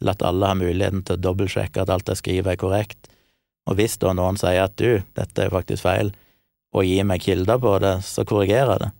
[0.00, 3.10] latt alle ha muligheten til å dobbeltsjekke at alt jeg skriver er korrekt,
[3.68, 6.14] og hvis da noen sier at du, dette er faktisk feil,
[6.72, 8.90] og gir meg kilder på det, så korrigerer jeg det.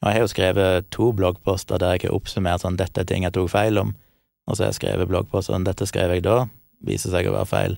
[0.00, 3.26] Og jeg har jo skrevet to bloggposter der jeg har oppsummert sånn dette er ting
[3.26, 3.92] jeg tok feil om,
[4.48, 6.46] og så har jeg skrevet bloggposter sånn dette skrev jeg da,
[6.88, 7.76] viser seg å være feil.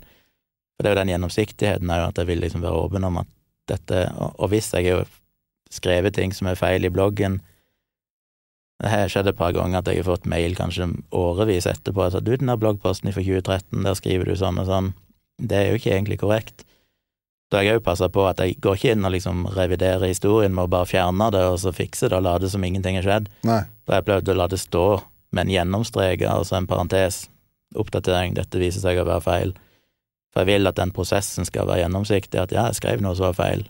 [0.76, 3.18] For det er jo den gjennomsiktigheten er jo at jeg vil liksom være åpen om
[3.24, 3.32] at
[3.68, 5.02] dette, og, og hvis jeg har
[5.72, 7.40] skrevet ting som er feil i bloggen,
[8.82, 12.18] det har skjedd et par ganger at jeg har fått mail kanskje årevis etterpå, at
[12.26, 14.92] du, den der bloggposten fra 2013, der skriver du sånn og sånn,
[15.38, 16.64] det er jo ikke egentlig korrekt.
[17.52, 20.54] Da har jeg òg passa på at jeg går ikke inn og liksom reviderer historien
[20.56, 23.28] med å bare fjerne det og så fikse det og late som ingenting har skjedd.
[23.46, 23.60] Nei.
[23.84, 24.86] Da har jeg prøvd å la det stå
[25.32, 27.26] med en gjennomstreke, altså en parentes,
[27.78, 29.54] oppdatering, dette viser seg å være feil.
[30.32, 33.28] For jeg vil at den prosessen skal være gjennomsiktig, at ja, jeg skrev noe som
[33.30, 33.66] var feil,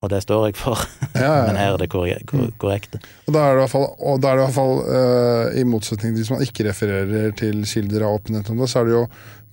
[0.00, 0.80] og det står jeg for,
[1.14, 3.00] Ja, ja, men her er det korre- kor- korrekte.
[3.28, 5.58] Og da er det i hvert fall, og da er det i, hvert fall uh,
[5.60, 8.88] i motsetning til hvis man ikke refererer til kilder av åpenhet om det, så er
[8.88, 9.02] det jo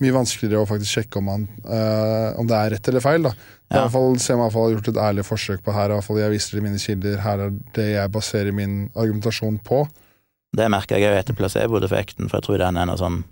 [0.00, 3.26] mye vanskeligere å faktisk sjekke om, man, uh, om det er rett eller feil.
[3.28, 3.34] da.
[3.34, 3.82] Det er i Ja.
[3.84, 5.90] hvert fall, ser man har gjort et ærlig forsøk på her.
[5.90, 7.18] i hvert fall Jeg viser til mine kilder.
[7.20, 9.82] Her er det jeg baserer min argumentasjon på.
[10.56, 13.24] Det merker jeg òg etter placebo-defekten, for jeg tror den er noe sånn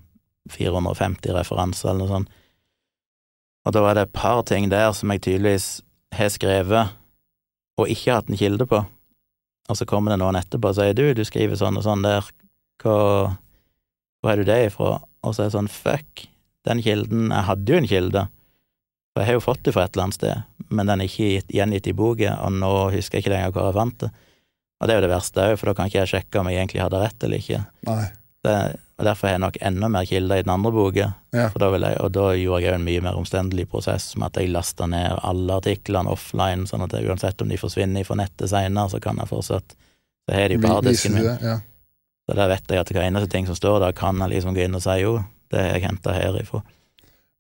[0.52, 2.28] 450 referanser eller noe sånt.
[3.64, 5.80] Og da var det et par ting der som jeg tydeligvis
[6.14, 6.92] har skrevet
[7.76, 8.82] og ikke hatt en kilde på.
[9.66, 12.26] Og så kommer det noen etterpå og sier du, du skriver sånn og sånn der,
[12.82, 12.96] hva,
[14.22, 14.96] hvor er du det ifra?
[15.26, 16.26] Og så er det sånn fuck,
[16.66, 18.26] den kilden, jeg hadde jo en kilde,
[19.12, 21.56] for jeg har jo fått det fra et eller annet sted, men den er ikke
[21.56, 24.12] gjengitt i boka, og nå husker jeg ikke lenger hvor jeg fant det.
[24.76, 26.60] Og det er jo det verste òg, for da kan ikke jeg sjekke om jeg
[26.60, 27.62] egentlig hadde rett eller ikke.
[27.88, 28.02] Nei.
[28.44, 28.56] Det,
[28.96, 31.06] og Derfor har jeg nok enda mer kilder i den andre boka,
[31.36, 31.50] Ja.
[31.52, 35.52] og da gjorde jeg en mye mer omstendelig prosess med at jeg lasta ned alle
[35.52, 39.28] artiklene offline, sånn at jeg, uansett om de forsvinner fra nettet seinere, så kan jeg
[39.28, 39.76] fortsatt
[40.28, 41.22] Så har de på harddisken min.
[41.24, 41.38] det?
[41.42, 41.58] Ja.
[42.26, 44.64] Så der vet jeg at hver eneste ting som står der, kan jeg liksom gå
[44.64, 45.20] inn og si jo,
[45.52, 46.62] det har jeg henta herifra.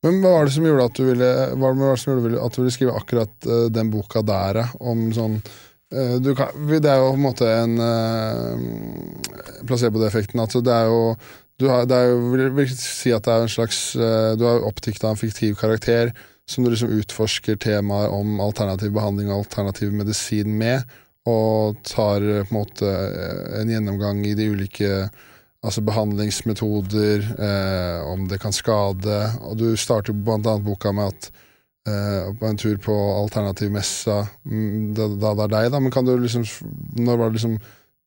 [0.04, 2.52] Men hva var det som gjorde at du ville, hva var det som gjorde at
[2.54, 5.40] du ville skrive akkurat eh, den boka der, eh, om sånn
[5.90, 10.40] eh, du kan, Det er jo på en måte en uh, placeboeffekten.
[10.42, 11.16] Altså det er jo
[11.60, 14.44] du har, det er jo, vil, vil si at det er en slags eh, Du
[14.44, 16.12] har oppdikta en fiktiv karakter
[16.46, 20.84] som du liksom utforsker temaer om alternativ behandling og alternativ medisin med.
[21.26, 25.08] og tar eh, på en måte eh, en gjennomgang i de ulike
[25.66, 29.16] altså behandlingsmetoder, eh, om det kan skade.
[29.42, 31.30] Og du starter blant annet boka med at
[31.88, 36.06] eh, på en tur på alternativmessa mm, da, da det er deg, da, men kan
[36.06, 36.46] du liksom
[36.96, 37.58] Når var det liksom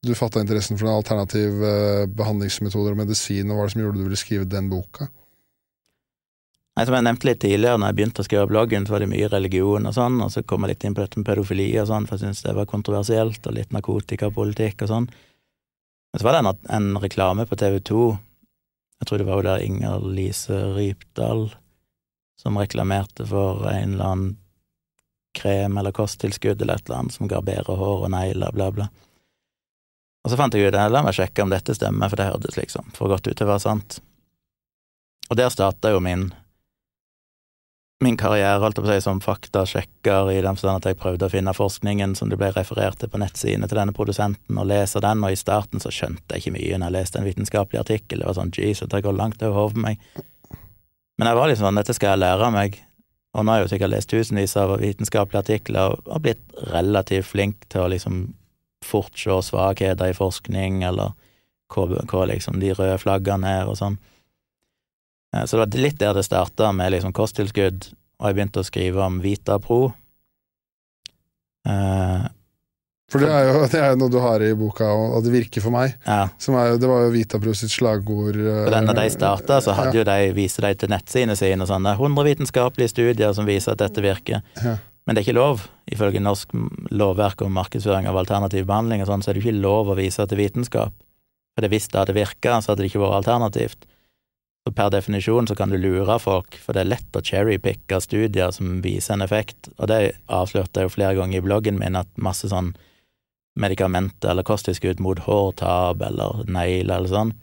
[0.05, 3.99] du fatta interessen for alternative eh, behandlingsmetoder og medisin, og hva var det som gjorde
[3.99, 5.09] du ville skrive den boka?
[6.77, 9.09] Nei, Som jeg nevnte litt tidligere, når jeg begynte å skrive bloggen, så var det
[9.11, 11.89] mye religion og sånn, og så kom jeg litt inn på dette med pedofili og
[11.89, 15.09] sånn, for jeg syntes det var kontroversielt, og litt narkotikapolitikk og sånn.
[16.09, 18.05] Men så var det en, en reklame på TV 2,
[18.99, 21.45] jeg tror det var jo der Inger Lise Rypdal
[22.39, 24.34] som reklamerte for en eller annen
[25.35, 28.88] krem eller kosttilskudd eller et eller annet som ga bedre hår og negler, bla, bla.
[30.23, 32.59] Og så fant jeg ut det, la meg sjekke om dette stemmer, for det hørtes
[32.59, 33.99] liksom for godt ut til å være sant.
[35.29, 36.29] Og der starta jo min
[37.99, 41.27] min karriere holdt jeg på å si, som faktasjekker, i den forstand at jeg prøvde
[41.27, 45.01] å finne forskningen som det ble referert til på nettsidene til denne produsenten, og lese
[45.03, 48.21] den, og i starten så skjønte jeg ikke mye når jeg leste en vitenskapelig artikkel,
[48.21, 50.05] det var sånn jeez, det går langt over hodet meg.
[51.19, 52.79] Men jeg var liksom sånn, dette skal jeg lære meg,
[53.35, 57.67] og nå har jeg jo sikkert lest tusenvis av vitenskapelige artikler og blitt relativt flink
[57.67, 58.21] til å liksom
[58.85, 61.15] fort se svakheter i forskning, eller
[61.69, 63.99] hva, liksom de røde flaggene er, og sånn.
[65.35, 68.68] Eh, så det var litt der det starta, med liksom kosttilskudd, og jeg begynte å
[68.68, 69.81] skrive om Vitapro.
[71.68, 72.27] Eh,
[73.10, 75.64] for det er, jo, det er jo noe du har i boka, og det virker
[75.65, 75.95] for meg.
[76.06, 76.27] Ja.
[76.30, 78.38] Er, det var jo Vitapro sitt slagord.
[78.38, 80.03] For da de starta, så hadde ja.
[80.03, 83.49] jo de, viste de til nettsidene sine og sånn, det er 100 vitenskapelige studier som
[83.49, 84.45] viser at dette virker.
[84.61, 84.76] Ja.
[85.10, 86.52] Men det er ikke lov, ifølge norsk
[86.94, 90.22] lovverk om markedsføring av alternativ behandling, og sånn, så er det ikke lov å vise
[90.22, 90.94] til vitenskap.
[91.57, 93.88] For hvis det hadde virka, så hadde det ikke vært alternativt.
[94.61, 98.53] Så per definisjon så kan du lure folk, for det er lett å cherrypicke studier
[98.53, 99.99] som viser en effekt, og det
[100.30, 102.76] avslørte jeg jo flere ganger i bloggen min, at masse sånn
[103.57, 107.34] medikamenter eller kosttilskudd mot hårtap eller negler eller sånn,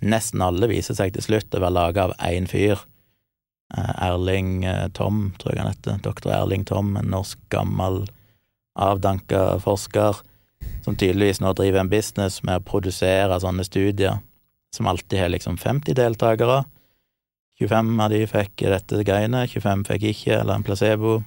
[0.00, 2.80] nesten alle viser seg til slutt å være laga av én fyr
[3.78, 6.00] Erling eh, Tom, tror jeg han heter.
[6.02, 8.04] Doktor Erling Tom, en norsk, gammel,
[8.80, 10.22] avdanka forsker
[10.84, 14.20] som tydeligvis nå driver en business med å produsere sånne studier,
[14.74, 16.62] som alltid har liksom 50 deltakere.
[17.60, 21.20] 25 av de fikk dette greiene, 25 fikk ikke, eller en placebo.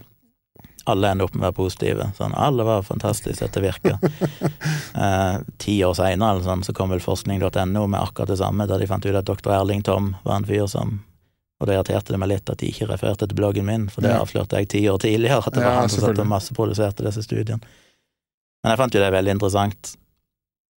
[0.89, 2.09] Alle ender opp med å være positive.
[2.17, 4.01] Sånn, alle var fantastisk, dette virker.
[5.03, 8.89] eh, ti år seinere sånn, så kom vel forskning.no med akkurat det samme, da de
[8.89, 10.97] fant ut at doktor Erling Tom var en fyr som
[11.63, 14.11] og det irriterte det meg litt at de ikke refererte til bloggen min, for det
[14.11, 14.19] ja.
[14.19, 17.23] avslørte jeg ti år tidligere, at det var ja, han som satt og masseproduserte disse
[17.23, 17.63] studiene.
[18.63, 19.93] Men jeg fant jo det veldig interessant.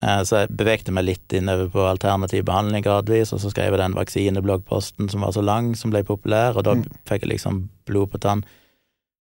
[0.06, 3.82] Eh, så jeg bevegte meg litt innover på alternativ behandling gradvis, og så skrev jeg
[3.82, 6.86] den vaksinebloggposten som var så lang, som ble populær, og da mm.
[7.10, 8.46] fikk jeg liksom blod på tann.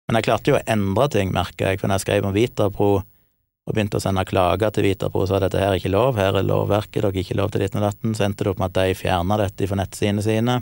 [0.09, 2.91] Men jeg klarte jo å endre ting, merka jeg, for når jeg skrev om Vitapro
[2.99, 6.35] og begynte å sende klager til Vitapro, så sa dette her er ikke lov, her
[6.35, 8.97] er lovverket, dere har ikke lov til 1918, så endte det opp med at de
[8.99, 10.57] fjerna dette fra nettsidene sine.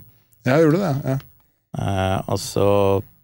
[0.45, 1.17] Ja, jeg gjorde det, ja.
[1.71, 2.67] Uh, og så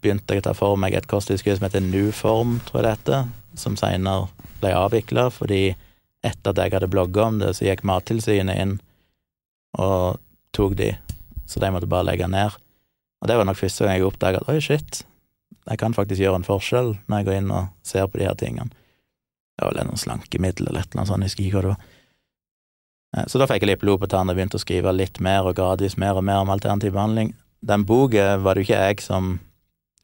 [0.00, 3.26] begynte jeg å ta for meg et kosttilskudd som heter Nuform, tror jeg det heter,
[3.58, 4.28] som seinere
[4.62, 5.74] ble avvikla, fordi
[6.24, 8.78] etter at jeg hadde blogga om det, så gikk Mattilsynet inn
[9.78, 10.18] og
[10.56, 10.92] tok de,
[11.46, 12.56] så de måtte bare legge ned.
[13.18, 15.02] Og det var nok første gang jeg oppdaga at oi, shit,
[15.68, 18.38] jeg kan faktisk gjøre en forskjell når jeg går inn og ser på de her
[18.38, 18.70] tingene.
[19.58, 21.72] Det var vel noen slankemidler eller et eller annet sånt, jeg husker ikke hva det
[21.74, 21.94] var.
[23.16, 25.48] Eh, så da fikk jeg litt blod på tann og begynte å skrive litt mer
[25.48, 27.34] og gradvis mer og mer om alternativ behandling.
[27.64, 29.36] Den boka var det jo ikke jeg som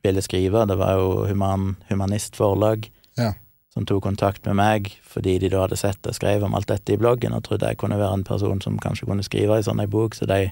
[0.04, 3.30] ville skrive, det var jo Human, Humanist Forlag ja.
[3.72, 6.92] som tok kontakt med meg fordi de da hadde sett jeg skrev om alt dette
[6.92, 9.80] i bloggen og trodde jeg kunne være en person som kanskje kunne skrive i sånn
[9.80, 10.50] ei bok, så de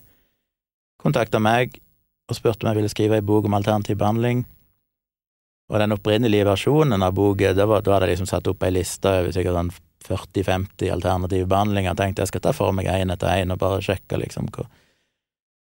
[1.02, 1.76] kontakta meg
[2.30, 4.46] og spurte om jeg ville skrive ei bok om alternativ behandling.
[5.72, 9.34] Og den opprinnelige versjonen av boka, da hadde jeg liksom satt opp ei liste over
[9.34, 9.72] sikkert sånn
[10.08, 11.96] 40-50 alternative behandlinger.
[11.98, 14.70] Tenkte jeg skal ta for meg én etter én og bare sjekke liksom hvor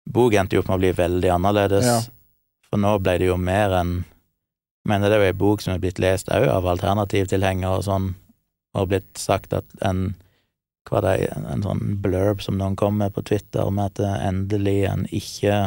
[0.02, 2.00] Bok endte jo opp med å bli veldig annerledes, ja.
[2.66, 4.00] for nå ble det jo mer enn
[4.82, 8.08] Men det er jo ei bok som er blitt lest òg av alternativtilhengere og sånn,
[8.74, 10.16] og blitt sagt at en
[10.90, 14.10] hva det en, en sånn blurb som noen kom med på Twitter, med at det
[14.26, 15.60] endelig en ikke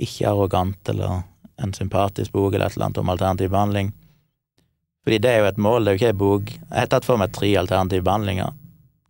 [0.00, 1.22] ikke arrogant eller
[1.60, 3.92] en sympatisk bok eller et eller annet om alternativ behandling.
[5.04, 7.06] Fordi det er jo et mål, det er jo ikke ei bok Jeg har tatt
[7.08, 8.56] for meg tre alternative behandlinger,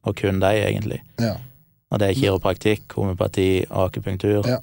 [0.06, 1.00] og kun de, egentlig.
[1.20, 1.36] Ja.
[1.90, 4.46] Og det er kiropraktikk, homopati og akupunktur.
[4.46, 4.60] Ja.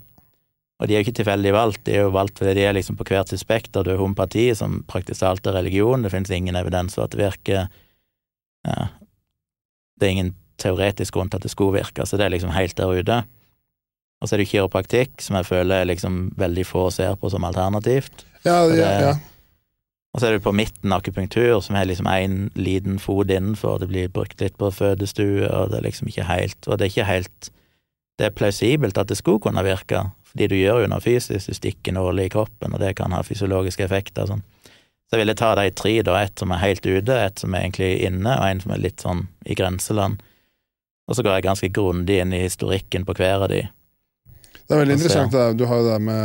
[0.77, 2.99] Og de er jo ikke tilfeldig valgt, de er jo valgt fordi de er liksom
[2.99, 3.83] på hvert sitt spekter.
[3.83, 7.23] Du har homopati, som praktisk talt er religion, det finnes ingen evidens for at det
[7.23, 7.71] virker.
[8.67, 8.91] Ja.
[9.97, 12.77] Det er ingen teoretisk grunn til at det skulle virke, så det er liksom helt
[12.77, 13.23] der ute.
[14.21, 18.25] Og så er det kiropraktikk, som jeg føler liksom veldig få ser på som alternativt.
[18.45, 19.17] Ja, ja, ja.
[20.17, 23.87] Og så er du på midten akupunktur, som har liksom én liten fot innenfor, det
[23.91, 27.05] blir brukt litt på fødestue, og det er liksom ikke helt Og det er ikke
[27.05, 27.51] helt
[28.17, 31.53] Det er plausibelt at det skulle kunne virke, fordi du gjør jo noe fysisk, du
[31.53, 34.41] stikker nåler i kroppen, og det kan ha fysiologiske effekter og sånn.
[35.05, 37.67] Så jeg ville ta de tre, da, ett som er helt ute, ett som er
[37.67, 40.17] egentlig inne, og en som er litt sånn i grenseland.
[41.05, 43.61] Og så går jeg ganske grundig inn i historikken på hver av de.
[44.65, 45.31] Det er veldig interessant.
[45.31, 45.53] Det.
[45.61, 46.17] Du har jo det med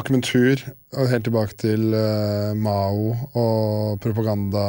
[0.00, 0.62] akupunktur,
[0.96, 4.62] og helt tilbake til uh, Mao og propaganda,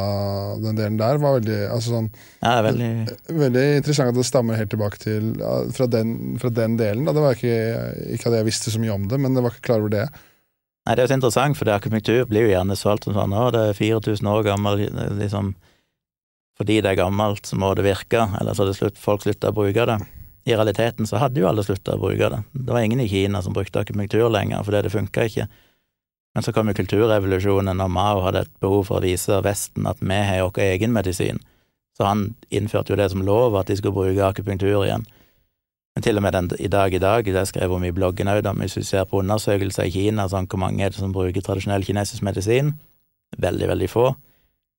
[0.60, 2.10] den delen der, var veldig altså sånn,
[2.42, 2.90] Ja, veldig
[3.30, 7.06] Veldig interessant at det stammer helt tilbake til uh, fra, den, fra den delen.
[7.08, 7.16] Da.
[7.16, 7.58] Det var ikke,
[8.18, 10.06] ikke at jeg visste så mye om det, men jeg var ikke klar over det.
[10.84, 13.46] Nei, det er jo så interessant, for akupunktur blir jo gjerne solgt som sånn å,
[13.54, 14.84] det er 4000 år gammel,
[15.20, 15.54] liksom
[16.60, 19.88] Fordi det er gammelt, så må det virke, eller så hadde folk slutta å bruke
[19.88, 19.96] det.
[20.44, 22.42] I realiteten så hadde jo alle slutta å bruke det.
[22.52, 25.48] Det var ingen i Kina som brukte akupunktur lenger, fordi det funka ikke.
[26.34, 30.02] Men så kom jo kulturrevolusjonen, og Mao hadde et behov for å vise Vesten at
[30.02, 31.38] vi har vår egen medisin.
[31.96, 35.06] Så han innførte jo det som lov, at de skulle bruke akupunktur igjen.
[35.94, 38.42] Men til og med den, i dag i dag, det skrev om i bloggen òg,
[38.58, 41.86] hvis vi ser på undersøkelser i Kina, sånn hvor mange er det som bruker tradisjonell
[41.86, 42.74] kinesisk medisin?
[43.38, 44.08] Veldig, veldig få.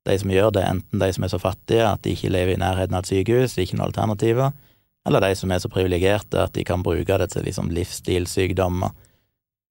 [0.06, 2.62] De som gjør det, enten de som er så fattige at de ikke lever i
[2.62, 4.52] nærheten av et sykehus, ikke noen alternativer,
[5.06, 8.92] eller de som er så privilegerte at de kan bruke det til liksom livsstilssykdommer,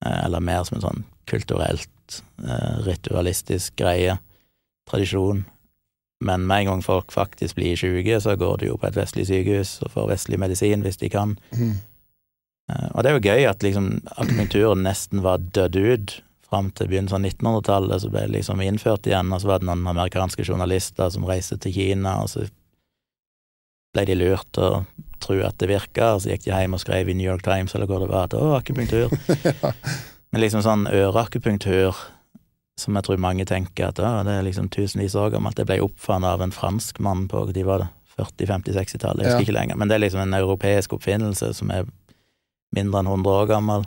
[0.05, 4.19] eh, eller mer som en sånn kulturelt, eh, ritualistisk greie,
[4.91, 5.45] tradisjon.
[6.21, 9.27] Men med en gang folk faktisk blir syke, så går de jo på et vestlig
[9.27, 11.37] sykehus og får vestlig medisin hvis de kan.
[11.53, 16.87] Eh, Og det er jo gøy at liksom akupunkturen nesten var dødd ut fram til
[16.89, 20.45] begynnelsen av 1900-tallet, så ble det liksom innført igjen, og så var det noen amerikanske
[20.47, 22.47] journalister som reiste til Kina, og så
[23.95, 24.85] ble de lurt å
[25.25, 27.75] tro at det virka, og så gikk de hjem og skrev i New York Times
[27.75, 29.13] eller hvor det var at å, akupunktur.
[30.35, 31.97] Men liksom sånn øreakupunktur,
[32.81, 35.67] som jeg tror mange tenker at å, det er liksom tusenvis av år gammelt, det
[35.69, 39.47] ble oppfunnet av en franskmann på de var det, 40-, 50-, 60-tallet, jeg husker Ja.
[39.49, 41.87] ikke lenger, men det er liksom en europeisk oppfinnelse som er
[42.75, 43.87] mindre enn 100 år gammel.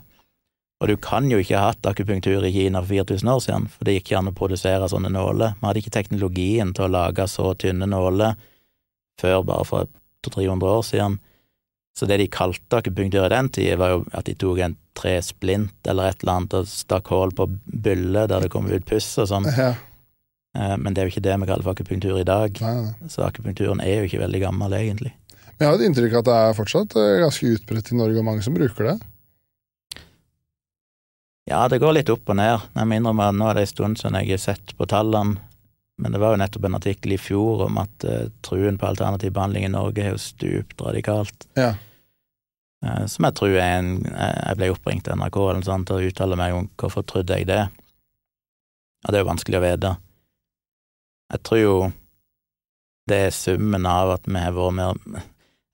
[0.78, 3.88] Og du kan jo ikke ha hatt akupunktur i Kina for 4000 år siden, for
[3.88, 5.56] det gikk ikke an å produsere sånne nåler.
[5.58, 8.36] Vi hadde ikke teknologien til å lage så tynne nåler
[9.18, 9.88] før bare for
[10.28, 11.18] 200-300 år siden.
[11.98, 15.88] Så det de kalte akupunktur i den tida, var jo at de tok en tresplint
[15.90, 19.30] eller et eller annet og stakk hull på bylle der det kom ut puss og
[19.32, 19.50] sånn.
[19.56, 19.72] Ja,
[20.56, 22.56] Eh, Men det er jo ikke det vi kaller for akupunktur i dag.
[22.64, 23.08] nei, nei.
[23.12, 25.12] Så akupunkturen er jo ikke veldig gammel, egentlig.
[25.58, 28.18] Men jeg har et inntrykk av at det er fortsatt eh, ganske utbredt i Norge,
[28.18, 28.96] og mange som bruker det.
[31.48, 32.64] Ja, det går litt opp og ned.
[32.76, 35.38] Jeg må innrømme at nå er det en stund siden jeg har sett på tallene,
[35.98, 39.32] men det var jo nettopp en artikkel i fjor om at uh, truen på alternativ
[39.34, 41.48] behandling i Norge har jo stupt radikalt.
[41.58, 41.72] Ja.
[42.86, 45.88] Eh, som jeg tror er en eh, Jeg ble oppringt til NRK eller noe sånt
[45.90, 47.64] til å uttale meg om hvorfor trodde jeg det.
[49.04, 49.94] Og det er jo vanskelig å vite.
[51.32, 51.78] Jeg tror jo
[53.08, 55.24] det er summen av at vi har vært mer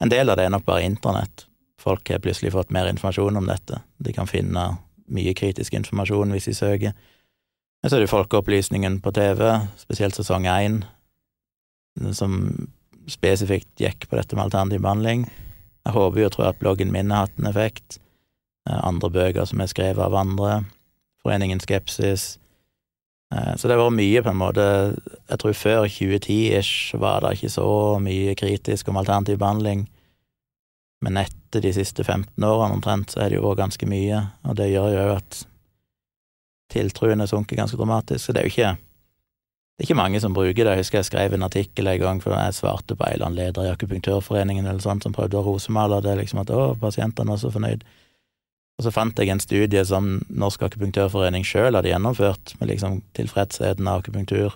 [0.02, 1.46] En del av det er nok bare internett.
[1.80, 3.78] Folk har plutselig fått mer informasjon om dette.
[3.98, 4.64] De kan finne
[5.06, 6.92] mye kritisk informasjon hvis de søker.
[7.82, 9.40] Men så er det Folkeopplysningen på TV,
[9.76, 10.82] spesielt sesong én,
[12.16, 12.36] som
[13.08, 15.26] spesifikt gikk på dette med alternativ behandling.
[15.84, 17.98] Jeg håper jo og tror at bloggen min har hatt en effekt.
[18.68, 20.64] Eh, Andre bøker som er skrevet av andre.
[21.24, 22.38] Foreningen Skepsis.
[23.34, 24.64] Eh, Så det har vært mye, på en måte
[25.28, 29.88] Jeg tror før 2010-ish var det ikke så mye kritisk om alternativ behandling.
[31.02, 34.56] Men etter de siste 15 årene omtrent, så er det jo vært ganske mye, og
[34.56, 35.46] det gjør jo at
[36.72, 38.24] tiltroen sunker ganske dramatisk.
[38.24, 38.76] Så det er jo ikke
[39.74, 40.70] det er ikke mange som bruker det.
[40.70, 43.40] Jeg husker jeg skrev en artikkel en gang, for jeg svarte på en eller annen
[43.40, 47.40] leder i Akupunktørforeningen eller sånt, som prøvde å rosemale det, liksom at å, pasientene var
[47.42, 47.82] så fornøyd.
[48.78, 53.90] Og så fant jeg en studie som Norsk Akupunktørforening sjøl hadde gjennomført, med liksom tilfredsheten
[53.90, 54.54] av akupunktur.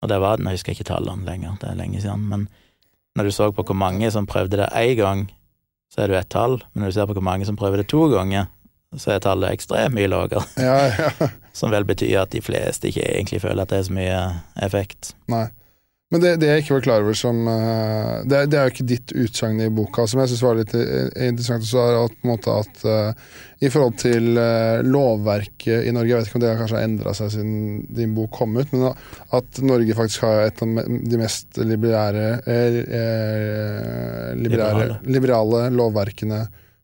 [0.00, 2.48] Og det var den, jeg husker ikke tallene lenger, det er lenge siden, men
[3.16, 5.26] når du så på hvor mange som prøvde det én gang,
[5.90, 7.80] så er det jo ett tall, men når du ser på hvor mange som prøver
[7.80, 8.52] det to ganger,
[8.98, 10.42] så er tallet ekstremt mye lavere.
[10.58, 11.30] Ja, ja.
[11.54, 14.20] Som vel betyr at de fleste ikke egentlig føler at det er så mye
[14.66, 15.12] effekt.
[15.30, 15.46] Nei.
[16.10, 18.72] Men det, det jeg ikke var klar over som eh, Det, er- det er jo
[18.72, 21.62] ikke ditt utsagn i boka, som jeg syns var litt eh, interessant.
[21.68, 26.10] Så er at, på en måte at uh, I forhold til uh, lovverket i Norge,
[26.10, 27.54] jeg vet ikke om det kanskje har endra seg siden
[27.94, 28.88] din bok kom ut, men
[29.38, 30.74] at Norge faktisk har et av
[31.14, 34.98] de mest liberære, eh, eh, liberære Liberale.
[35.14, 36.40] liberale lovverkene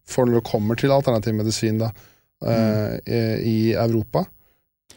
[0.08, 1.90] for når det kommer til alternativ medisin da,
[2.44, 3.06] mm.
[3.42, 4.26] i Europa.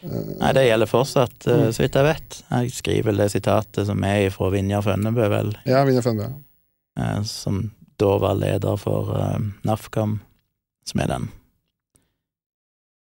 [0.03, 1.73] Eh, Nei, det gjelder fortsatt, eh, Mm.
[1.73, 2.43] så vidt jeg vet.
[2.49, 6.33] Jeg skriver vel det sitatet som er fra Vinjar Fønnebø, vel, Ja, Vinjar Fønbe.
[6.97, 10.21] eh, som da var leder for uh, NAFKAM,
[10.85, 11.25] som er den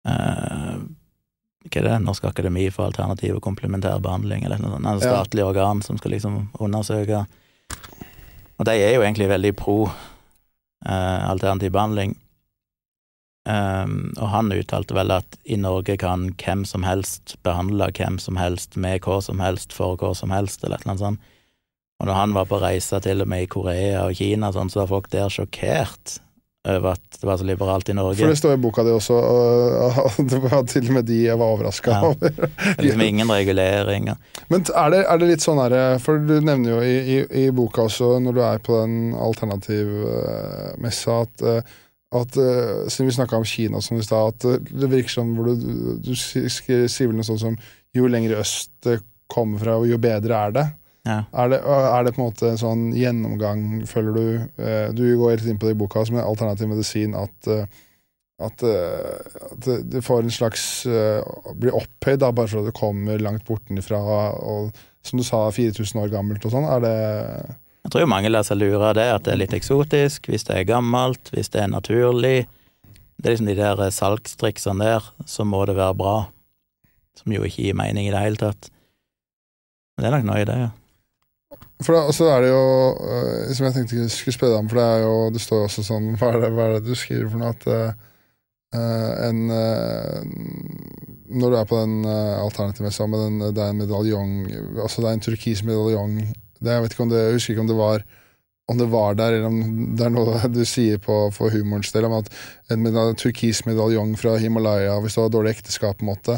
[0.07, 0.79] uh,
[1.69, 4.83] hva er det, Norsk akademi for alternativ og komplementær behandling, eller noe sånt.
[4.83, 7.27] Det er et statlig organ som skal liksom undersøke.
[8.57, 9.91] Og de er jo egentlig veldig pro
[10.85, 12.17] eh, alternativ behandling.
[13.49, 18.37] Um, og han uttalte vel at i Norge kan hvem som helst behandle hvem som
[18.37, 21.29] helst med hva som helst for hva som helst, eller et eller annet sånt.
[21.99, 24.83] Og når han var på reise til og med i Korea og Kina, sånn, så
[24.83, 26.19] var folk der sjokkert
[26.67, 28.19] over at det var så liberalt i Norge.
[28.19, 31.37] For det står i boka di også, og det var til og med de jeg
[31.39, 32.01] var overraska Ja.
[32.09, 32.29] over.
[32.35, 34.17] Det er liksom ingen reguleringer.
[34.51, 37.49] Men er det, er det litt sånn her For du nevner jo i, i, i
[37.55, 39.13] boka også, når du er på den
[39.93, 41.61] alternativmessa, at, eh,
[42.19, 45.31] at eh, siden vi snakka om Kina som i stad, at eh, det virker som
[45.37, 47.55] hvor du, du si- sier vel noe sånt som
[47.95, 48.99] jo lenger øst det
[49.29, 50.67] kommer fra, jo bedre er det.
[51.09, 51.19] Ja.
[51.43, 55.35] Er det, er det på en måte en sånn gjennomgang, føler du eh, Du går
[55.37, 57.65] helt inn på det i boka som en alternativ medisin, at, eh,
[58.39, 60.63] at, eh, at det- det får en slags
[61.59, 63.99] Blir opphøyd da, bare for at det kommer langt bortenfra,
[64.39, 64.71] og
[65.03, 66.67] som du sa, 4000 år gammelt og sånn.
[66.69, 66.95] Er det
[67.85, 70.55] Jeg tror mange lar seg lure av det, at det er litt eksotisk, hvis det
[70.57, 72.47] er gammelt, hvis det er naturlig.
[73.19, 76.17] Det er liksom de der salgstriksene der, så må det være bra.
[77.15, 78.69] Som jo ikke gir mening i det hele tatt.
[79.97, 80.69] Men det er nok noe i det, ja.
[81.79, 82.63] For da, så er det jo
[82.99, 85.61] uh, Som jeg tenkte jeg skulle spørre deg om, for det er jo Det står
[85.61, 87.53] jo også sånn Hva er det, hva er det du skriver for noe?
[87.55, 88.07] At uh,
[89.29, 90.19] en uh,
[91.39, 94.33] Når du er på den uh, alternativmessa med den Det er en medaljong
[94.83, 97.67] Altså det er en turkis medaljong det, Jeg vet ikke om det Jeg husker ikke
[97.67, 98.07] om det var
[98.69, 99.61] om det var der, eller om
[99.97, 102.27] det er noe du sier på, for humorens del, om at
[102.69, 106.35] en turkis medaljong fra Himalaya, hvis det var dårlig ekteskap, på måte.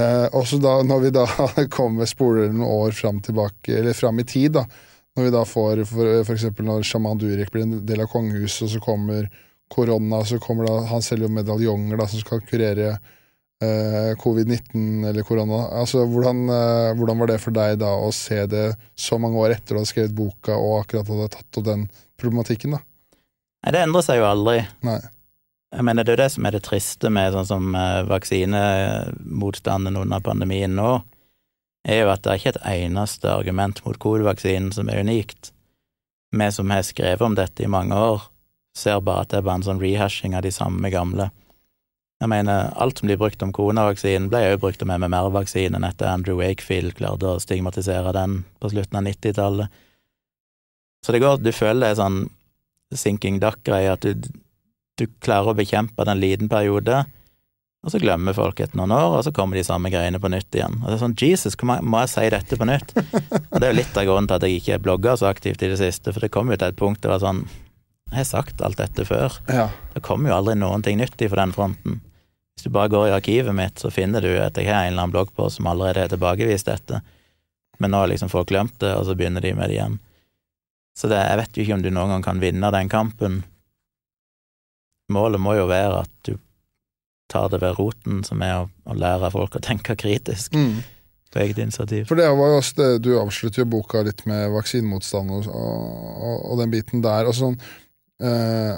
[0.00, 1.26] Eh, også da, når vi da
[1.76, 4.66] kommer spoler noen år fram tilbake, eller fram i tid, da,
[5.16, 8.72] når vi da får for, eksempel når sjaman Durek blir en del av kongehuset, og
[8.72, 9.28] så kommer
[9.72, 12.94] korona, så kommer da Han selger jo medaljonger da, som skal kurere
[13.62, 15.66] eh, covid-19 eller korona.
[15.80, 19.56] Altså, hvordan, eh, hvordan var det for deg da å se det så mange år
[19.56, 21.86] etter du hadde skrevet boka og akkurat hadde tatt opp den
[22.20, 22.78] problematikken?
[22.78, 22.82] da?
[23.62, 24.62] Nei, det endrer seg jo aldri.
[24.88, 25.00] Nei.
[25.72, 29.96] Jeg mener, det er jo det som er det triste med sånn som eh, vaksinemotstanden
[29.96, 30.98] under pandemien nå,
[31.88, 35.50] er jo at det er ikke et eneste argument mot covid-vaksinen som er unikt.
[36.32, 38.28] Vi som har skrevet om dette i mange år,
[38.76, 41.30] ser bare at det er bare en sånn rehashing av de samme gamle.
[42.22, 46.38] Jeg mener, alt som blir brukt om koronavaksinen, ble jo brukt om MMR-vaksinen etter Andrew
[46.38, 49.80] Wakefield klarte å stigmatisere den på slutten av 90-tallet.
[51.02, 52.20] Så det går, du føler det er sånn
[52.94, 54.30] sinking duck-greie, at du,
[54.98, 57.04] du klarer å bekjempe den liten periode,
[57.82, 60.54] og så glemmer folk etter noen år, og så kommer de samme greiene på nytt
[60.54, 60.76] igjen.
[60.82, 62.92] Og det er sånn, Jesus, må- må jeg si dette på nytt?
[63.50, 65.68] Og det er jo litt av grunnen til at jeg ikke blogger så aktivt i
[65.72, 67.42] det siste, for det kom jo til et punkt det var sånn,
[68.12, 69.34] jeg har sagt alt dette før.
[69.48, 69.70] Ja.
[69.94, 72.00] Det kommer jo aldri noen ting nyttig for den fronten.
[72.54, 75.02] Hvis du bare går i arkivet mitt, så finner du at jeg har en eller
[75.08, 77.00] annen blogg på som allerede har tilbakevist dette,
[77.80, 79.98] men nå har liksom folk glemt det, og så begynner de med det igjen.
[80.94, 83.42] Så det, jeg vet jo ikke om du noen gang kan vinne den kampen.
[85.12, 86.34] Målet må jo være at du
[87.32, 90.82] tar det ved roten, som er å, å lære folk å tenke kritisk Mm.
[91.32, 92.04] på eget initiativ.
[92.10, 96.36] For det var jo også det, Du avslutter jo boka litt med vaksinemotstand og, og,
[96.52, 97.30] og den biten der.
[97.30, 97.56] og sånn
[98.20, 98.76] eh,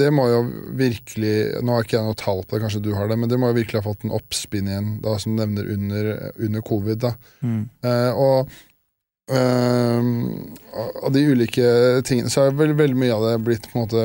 [0.00, 0.38] Det må jo
[0.80, 3.36] virkelig Nå har ikke jeg noe tall på det, kanskje du har det, men det
[3.38, 6.08] må jo virkelig ha fått en oppspinn igjen, da, som du nevner under,
[6.40, 7.02] under covid.
[7.04, 7.12] da.
[7.44, 7.66] Mm.
[7.84, 8.48] Eh, og
[9.32, 11.64] av de ulike
[12.04, 14.02] tingene så er vel veldig mye av det blitt på en måte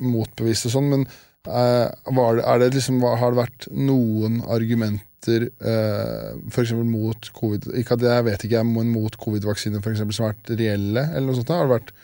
[0.00, 6.60] motbevist og sånn, men eh, det, det liksom, har det vært noen argumenter uh, for
[6.60, 10.34] eksempel mot covid Ikke at jeg vet ikke, men mot covid-vaksine for eksempel, som har
[10.34, 11.52] vært reelle, eller noe sånt?
[11.52, 11.94] Har det vært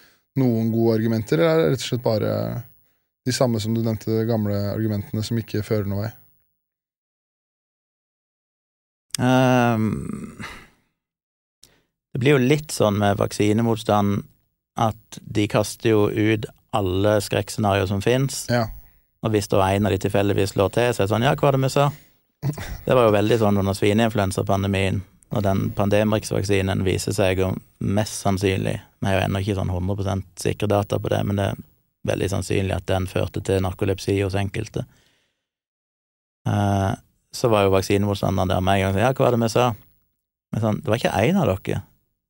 [0.41, 2.33] noen gode argumenter, eller er det rett og slett bare
[3.29, 6.13] de samme som du nevnte, de gamle argumentene som ikke fører noen vei?
[9.21, 10.41] Ehm,
[12.13, 14.25] det blir jo litt sånn med vaksinemotstand
[14.81, 18.69] at de kaster jo ut alle skrekkscenarioer som fins, Ja.
[19.23, 21.49] og hvis da en av de tilfeldigvis slår til, så er det sånn ja, hva
[21.51, 21.91] var det vi sa?
[22.87, 27.51] Det var jo veldig sånn under svineinfluensapandemien, når den Pandemrix-vaksinen viser seg å
[27.81, 31.45] mest sannsynlig Vi har jo ennå ikke sånn 100 sikre data på det, men det
[31.51, 31.61] er
[32.09, 34.87] veldig sannsynlig at den førte til narkolepsi hos enkelte.
[36.49, 36.93] Eh,
[37.33, 39.49] så var jo vaksinemotstanderen der med en gang og sa ja, hva var det vi
[39.53, 39.67] sa?
[40.53, 41.83] Men sånn, det var ikke én av dere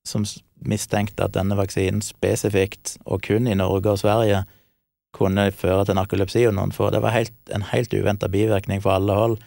[0.07, 0.25] som
[0.67, 4.45] mistenkte at denne vaksinen spesifikt, og kun i Norge og Sverige,
[5.17, 6.91] kunne føre til narkolepsi og noen få.
[6.95, 9.41] Det var helt, en helt uventa bivirkning for alle hold.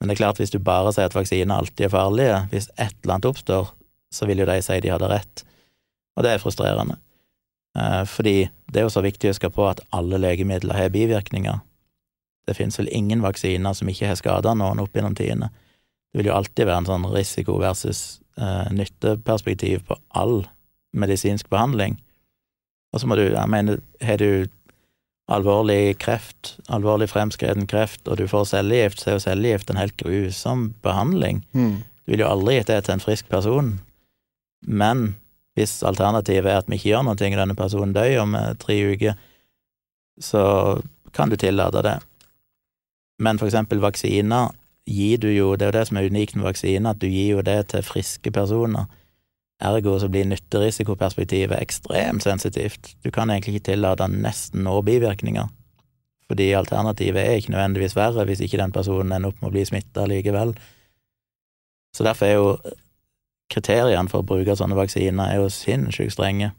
[0.00, 2.96] Men det er klart, hvis du bare sier at vaksiner alltid er farlige, hvis et
[3.02, 3.72] eller annet oppstår,
[4.12, 5.44] så vil jo de si de hadde rett.
[6.16, 6.98] Og det er frustrerende.
[7.78, 8.36] Eh, fordi
[8.72, 11.60] det er jo så viktig å huske på at alle legemidler har bivirkninger.
[12.48, 15.50] Det finnes vel ingen vaksiner som ikke har skada noen opp gjennom tidene.
[16.10, 18.20] Det vil jo alltid være en sånn risiko versus
[18.72, 20.44] nytteperspektiv på all
[20.96, 21.98] medisinsk behandling.
[22.94, 24.48] Og så må du, jeg mener, har du
[25.30, 29.96] alvorlig kreft, alvorlig fremskreden kreft, og du får cellegift, så er jo cellegift en helt
[30.00, 31.44] grusom behandling.
[31.52, 31.82] Mm.
[32.04, 33.76] Du vil jo aldri gitt det til en frisk person.
[34.66, 35.14] Men
[35.58, 38.76] hvis alternativet er at vi ikke gjør noe, og denne personen dør om eh, tre
[38.92, 39.18] uker,
[40.20, 40.42] så
[41.14, 41.98] kan du tillate det.
[43.20, 44.50] Men for eksempel vaksiner
[44.90, 47.36] gir du jo, det er jo det som er unikt med vaksine, at du gir
[47.36, 48.90] jo det til friske personer.
[49.60, 52.94] Ergo så blir nytterisikoperspektivet ekstremt sensitivt.
[53.04, 55.50] Du kan egentlig ikke tillate nesten noen bivirkninger,
[56.30, 59.66] fordi alternativet er ikke nødvendigvis verre hvis ikke den personen ender opp med å bli
[59.68, 60.54] smitta likevel.
[61.96, 62.54] Så derfor er jo
[63.50, 66.54] kriteriene for å bruke sånne vaksiner er jo sinnssykt strenge.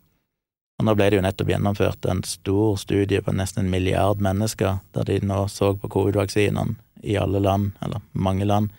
[0.80, 4.80] Og nå ble det jo nettopp gjennomført en stor studie på nesten en milliard mennesker,
[4.94, 8.72] der de nå så på covid-vaksinene i alle land, eller mange land,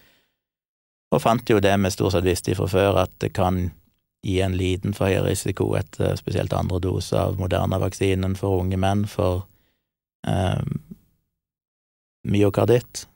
[1.12, 3.66] og fant jo det vi stort sett visste fra før, at det kan
[4.22, 9.02] gi en liten for høy risiko etter spesielt andre dose av Moderna-vaksinen for unge menn
[9.10, 9.42] for
[10.28, 10.62] eh,
[12.22, 13.06] myokarditt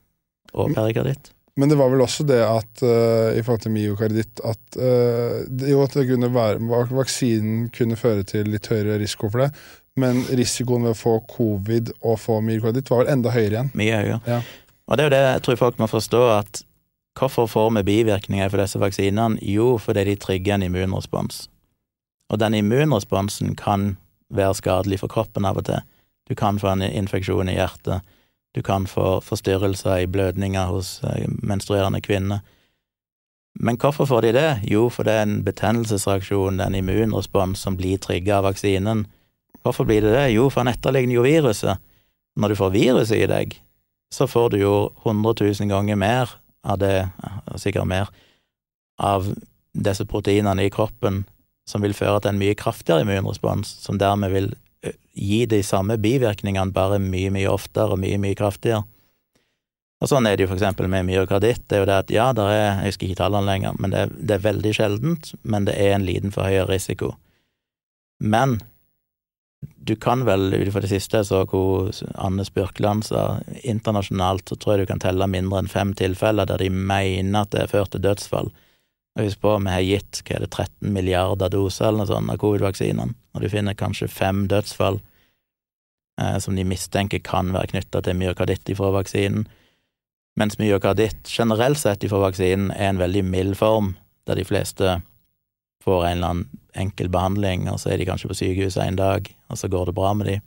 [0.53, 1.31] og perikarditt.
[1.57, 5.71] Men det var vel også det at uh, i forhold til myokarditt at uh, det,
[5.71, 6.61] Jo, at det kunne være,
[6.93, 9.49] vaksinen kunne føre til litt høyere risiko for det,
[9.97, 13.71] men risikoen ved å få covid og få myokarditt var vel enda høyere igjen.
[13.79, 14.19] Mye høyere.
[14.29, 14.43] Ja.
[14.87, 16.63] Og det er jo det jeg tror folk må forstå, at
[17.19, 19.39] hvorfor får vi bivirkninger for disse vaksinene?
[19.41, 21.49] Jo, fordi de trigger en immunrespons.
[22.29, 23.97] Og den immunresponsen kan
[24.29, 25.81] være skadelig for kroppen av og til.
[26.29, 28.03] Du kan få en infeksjon i hjertet
[28.57, 32.39] du kan få forstyrrelser i blødninger hos eh, menstruerende kvinner.
[33.59, 34.49] Men hvorfor får de det?
[34.65, 39.05] Jo, for det er en betennelsesreaksjon, en immunrespons, som blir trigga av vaksinen.
[39.61, 40.25] Hvorfor blir det det?
[40.33, 41.77] Jo, for han etterligner jo viruset.
[42.37, 43.53] Når du får viruset i deg,
[44.13, 46.31] så får du jo 100 000 ganger mer
[46.67, 47.09] av det,
[47.59, 48.11] sikkert mer,
[48.97, 49.27] av
[49.77, 51.25] disse proteinene i kroppen
[51.67, 54.53] som vil føre til en mye kraftigere immunrespons, som dermed vil
[55.17, 58.85] gi de samme bivirkningene, bare mye, mye oftere og mye, mye kraftigere.
[59.97, 61.63] Og sånn er det jo for eksempel med myokarditt.
[61.65, 64.03] Det er jo det at ja, det er, jeg husker ikke tallene lenger, men det
[64.03, 67.15] er, det er veldig sjeldent, men det er en liten forhøyet risiko.
[68.21, 68.59] Men
[69.61, 71.89] du kan vel, ut fra det siste jeg så hvor
[72.19, 76.61] Anne Spurkland sa, internasjonalt så tror jeg du kan telle mindre enn fem tilfeller der
[76.61, 78.51] de mener at det er ført til dødsfall.
[79.17, 82.33] Og husk på, vi har gitt hva er det, 13 milliarder doser eller noe sånt
[82.33, 84.99] av covid-vaksinene, og du finner kanskje fem dødsfall
[86.21, 89.47] eh, som de mistenker kan være knytta til myokarditt ifra vaksinen,
[90.37, 93.95] mens myokarditt generelt sett ifra vaksinen er en veldig mild form,
[94.29, 94.99] der de fleste
[95.83, 99.31] får en eller annen enkel behandling, og så er de kanskje på sykehuset en dag,
[99.49, 100.37] og så går det bra med de.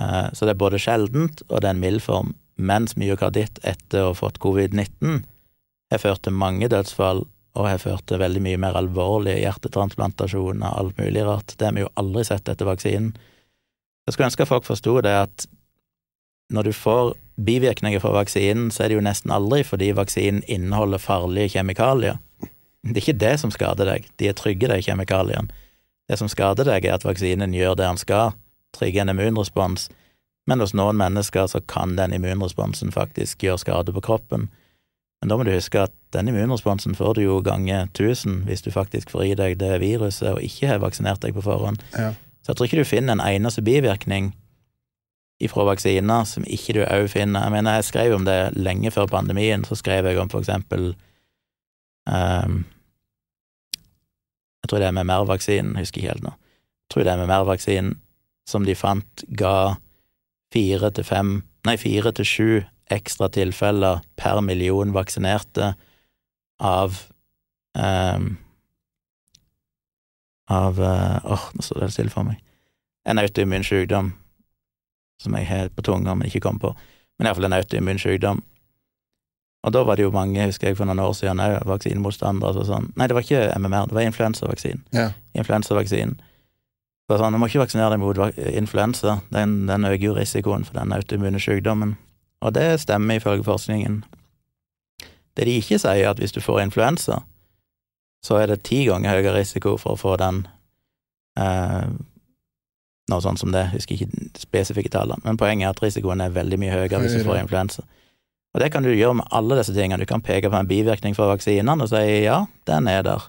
[0.00, 4.04] Eh, så det er både sjeldent, og det er en mild form, mens myokarditt etter
[4.04, 5.22] å ha fått covid-19
[5.90, 7.24] har ført til mange dødsfall
[7.58, 11.56] og har ført til veldig mye mer alvorlige hjertetransplantasjoner og alt mulig rart.
[11.56, 13.14] Det har vi jo aldri sett etter vaksinen.
[14.06, 15.46] Jeg skulle ønske folk forsto det at
[16.54, 21.02] når du får bivirkninger fra vaksinen, så er det jo nesten aldri fordi vaksinen inneholder
[21.02, 22.18] farlige kjemikalier.
[22.86, 25.50] Det er ikke det som skader deg, de er trygge, de kjemikaliene.
[26.08, 28.32] Det som skader deg, er at vaksinen gjør det han skal,
[28.74, 29.90] trigger en immunrespons,
[30.48, 34.48] men hos noen mennesker så kan den immunresponsen faktisk gjøre skade på kroppen.
[35.20, 38.72] Men da må du huske at den immunresponsen får du jo gange tusen hvis du
[38.72, 41.84] faktisk får i deg det viruset og ikke har vaksinert deg på forhånd.
[41.92, 42.14] Ja.
[42.40, 44.32] Så jeg tror ikke du finner en eneste bivirkning
[45.44, 49.08] ifra vaksiner som ikke du òg finner Jeg mener, jeg skrev om det lenge før
[49.12, 50.94] pandemien, så skrev jeg om for eksempel
[52.06, 52.64] um,
[54.62, 56.34] Jeg tror det er med MER-vaksinen, husker ikke helt nå.
[56.34, 57.96] Jeg tror det er med MER-vaksinen
[58.48, 59.76] som de fant ga
[60.54, 61.32] fire til fem,
[61.66, 62.50] nei, fire til sju
[62.90, 65.74] ekstra tilfeller per million vaksinerte
[66.60, 67.02] av
[67.78, 68.36] um,
[70.50, 72.40] Av Åh, uh, nå står det stille for meg.
[73.06, 74.08] En autoimmun sykdom
[75.22, 76.72] som jeg har på tunga, men ikke kom på.
[77.18, 78.40] Men iallfall en autoimmun sykdom.
[79.60, 82.68] Og da var det jo mange, husker jeg for noen år siden òg, vaksinemotstandere og
[82.68, 82.86] sånn.
[82.96, 84.84] Nei, det var ikke MMR, det var influensavaksinen.
[84.96, 85.10] Ja.
[85.36, 86.14] Influensavaksinen.
[87.10, 90.78] Det sånn, Du må ikke vaksinere deg mot influensa, den, den øker jo risikoen for
[90.78, 91.96] den autoimmune sykdommen.
[92.40, 94.04] Og det stemmer ifølge forskningen.
[95.36, 97.20] Det de ikke sier, er at hvis du får influensa,
[98.24, 100.46] så er det ti ganger høyere risiko for å få den
[101.40, 101.90] eh,
[103.10, 106.30] Noe sånt som det, jeg husker ikke spesifikke tallene, men poenget er at risikoen er
[106.30, 107.82] veldig mye høyere hvis du får influensa.
[108.54, 110.00] Og det kan du gjøre med alle disse tingene.
[110.02, 113.28] Du kan peke på en bivirkning fra vaksinene og si ja, den er der.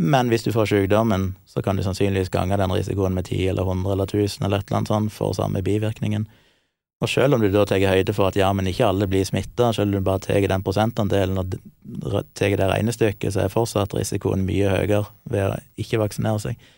[0.00, 3.68] Men hvis du får sykdommen, så kan du sannsynligvis gange den risikoen med 10 eller
[3.68, 6.24] 100 eller 1000 eller et eller annet sånt for samme bivirkningen.
[7.02, 9.72] Og selv om du da tar høyde for at ja, men ikke alle blir smitta,
[9.74, 11.56] selv om du bare tar den prosentandelen og
[12.38, 16.68] tar det regnestykket, så er fortsatt risikoen mye høyere ved å ikke vaksinere seg.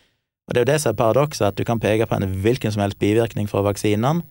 [0.45, 2.73] Og det er jo det som er paradokset, at du kan peke på en hvilken
[2.73, 4.25] som helst bivirkning fra vaksinene,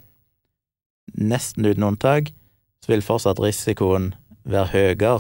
[1.14, 2.34] nesten uten unntak,
[2.84, 4.12] så vil fortsatt risikoen
[4.44, 5.18] være høyere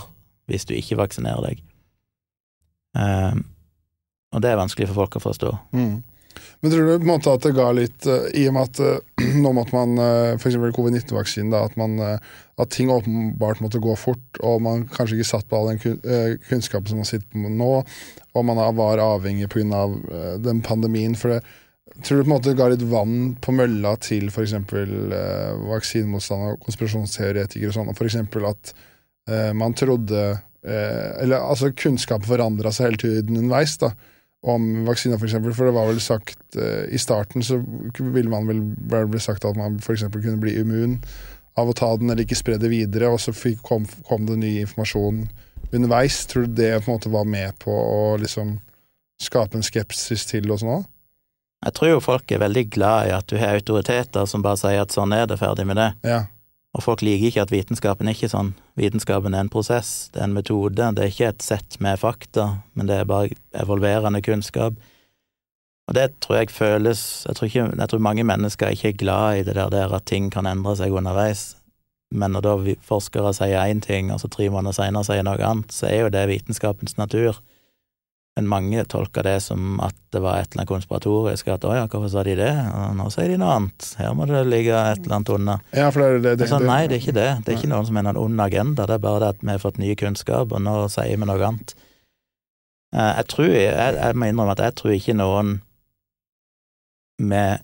[0.50, 1.62] hvis du ikke vaksinerer deg.
[2.94, 3.46] Um,
[4.34, 5.52] og det er vanskelig for folk å forstå.
[5.72, 6.02] Mm.
[6.60, 8.80] Men tror du på en måte at det ga litt eh, I og med at
[8.82, 10.56] eh, nå måtte man uh, f.eks.
[10.76, 15.28] covid-19-vaksinen, da, at, man, eh, at ting åpenbart måtte gå fort, og man kanskje ikke
[15.30, 17.70] satt på all den kun, eh, kunnskapen som man sitter på nå,
[18.34, 19.84] og man var avhengig pga.
[20.08, 21.14] Uh, den pandemien.
[21.18, 21.44] For det,
[22.04, 24.56] tror du på en måte ga litt vann på mølla til f.eks.
[24.56, 28.18] Eh, vaksinemotstandere og konspirasjonsteoretikere og sånn, og f.eks.
[28.50, 28.74] at
[29.28, 33.78] eh, man trodde eh, Eller altså kunnskapen forandra seg hele tiden underveis.
[33.82, 33.92] da
[34.44, 37.60] om vaksiner, for eksempel, for det var vel sagt eh, I starten så
[37.98, 38.60] ville man vel
[39.08, 40.98] bli sagt at man eksempel kunne bli immun
[41.56, 44.40] av å ta den, eller ikke spre det videre, og så fikk, kom, kom det
[44.40, 45.22] ny informasjon
[45.70, 46.24] underveis.
[46.26, 48.56] Tror du det på en måte var med på å liksom
[49.22, 50.80] skape en skepsis til oss nå?
[51.64, 54.82] Jeg tror jo folk er veldig glad i at du har autoriteter som bare sier
[54.84, 55.90] at sånn er det, ferdig med det.
[56.04, 56.24] Ja.
[56.74, 58.52] Og folk liker ikke at vitenskapen er ikke sånn.
[58.78, 62.48] Vitenskapen er en prosess, det er en metode, det er ikke et sett med fakta,
[62.74, 64.76] men det er bare evolverende kunnskap.
[65.84, 69.40] Og det tror jeg føles Jeg tror, ikke, jeg tror mange mennesker ikke er glad
[69.40, 71.54] i det der, der at ting kan endre seg underveis.
[72.14, 72.54] Men når da
[72.86, 76.12] forskere sier én ting, og så tre måneder senere sier noe annet, så er jo
[76.14, 77.40] det vitenskapens natur.
[78.34, 81.84] Men mange tolker det som at det var et eller annet konspiratorisk, at å ja,
[81.86, 85.04] hvorfor sa de det, og nå sier de noe annet, her må det ligge et
[85.04, 85.54] eller annet unna.
[85.70, 87.28] ja, for det det, det, er sånn, nei, det er ikke det.
[87.46, 89.52] Det er ikke noen som har noen ond agenda, det er bare det at vi
[89.52, 91.76] har fått ny kunnskap, og nå sier vi noe annet.
[92.94, 95.54] Eh, Jeg tror, jeg, jeg må innrømme at jeg tror ikke noen
[97.22, 97.62] med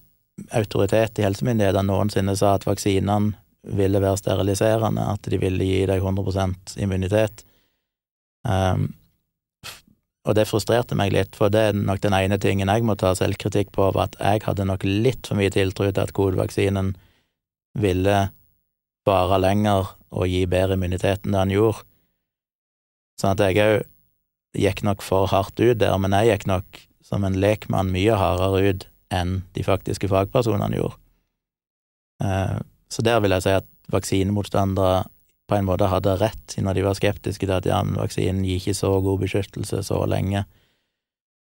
[0.57, 3.35] autoritet i helsemyndighetene noensinne sa at vaksinene
[3.77, 7.43] ville være steriliserende, at de ville gi deg 100% immunitet.
[8.47, 8.87] Um,
[10.29, 13.15] og det frustrerte meg litt, for det er nok den ene tingen jeg må ta
[13.17, 16.93] selvkritikk på, var at jeg hadde nok litt for mye tiltro til at kodevaksinen
[17.81, 18.19] ville
[19.09, 21.87] vare lenger og gi bedre immunitet enn det han gjorde.
[23.21, 27.25] Sånn at jeg òg gikk nok for hardt ut der, men jeg gikk nok som
[27.25, 30.99] en lekmann mye hardere ut enn de faktiske fagpersonene gjorde.
[32.23, 32.59] Eh,
[32.91, 35.05] Så der vil jeg si at vaksinemotstandere
[35.51, 38.77] på en måte hadde rett når de var skeptiske til at ja, vaksinen gir ikke
[38.79, 40.47] så god beskyttelse så lenge.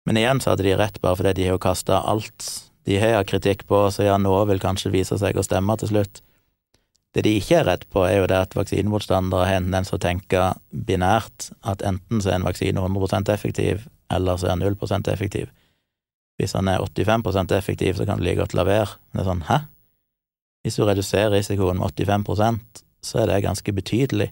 [0.04, 2.52] Men igjen så hadde de rett bare fordi de har kasta alt
[2.84, 6.20] de har kritikk på, så ja, noe vil kanskje vise seg å stemme til slutt.
[7.14, 9.96] Det de ikke er redd på, er jo det at vaksinemotstandere har en tendens til
[9.96, 14.74] å tenke binært, at enten så er en vaksine 100% effektiv, eller så er den
[14.74, 15.52] 0% effektiv.
[16.36, 18.98] Hvis han er 85% effektiv, så kan du like godt la være.
[19.14, 19.60] Det er sånn, hæ?
[20.64, 22.26] Hvis du reduserer risikoen med 85
[23.04, 24.30] så er det ganske betydelig.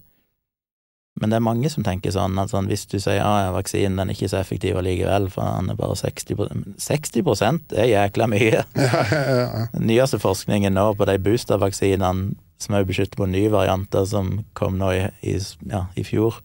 [1.21, 3.99] Men det er mange som tenker sånn at sånn, hvis du sier at ja, vaksinen
[4.01, 8.63] den er ikke så effektiv allikevel, for den er bare 60 60 er jækla mye.
[8.65, 9.67] ja, ja.
[9.75, 12.33] Den nyeste forskningen nå på de boostervaksinene
[12.63, 15.37] som er beskyttet mot nye varianter som kom nå i, i,
[15.69, 16.41] ja, i fjor,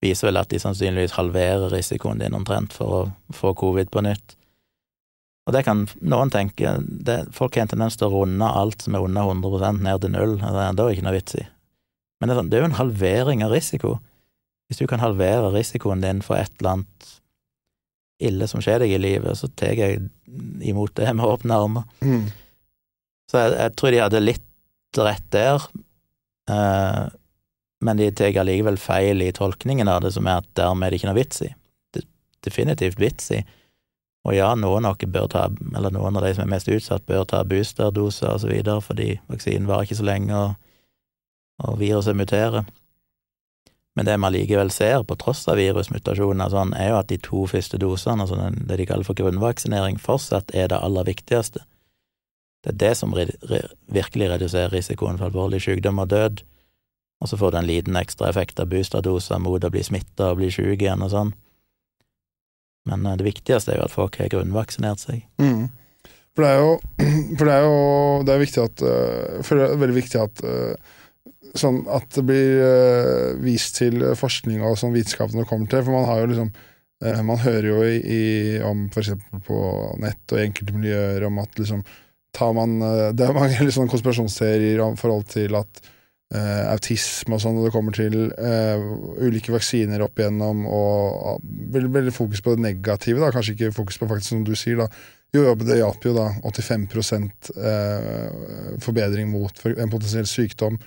[0.00, 3.00] viser vel at de sannsynligvis halverer risikoen din omtrent for å
[3.36, 4.36] få covid på nytt.
[5.48, 8.94] Og det kan noen tenke det, Folk har en tendens til å runde alt som
[8.94, 10.36] er under 100 ned til null.
[10.40, 11.46] Det er ikke noe vits i.
[12.20, 13.94] Men det er, sånn, det er jo en halvering av risiko.
[14.68, 17.08] Hvis du kan halvere risikoen din for et eller annet
[18.20, 20.02] ille som skjer deg i livet, så tar jeg
[20.68, 21.86] imot det med åpne armer.
[22.04, 22.28] Mm.
[23.30, 25.64] Så jeg, jeg tror de hadde litt rett der,
[26.50, 27.06] eh,
[27.80, 31.00] men de tar allikevel feil i tolkningen av det, som er at dermed er det
[31.00, 31.50] ikke noe vits i.
[31.96, 32.04] Det,
[32.44, 33.40] definitivt vits i.
[34.28, 37.24] Og ja, noen av bør ta, eller noen av de som er mest utsatt, bør
[37.24, 40.52] ta boosterdoser videre, fordi vaksinen varer ikke så lenge, og,
[41.64, 42.68] og viruset muterer.
[43.96, 47.46] Men det vi allikevel ser, på tross av virusmutasjoner sånn, er jo at de to
[47.50, 51.64] første dosene, altså det de kaller for grunnvaksinering, fortsatt er det aller viktigste.
[52.60, 56.42] Det er det som re re virkelig reduserer risikoen for alvorlig sykdom og død.
[57.20, 60.40] Og så får du en liten ekstra effekt av boosterdoser mot å bli smitta og
[60.40, 61.32] bli syk igjen og sånn.
[62.88, 65.26] Men eh, det viktigste er jo at folk har grunnvaksinert seg.
[65.42, 65.68] Mm.
[66.36, 66.72] For det er jo,
[67.40, 67.76] det er jo
[68.26, 70.96] det er viktig at øh, For det er veldig viktig at øh,
[71.58, 72.60] Sånn at det blir
[73.42, 76.52] vist til forskning og sånn vitenskap når det kommer til For man har jo liksom
[77.26, 78.20] Man hører jo i, i,
[78.62, 79.58] om eksempel på
[79.98, 81.82] nett og i enkelte miljøer om at liksom
[82.36, 82.76] tar man
[83.18, 85.82] Det er mange liksom konspirasjonsserier om forhold til at
[86.34, 88.84] eh, autisme og sånn, når det kommer til uh,
[89.22, 94.00] ulike vaksiner opp igjennom, og uh, veldig, fokus på det negative, da, kanskje ikke fokus
[94.00, 94.88] på faktisk som du sier, da.
[95.30, 96.88] Jo, jo, det hjalp jo da 85
[97.54, 100.80] uh, forbedring mot for en potensiell sykdom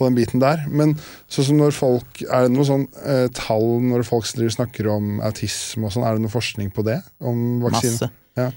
[0.00, 0.64] og den biten der.
[0.66, 0.96] Men
[1.30, 5.86] sånn som når folk, er det noe sånn eh, tall når folk snakker om autisme
[5.86, 6.98] og sånn, er det noe forskning på det?
[7.22, 7.94] Om vaksine?
[7.94, 8.10] Masse.
[8.34, 8.48] Ja.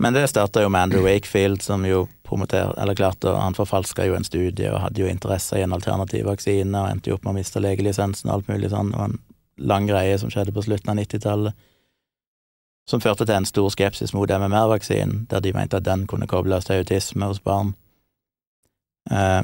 [0.00, 4.14] Men det starta jo med Andrew Wakefield, som jo promoterte Eller klarte, han forfalska jo
[4.16, 7.34] en studie og hadde jo interesse i en alternativ vaksine, og endte jo opp med
[7.34, 8.94] å miste legelisensen og alt mulig sånn.
[8.96, 9.18] Var en
[9.60, 11.66] lang greie som skjedde på slutten av 90-tallet,
[12.88, 16.70] som førte til en stor skepsis mot MMR-vaksinen, der de mente at den kunne kobles
[16.70, 17.74] til autisme hos barn.
[19.10, 19.42] Eh,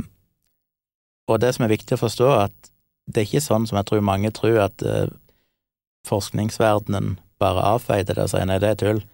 [1.28, 2.72] og det som er viktig å forstå, at
[3.06, 5.12] det er ikke sånn som jeg tror mange tror, at eh,
[6.08, 9.04] forskningsverdenen bare avfeide det og sier nei, det er tull.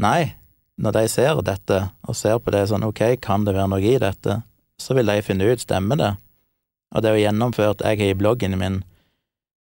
[0.00, 0.32] Nei,
[0.78, 3.98] når de ser dette, og ser på det sånn ok, kan det være noe i
[4.00, 4.40] dette,
[4.78, 6.12] så vil de finne ut stemmer det.
[6.94, 8.80] Og det er jo gjennomført, jeg har i bloggen min,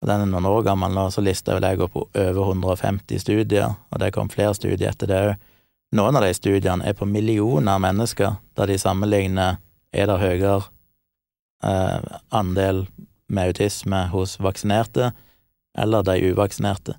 [0.03, 3.77] og den er noen år gammel nå, så lista vel jeg opp over 150 studier,
[3.93, 5.49] og det kom flere studier etter det òg.
[5.93, 9.59] Noen av de studiene er på millioner av mennesker, der de sammenligner
[9.93, 10.55] er det høyere
[11.63, 12.87] eh, andel
[13.29, 15.11] med autisme hos vaksinerte
[15.77, 16.97] eller de uvaksinerte.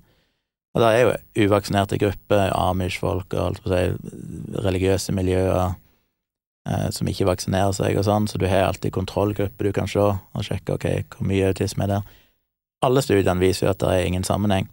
[0.75, 3.81] Og det er jo uvaksinerte grupper, amish-folk og alt på si,
[4.59, 5.71] religiøse miljøer
[6.67, 10.03] eh, som ikke vaksinerer seg og sånn, så du har alltid kontrollgrupper du kan se
[10.03, 12.15] og sjekke ok, hvor mye autisme er der.
[12.83, 14.67] Alle studiene viser jo at det er ingen sammenheng.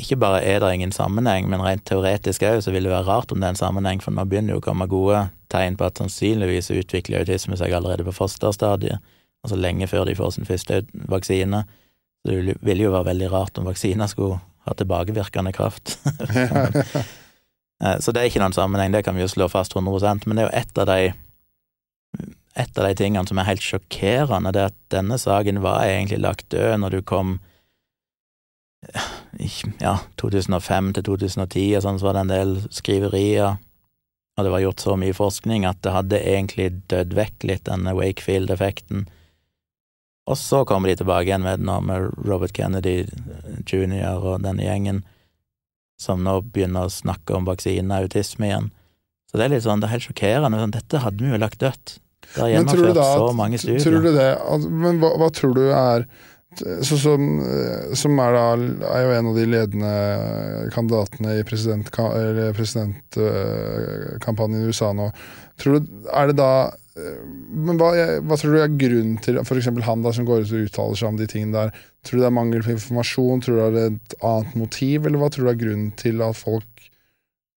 [0.00, 3.34] Ikke bare er det ingen sammenheng, men rent teoretisk òg så vil det være rart
[3.34, 5.98] om det er en sammenheng, for nå begynner jo å komme gode tegn på at
[5.98, 9.02] sannsynligvis utvikler autisme seg allerede på fosterstadiet,
[9.42, 11.64] altså lenge før de får sin første vaksine.
[12.22, 14.38] Så det ville jo være veldig rart om vaksiner skulle
[14.70, 15.96] ha tilbakevirkende kraft.
[18.04, 20.46] så det er ikke noen sammenheng, det kan vi jo slå fast 100 men det
[20.46, 21.12] er jo ett av de
[22.58, 26.18] et av de tingene som er helt sjokkerende, det er at denne saken var egentlig
[26.20, 27.38] lagt død når du kom
[29.80, 33.58] ja, 2005 til 2010 og sånn, så var det en del skriverier,
[34.36, 37.94] og det var gjort så mye forskning at det hadde egentlig dødd vekk litt, denne
[37.98, 39.06] Wakefield-effekten.
[40.30, 43.02] Og så kommer de tilbake igjen med med Robert Kennedy
[43.66, 44.20] jr.
[44.22, 45.02] og denne gjengen,
[46.00, 48.70] som nå begynner å snakke om vaksine og autisme igjen.
[49.30, 50.62] Så det er litt sånn, det er helt sjokkerende.
[50.62, 51.98] Sånn, dette hadde vi jo lagt dødt.
[52.30, 53.82] Det har gjennomført så mange studier.
[53.84, 54.30] Tror du det,
[54.70, 56.06] men hva, hva tror du er
[56.58, 57.26] så som,
[57.94, 58.46] som er, da,
[58.90, 59.90] er jo en av de ledende
[60.74, 63.20] kandidatene i presidentkampanjen president
[64.58, 65.06] i USA nå.
[65.62, 66.50] Tror du, er det da
[66.96, 67.92] Men hva,
[68.26, 69.68] hva, tror du er grunnen til f.eks.
[69.86, 71.84] han da som går ut og uttaler seg om de tingene der?
[72.02, 73.44] Tror du det er mangel på informasjon?
[73.44, 76.38] Tror du det er et annet motiv, eller hva tror du er grunnen til at
[76.38, 76.90] folk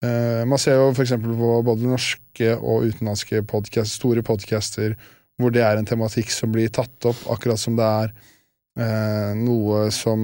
[0.04, 1.14] Eh, man ser jo f.eks.
[1.22, 4.96] på både norske og utenlandske podcast, store podcaster
[5.40, 8.12] hvor det er en tematikk som blir tatt opp, akkurat som det er
[8.78, 10.20] eh, noe som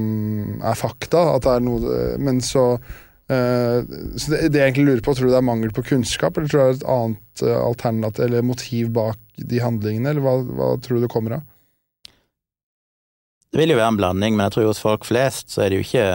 [0.62, 1.24] er fakta.
[1.34, 2.98] At det er noe, men så, eh,
[3.30, 6.50] så det, det, jeg egentlig lurer på, tror du det er mangel på kunnskap, eller
[6.50, 9.20] tror du det er et annet eh, alternativ eller motiv bak
[9.50, 11.46] de handlingene, eller hva, hva tror du det kommer av?
[13.50, 15.80] Det vil jo være en blanding, men jeg tror hos folk flest så er det
[15.80, 16.06] jo ikke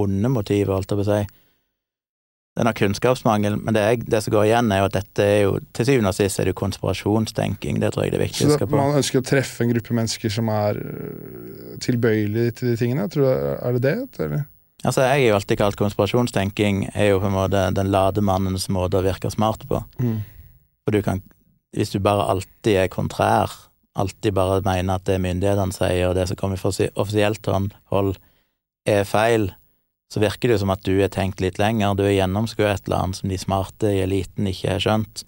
[0.00, 1.22] onde motiver, alt jeg vil si
[2.54, 5.54] har kunnskapsmangel, men det, er, det, som går igjen, er jo at dette er jo
[5.74, 7.80] til syvende og sist er det jo konspirasjonstenking.
[7.82, 8.76] Det tror jeg det er viktig å huske på.
[8.76, 10.78] Så man ønsker å treffe en gruppe mennesker som er
[11.82, 13.08] tilbøyelig til de tingene?
[13.10, 14.44] Tror du, er det det, eller?
[14.84, 18.68] Altså, jeg har jo alltid kalt konspirasjonstenking er jo på en måte den lade mannens
[18.72, 19.80] måte å virke smart på.
[19.96, 20.18] Mm.
[20.84, 21.22] For du kan,
[21.72, 23.52] hvis du bare alltid er kontrær,
[23.96, 27.48] alltid bare mener at det myndighetene sier, og det som kommer fra offisielt
[27.92, 28.16] hold,
[28.84, 29.52] er feil,
[30.12, 32.88] så virker det jo som at du har tenkt litt lenger, du har gjennomskuet et
[32.88, 35.24] eller annet som de smarte i eliten ikke har skjønt.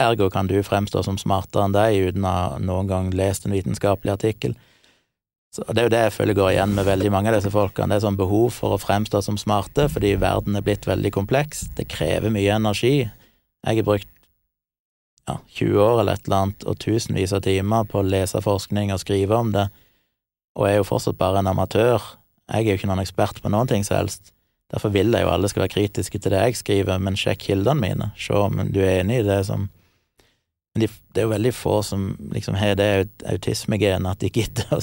[0.00, 3.56] Ergo kan du fremstå som smartere enn deg uten å ha noen gang lest en
[3.56, 4.54] vitenskapelig artikkel.
[5.50, 7.90] Så Det er jo det jeg føler går igjen med veldig mange av disse folkene.
[7.90, 11.64] Det er sånn behov for å fremstå som smarte fordi verden er blitt veldig kompleks.
[11.74, 12.94] Det krever mye energi.
[13.66, 14.08] Jeg har brukt
[15.26, 18.94] ja, 20 år eller et eller annet og tusenvis av timer på å lese forskning
[18.94, 19.66] og skrive om det,
[20.58, 22.02] og jeg er jo fortsatt bare en amatør
[22.50, 24.32] jeg er jo ikke noen ekspert på noen ting som helst.
[24.70, 27.78] Derfor vil jeg jo alle skal være kritiske til det jeg skriver, men sjekk kildene
[27.78, 29.68] mine, se om du er enig i det som
[30.70, 34.78] Men det er jo veldig få som liksom har det autismegenet at de gidder å,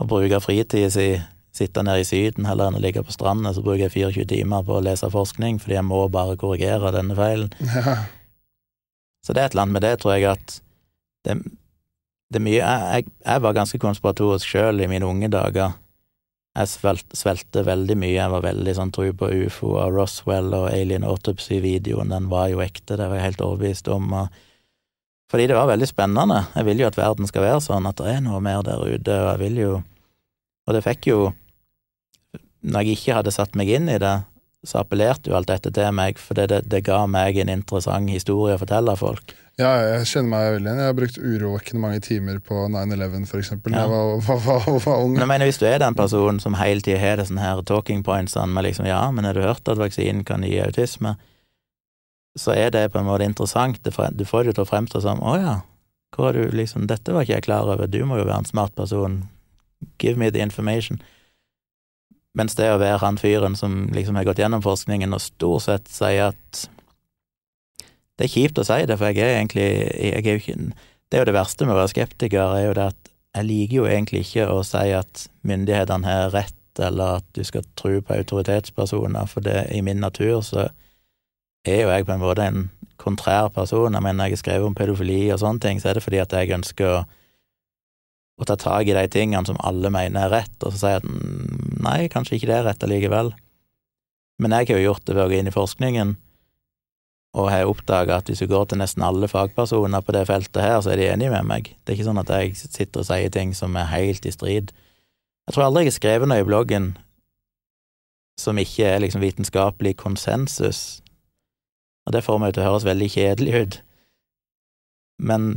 [0.00, 1.08] å bruke fritida si
[1.54, 4.64] sitte nede i Syden heller enn å ligge på stranda, så bruker jeg 24 timer
[4.66, 7.52] på å lese forskning fordi jeg må bare korrigere denne feilen.
[7.62, 8.00] Ja.
[9.24, 10.56] Så det er et eller annet med det, tror jeg, at
[11.24, 11.38] det,
[12.28, 15.78] det er mye jeg, jeg, var ganske konspiratorisk sjøl i mine unge dager
[16.54, 20.68] jeg svelt, svelte veldig mye, jeg var veldig sånn tro på ufo og Roswell og
[20.70, 24.12] Alien Autopsy-videoen, den var jo ekte, det var jeg helt overbevist om.
[24.14, 24.44] Og
[25.34, 26.44] Fordi det var veldig spennende.
[26.54, 29.16] Jeg vil jo at verden skal være sånn, at det er noe mer der ute,
[29.18, 29.72] og jeg vil jo
[30.64, 31.16] Og det fikk jo
[32.62, 34.12] Når jeg ikke hadde satt meg inn i det,
[34.64, 38.54] så appellerte jo alt dette til meg, for det, det, ga meg en interessant historie
[38.54, 39.34] å fortelle folk.
[39.60, 40.80] Ja, jeg kjenner meg veldig igjen.
[40.80, 43.84] Jeg har brukt urovekkende mange timer på 9-11, for eksempel, da Ja.
[43.84, 45.12] jeg var, var, var, var ung.
[45.12, 47.60] Men jeg mener, hvis du er den personen som hele tida har det sånne her
[47.68, 51.18] talking points med liksom ja, men har du hørt at vaksinen kan gi autisme,
[52.38, 53.78] så er det på en måte interessant.
[53.84, 55.54] Du får det til å fremstå som å ja,
[56.14, 59.24] du liksom, dette var ikke jeg klar over, du må jo være en smart person,
[59.98, 61.02] give me the information.
[62.34, 65.90] Mens det å være han fyren som liksom har gått gjennom forskningen og stort sett
[65.90, 66.64] sier at
[68.18, 70.58] det er kjipt å si det, for jeg er egentlig jeg er jo ikke,
[71.10, 73.76] Det er jo det verste med å være skeptiker, er jo det at jeg liker
[73.76, 78.14] jo egentlig ikke å si at myndighetene har rett, eller at du skal tro på
[78.14, 80.68] autoritetspersoner, for det i min natur så
[81.64, 82.64] er jo jeg på en måte en
[83.00, 83.94] kontrær person.
[83.94, 86.34] Jeg mener, jeg har skrevet om pedofili og sånne ting, så er det fordi at
[86.36, 86.98] jeg ønsker å,
[88.40, 91.04] å ta tak i de tingene som alle mener er rett, og så sier jeg
[91.04, 93.32] at mm, nei, kanskje ikke det er rett allikevel.
[94.42, 96.16] Men jeg har jo gjort det ved å gå inn i forskningen,
[97.34, 100.76] og har oppdaga at hvis du går til nesten alle fagpersoner på det feltet her,
[100.82, 101.70] så er de enige med meg.
[101.82, 104.70] Det er ikke sånn at jeg sitter og sier ting som er helt i strid.
[105.44, 106.92] Jeg tror aldri jeg har skrevet noe i bloggen
[108.38, 111.02] som ikke er liksom vitenskapelig konsensus,
[112.04, 113.78] og det får meg til å høres veldig kjedelig ut.
[115.24, 115.54] Men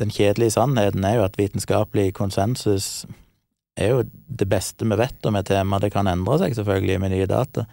[0.00, 3.06] den kjedelige sannheten er jo at vitenskapelig konsensus
[3.80, 5.80] er jo det beste vi vet om et tema.
[5.80, 7.66] Det kan endre seg selvfølgelig med nye data,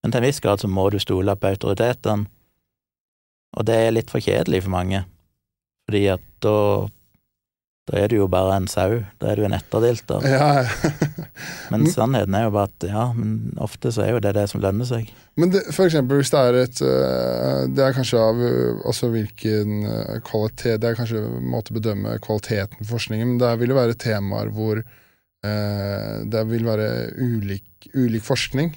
[0.00, 2.28] men til en viss grad så må du stole på autoritetene.
[3.58, 5.02] Og det er litt for kjedelig for mange,
[5.88, 6.54] fordi at da
[7.90, 10.22] da er du jo bare en sau, da er du en etterdilter.
[10.30, 10.62] Ja,
[11.72, 14.62] Men sannheten er jo bare at ja, men ofte så er jo det det som
[14.62, 15.10] lønner seg.
[15.40, 18.40] Men det, for eksempel hvis det er et øh, Det er kanskje av
[18.90, 23.42] altså hvilken øh, kvalitet Det er kanskje en måte å bedømme kvaliteten på forskningen, men
[23.42, 28.74] det vil jo være temaer hvor øh, det vil være ulik, ulik forskning.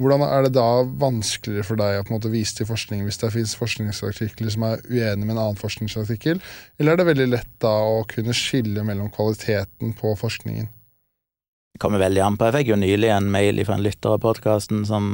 [0.00, 3.20] Hvordan er det da vanskeligere for deg å på en måte vise til forskning hvis
[3.20, 6.40] det finnes forskningsartikler som er uenige med en annen forskningsartikkel,
[6.80, 10.70] eller er det veldig lett da å kunne skille mellom kvaliteten på forskningen?
[11.76, 12.48] Det kommer veldig an på.
[12.48, 15.12] Jeg fikk jo nylig en mail fra en lytter av podkasten som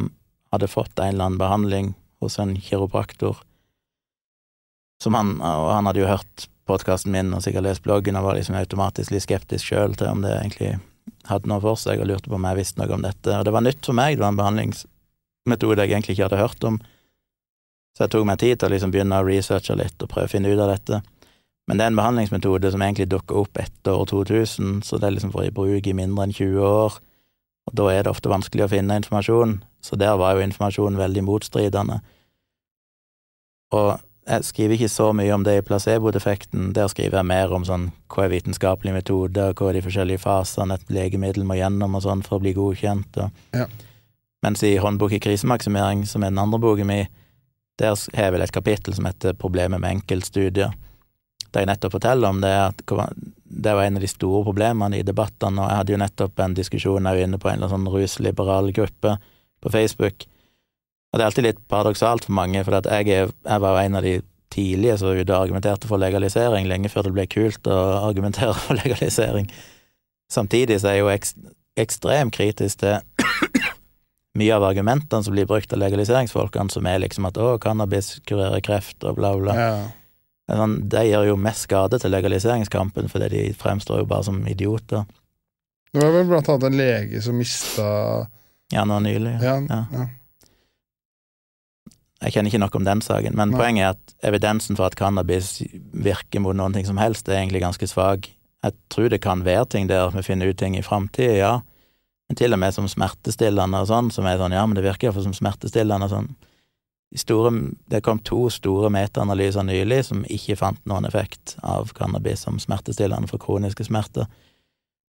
[0.54, 1.92] hadde fått en eller annen behandling
[2.22, 3.42] hos en kiropraktor.
[5.02, 8.38] Som han, og han hadde jo hørt podkasten min og sikkert lest bloggen og var
[8.38, 10.76] liksom automatisk litt skeptisk sjøl til om det egentlig
[11.28, 13.32] hadde noe for seg, og lurte på om jeg visste noe om dette.
[13.32, 16.68] Og det var nytt for meg, det var en behandlingsmetode jeg egentlig ikke hadde hørt
[16.68, 16.78] om.
[17.96, 20.32] Så jeg tok meg tid til å liksom begynne å researche litt og prøve å
[20.34, 21.00] finne ut av dette.
[21.66, 25.16] Men det er en behandlingsmetode som egentlig dukker opp etter år 2000, så det er
[25.16, 26.98] liksom for i bruk i mindre enn 20 år,
[27.66, 31.24] og da er det ofte vanskelig å finne informasjon, så der var jo informasjonen veldig
[31.26, 31.98] motstridende.
[33.74, 33.96] Og
[34.26, 37.90] jeg skriver ikke så mye om det i placebo-defekten, der skriver jeg mer om sånn
[38.10, 42.24] hva er vitenskapelige metoder, hva er de forskjellige fasene et legemiddel må gjennom og sånn
[42.26, 43.20] for å bli godkjent.
[43.54, 43.68] Ja.
[44.42, 47.14] Mens i Håndbok i krisemaksimering, som er den andre boken min,
[47.78, 50.74] der har jeg vel et kapittel som heter Problemet med enkeltstudier,
[51.52, 55.04] Det jeg nettopp forteller om det, at det var en av de store problemene i
[55.06, 57.94] debattene, og jeg hadde jo nettopp en diskusjon her inne på en eller annen sånn
[57.94, 59.14] rusliberal gruppe
[59.62, 60.26] på Facebook,
[61.16, 63.97] og det er alltid litt paradoksalt for mange, for jeg, er, jeg var jo en
[63.97, 64.18] av de
[64.52, 69.48] tidlige som argumenterte for legalisering, lenge før det ble kult å argumentere for legalisering.
[70.32, 71.38] Samtidig så er jeg jo ekst,
[71.80, 72.98] ekstremt kritisk til
[74.40, 78.60] mye av argumentene som blir brukt av legaliseringsfolkene, som er liksom at å, cannabis kurerer
[78.64, 79.56] kreft og bla, bla.
[79.56, 79.72] Ja.
[80.52, 85.09] Sånn, de gjør jo mest skade til legaliseringskampen, fordi de fremstår jo bare som idioter.
[85.97, 87.88] Det var vel blant annet en lege som mista
[88.74, 89.38] Ja, nå nylig.
[89.40, 89.80] ja, Ja.
[89.97, 90.06] ja.
[92.24, 93.59] Jeg kjenner ikke nok om den saken, men Nei.
[93.60, 95.59] poenget er at evidensen for at cannabis
[95.93, 98.30] virker mot noen ting som helst, er egentlig ganske svak.
[98.64, 101.55] Jeg tror det kan være ting der vi finner ut ting i framtida, ja,
[102.26, 105.09] men til og med som smertestillende og sånn, som er sånn, ja, men det virker
[105.09, 106.30] iallfall som smertestillende og sånn.
[107.14, 107.52] De store,
[107.93, 113.30] det kom to store metaanalyser nylig som ikke fant noen effekt av cannabis som smertestillende
[113.30, 114.26] for kroniske smerter.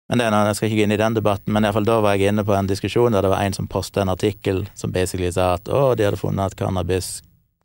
[0.08, 1.78] Men det er noe, Jeg skal ikke gå inn i den debatten, men i hvert
[1.80, 4.14] fall da var jeg inne på en diskusjon der det var en som postet en
[4.14, 7.18] artikkel som basically sa at å, de hadde funnet at cannabis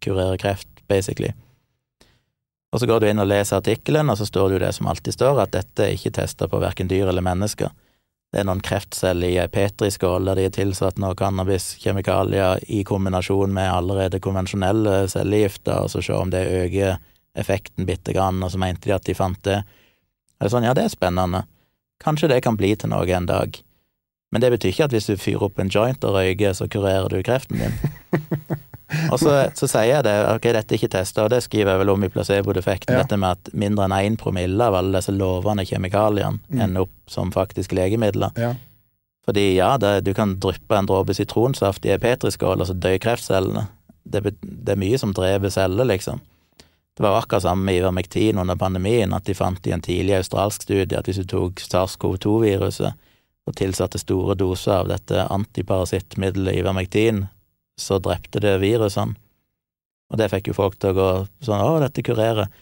[0.03, 1.31] kurerer kreft, basically.
[2.73, 4.89] Og så går du inn og leser artikkelen, og så står det jo det som
[4.91, 7.71] alltid står, at dette er ikke testa på verken dyr eller mennesker.
[8.33, 13.53] Det er noen kreftceller i ei petriskål der de er tilsatt noen cannabiskjemikalier i kombinasjon
[13.53, 16.97] med allerede konvensjonelle cellegifter, og så se om det øker
[17.39, 19.61] effekten bitte grann, og så mente de at de fant det.
[20.41, 21.45] Det er sånn, ja, det er spennende.
[22.03, 23.61] Kanskje det kan bli til noe en dag.
[24.33, 27.09] Men det betyr ikke at hvis du fyrer opp en joint og røyker, så kurerer
[27.13, 27.75] du kreften din.
[29.09, 31.81] Og så, så sier jeg det, ok, dette er ikke testa, og det skriver jeg
[31.81, 33.01] vel om i placebo-defekten, Ja.
[33.01, 36.61] dette med at mindre enn én promille av alle disse lovende kjemikaliene Mm.
[36.61, 38.35] ender opp som faktisk legemidler.
[38.37, 38.51] Ja.
[39.25, 42.99] Fordi ja, det, du kan dryppe en dråpe sitronsaft i ei petriskål, og så dør
[43.01, 43.65] kreftcellene.
[44.05, 46.21] Det, det er mye som dreper celler, liksom.
[46.97, 50.67] Det var akkurat samme med Ivermektin under pandemien, at de fant i en tidlig australsk
[50.67, 52.93] studie at hvis du tok SARS-CoV-2-viruset
[53.49, 57.25] og tilsatte store doser av dette antiparasittmiddelet Ivermektin,
[57.81, 59.17] så drepte det virusene.
[60.13, 61.09] Og det fikk jo folk til å gå
[61.47, 62.53] sånn å, dette kurerer.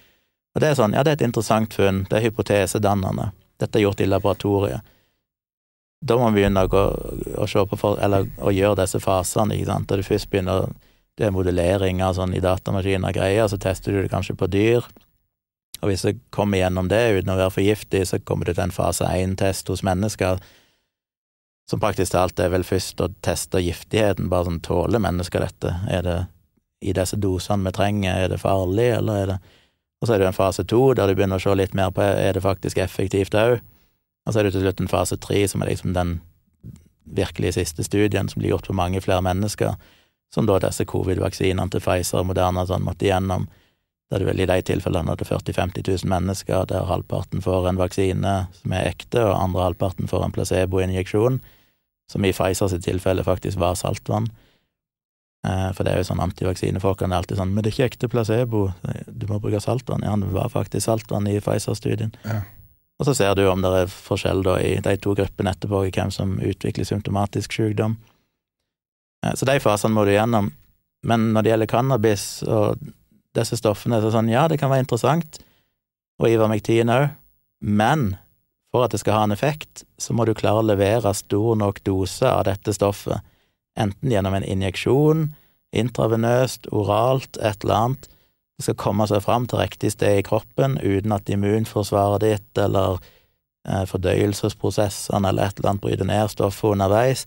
[0.55, 3.33] Og det er sånn, ja, det er et interessant funn, det er hypotesedannende.
[3.59, 4.87] Dette er gjort i laboratoriet.
[6.01, 6.85] Da må vi begynne å,
[7.43, 9.91] å se på for, eller å gjøre disse fasene, ikke sant.
[9.91, 10.71] Da du først begynner å-
[11.21, 14.87] det er modelleringer sånn i datamaskiner og greier, så tester du det kanskje på dyr.
[15.81, 18.65] Og hvis jeg kommer gjennom det uten å være for giftig, så kommer du til
[18.65, 20.41] en fase 1-test hos mennesker,
[21.69, 25.75] som praktisk talt er vel først å teste giftigheten, bare sånn tåler mennesker dette?
[25.93, 26.19] Er det
[26.81, 29.41] i disse dosene vi trenger, er det farlig, eller er det
[30.01, 32.01] Og så er det en fase to, der du begynner å se litt mer på
[32.01, 33.59] er det faktisk effektivt òg.
[34.25, 36.23] Og så er det til slutt en fase tre, som er liksom den
[37.05, 39.75] virkelig siste studien, som blir gjort på mange flere mennesker,
[40.35, 43.49] som da disse covid-vaksinene til Pfizer og Moderna sånn måtte igjennom,
[44.11, 47.79] der du vel i de tilfellene hadde 40 000-50 000 mennesker, der halvparten får en
[47.79, 51.41] vaksine som er ekte, og andre halvparten får en placeboinjeksjon,
[52.11, 54.27] som i Pfizer sitt tilfelle faktisk var saltvann.
[55.47, 58.09] Eh, For det er jo sånn antivaksinefolkene er alltid sånn 'Men det er ikke ekte
[58.09, 58.73] placebo,
[59.07, 60.03] du må bruke saltvann'.
[60.03, 62.13] Ja, det var faktisk saltvann i Pfizer-studien.
[62.25, 62.43] Ja.
[62.99, 65.91] Og så ser du om det er forskjell da i de to gruppene etterpå i
[65.91, 67.97] hvem som utvikler symptomatisk sykdom.
[69.27, 70.53] Eh, Så de fasene må du gjennom.
[71.03, 72.81] Men når det gjelder cannabis og
[73.37, 75.39] disse stoffene, så er det sånn, ja, det kan være interessant,
[76.21, 77.11] og Ivermectin òg,
[77.61, 78.17] men
[78.71, 81.81] for at det skal ha en effekt, så må du klare å levere stor nok
[81.87, 83.23] dose av dette stoffet,
[83.79, 85.31] enten gjennom en injeksjon,
[85.73, 88.09] intravenøst, oralt, et eller annet.
[88.59, 92.99] Det skal komme seg fram til riktig sted i kroppen uten at immunforsvaret ditt eller
[93.65, 97.25] eh, fordøyelsesprosessene eller et eller annet bryter ned stoffet underveis,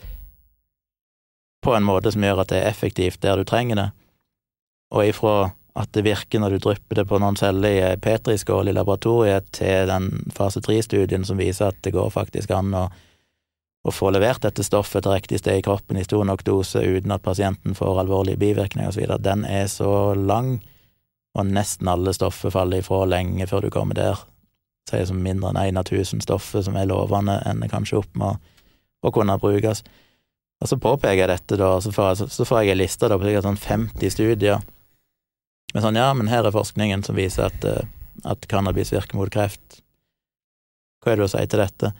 [1.63, 3.89] på en måte som gjør at det er effektivt der du trenger det.
[4.93, 5.35] Og ifra
[5.73, 9.47] at det virker når du drypper det på noen celler i ei petriskål i laboratoriet,
[9.57, 12.83] til den fase tre-studien som viser at det går faktisk an å,
[13.83, 17.15] å få levert dette stoffet til riktig sted i kroppen i stor nok dose uten
[17.15, 20.59] at pasienten får alvorlige bivirkninger osv., den er så lang,
[21.33, 24.21] og nesten alle stoffer faller ifra lenge før du kommer der.
[24.89, 28.37] Sier som mindre enn én av tusen stoffer som er lovende, ender kanskje opp med
[29.01, 29.81] å kunne brukes.
[30.63, 33.09] Og så påpeker jeg dette, da, og så får jeg, så får jeg en liste
[33.11, 34.63] da, på sikkert sånn 50 studier
[35.73, 37.85] men sånn, ja, men her er forskningen som viser at, eh,
[38.29, 39.81] at cannabis virker mot kreft.
[41.03, 41.91] Hva er det å si til dette?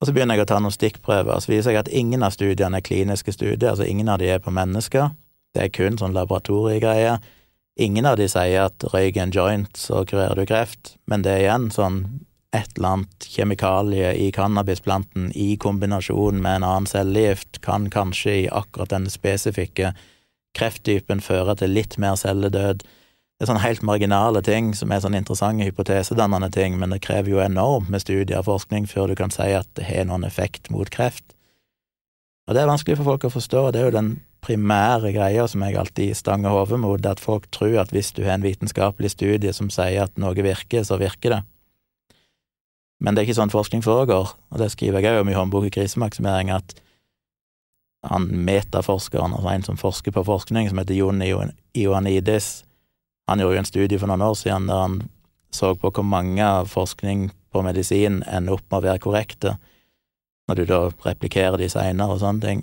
[0.00, 2.32] Og så begynner jeg å ta noen stikkprøver, og så viser jeg at ingen av
[2.32, 5.10] studiene er kliniske studier, altså ingen av de er på mennesker,
[5.54, 7.18] det er kun sånn laboratoriegreier.
[7.82, 11.44] Ingen av de sier at røyk en joint, så kurerer du kreft, men det er
[11.44, 12.00] igjen sånn
[12.56, 18.48] et eller annet kjemikalie i cannabisplanten i kombinasjon med en annen cellegift kan kanskje i
[18.50, 19.92] akkurat den spesifikke
[20.58, 22.82] krefttypen føre til litt mer celledød.
[22.82, 27.30] Det er sånne helt marginale ting som er sånne interessante hypotesedannende ting, men det krever
[27.36, 30.72] jo enormt med studier og forskning før du kan si at det har noen effekt
[30.74, 31.36] mot kreft.
[32.50, 34.10] Og det er vanskelig for folk å forstå, det er jo den
[34.42, 38.34] primære greia som jeg alltid stanger hodet mot, at folk tror at hvis du har
[38.34, 41.40] en vitenskapelig studie som sier at noe virker, så virker det.
[43.00, 45.72] Men det er ikke sånn forskning foregår, og det skriver jeg òg om i håndboken
[45.72, 46.74] Krisemaksimering, at
[48.04, 51.22] han metaforskeren, altså en som forsker på forskning, som heter Jon
[51.76, 52.62] Ioannidis,
[53.28, 55.00] han gjorde jo en studie for noen år siden der han
[55.54, 59.56] så på hvor mange forskning på medisin ender opp med å være korrekte,
[60.48, 62.62] når du da replikerer de seinere og sånne ting,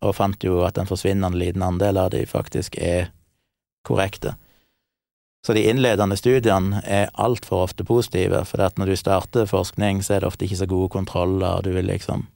[0.00, 3.10] og fant jo at en forsvinnende liten andel av de faktisk er
[3.84, 4.34] korrekte.
[5.46, 10.20] Så de innledende studiene er altfor ofte positive, for når du starter forskning, så er
[10.20, 12.26] det ofte ikke så gode kontroller, du vil liksom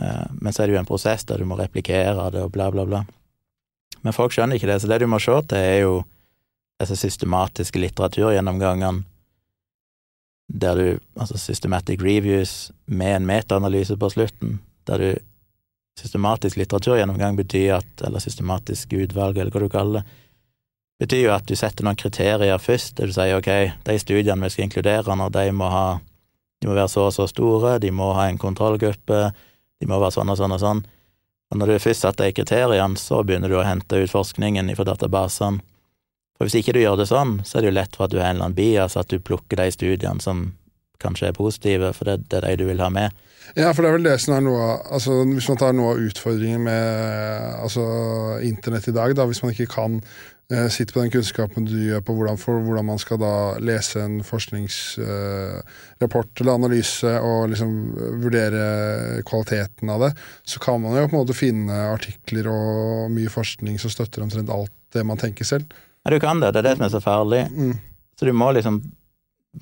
[0.00, 2.70] eh, Men så er det jo en prosess der du må replikere det og bla,
[2.70, 3.02] bla, bla.
[4.02, 6.04] Men folk skjønner ikke det, så det du må se til, er jo
[6.80, 9.04] disse systematiske litteraturgjennomgangene,
[10.48, 15.14] der du Altså systematic reviews med en metaanalyse på slutten, der du
[15.94, 20.23] Systematisk litteraturgjennomgang betyr at Eller systematisk utvalg, eller hva du kaller det
[21.02, 23.50] betyr jo at du setter noen kriterier først, der du sier ok,
[23.86, 25.86] de studiene vi skal inkludere nå, de må ha
[26.62, 29.20] de må være så og så store, de må ha en kontrollgruppe,
[29.82, 30.82] de må være sånn og sånn og sånn.
[31.52, 34.86] Og når du først satt de kriteriene, så begynner du å hente ut forskningen fra
[34.88, 35.60] databasene.
[36.34, 38.18] For hvis ikke du gjør det sånn, så er det jo lett for at du
[38.18, 40.48] har en eller annen bias, at du plukker de studiene som
[41.04, 43.14] kanskje er positive, for det, det er de du vil ha med.
[43.58, 45.98] Ja, for det er vel det som er noe altså, Hvis man tar noe av
[46.00, 47.84] utfordringen med altså,
[48.40, 49.98] internett i dag, da, hvis man ikke kan
[50.52, 53.96] eh, sitte på den kunnskapen du gjør på hvordan, for, hvordan man skal da lese
[54.02, 57.70] en forskningsrapport eller analyse og liksom
[58.24, 58.62] vurdere
[59.28, 60.12] kvaliteten av det,
[60.48, 62.68] så kan man jo på en måte finne artikler og
[63.14, 65.66] mye forskning som støtter omtrent alt det man tenker selv.
[66.04, 66.50] Ja, du kan det.
[66.52, 67.42] Det er det som er så farlig.
[67.50, 67.74] Mm.
[68.18, 68.76] Så du må liksom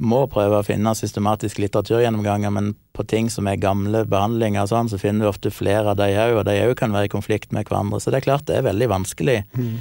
[0.00, 4.88] må prøve å finne systematisk litteraturgjennomganger, men på ting som er gamle behandlinger og sånn,
[4.88, 7.52] så finner du ofte flere av de òg, og de òg kan være i konflikt
[7.52, 8.00] med hverandre.
[8.00, 9.80] Så det er klart det er veldig vanskelig Mm.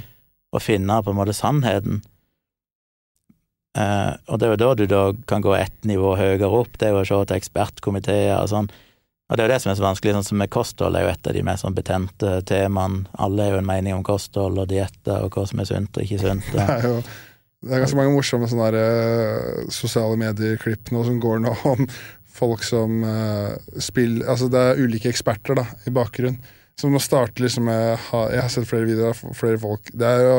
[0.52, 2.02] Å finne på en måte sannheten.
[3.78, 6.88] Eh, og det er jo da du da kan gå ett nivå høyere opp, det
[6.88, 8.70] er jo å se til ekspertkomiteer og sånn.
[9.32, 11.12] Og det er jo det som er så vanskelig, sånn som med kosthold er jo
[11.14, 13.06] et av de mest sånn betente temaene.
[13.16, 16.04] Alle har jo en mening om kosthold og dietter og hva som er sunt og
[16.04, 16.50] ikke sunt.
[16.52, 16.96] Det er jo
[17.62, 21.86] det er ganske mange morsomme sånne der, eh, sosiale medier-klipp nå som går nå om
[22.32, 26.40] folk som uh, spiller Altså det er ulike eksperter da, i bakgrunnen.
[26.80, 29.90] Som man starter liksom med ha, Jeg har sett flere videoer av flere folk.
[29.92, 30.36] Det er jo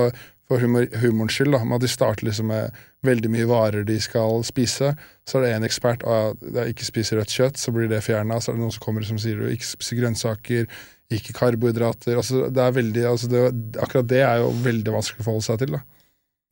[0.50, 3.96] for humor, humorens skyld, da, med at de starter liksom med veldig mye varer de
[4.02, 4.92] skal spise.
[5.28, 8.42] Så er det en ekspert og er ikke spiser rødt kjøtt, så blir det fjerna.
[8.42, 10.68] Så er det noen som kommer som sier du ikke spiser grønnsaker,
[11.14, 12.18] ikke karbohydrater.
[12.20, 13.44] Altså, det er veldig, altså det,
[13.80, 15.78] akkurat det er jo veldig vanskelig å forholde seg til.
[15.78, 15.84] da.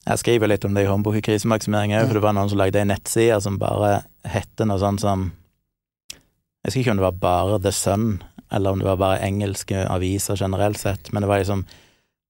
[0.01, 2.61] Jeg skriver litt om det i håndbok i krisemaksimering òg, for det var noen som
[2.61, 5.29] lagde ei nettside som bare hette noe sånt som
[6.61, 8.11] Jeg husker ikke om det var bare The Sun,
[8.53, 11.65] eller om det var bare engelske aviser generelt sett, men det var liksom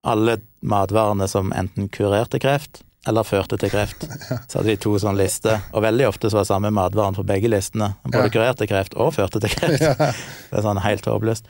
[0.08, 4.06] alle matvarene som enten kurerte kreft eller førte til kreft.
[4.50, 7.50] Så hadde de to sånne lister, og veldig ofte så var samme matvaren på begge
[7.50, 7.96] listene.
[8.06, 9.82] Både kurerte kreft og førte til kreft.
[10.52, 11.50] Det er sånn helt håpløst.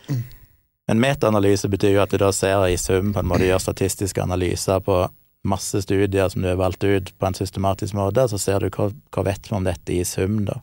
[0.87, 4.23] Men metaanalyse betyr jo at du da ser i sum på en måte gjør statistiske
[4.23, 5.03] analyser på
[5.47, 8.89] masse studier som du har valgt ut på en systematisk måte, så ser du hva,
[9.11, 10.59] hva vet vi om dette i sum, da.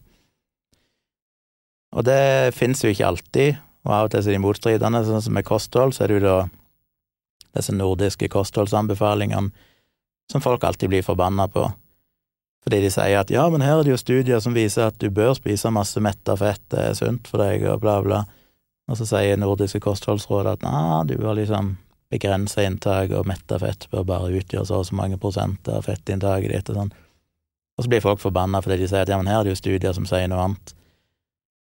[1.96, 5.36] Og det finnes jo ikke alltid, og av og til er de motstridende, sånn som
[5.36, 6.38] med kosthold, så er det jo da
[7.56, 9.50] disse nordiske kostholdsanbefalingene
[10.28, 11.64] som folk alltid blir forbanna på.
[12.64, 15.08] Fordi de sier at ja, men her er det jo studier som viser at du
[15.14, 18.22] bør spise masse metta fett, det er sunt for deg, og bla, bla.
[18.88, 21.76] Og så sier Nordiske kostholdsråd at nei, du bør liksom
[22.12, 26.52] begrense inntak, og metta fett bør bare utgjøre så og så mange prosent av fettinntaket
[26.52, 26.92] ditt, og sånn.
[27.78, 29.60] Og så blir folk forbanna fordi de sier at ja, men her er det jo
[29.60, 30.74] studier som sier noe annet.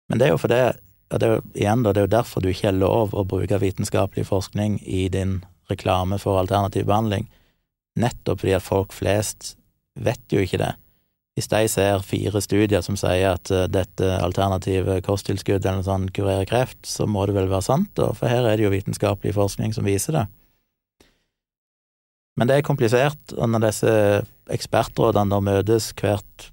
[0.09, 0.61] Men det er jo fordi,
[1.11, 3.25] og det er jo, igjen da, det er jo derfor du ikke har lov å
[3.27, 5.39] bruke vitenskapelig forskning i din
[5.71, 7.27] reklame for alternativ behandling,
[7.97, 9.55] nettopp fordi at folk flest
[9.95, 10.73] vet jo ikke det.
[11.35, 16.13] Hvis de ser fire studier som sier at eh, dette alternative kosttilskuddet eller noe sånt
[16.15, 19.35] kurerer kreft, så må det vel være sant, da, for her er det jo vitenskapelig
[19.35, 20.25] forskning som viser det.
[22.39, 23.91] Men det er komplisert, og når disse
[24.55, 26.49] ekspertrådene da møtes hvert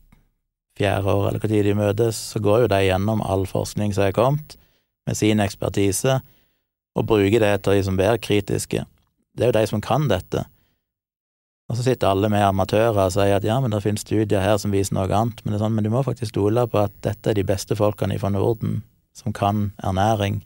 [0.78, 4.16] fjerde år, eller når de møtes, så går jo de gjennom all forskning som er
[4.16, 4.56] kommet,
[5.06, 6.20] med sin ekspertise,
[6.96, 8.84] og bruker det til de som er kritiske.
[9.32, 10.44] Det er jo de som kan dette.
[11.72, 14.58] Og så sitter alle med amatører og sier at ja, men det finnes studier her
[14.60, 16.94] som viser noe annet, men det er sånn, men du må faktisk stole på at
[17.06, 18.82] dette er de beste folkene fra Norden
[19.16, 20.42] som kan ernæring,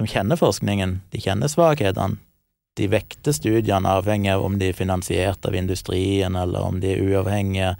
[0.00, 2.16] som kjenner forskningen, de kjenner svakhetene.
[2.78, 7.02] De vekter studiene avhengig av om de er finansiert av industrien, eller om de er
[7.04, 7.74] uavhengige.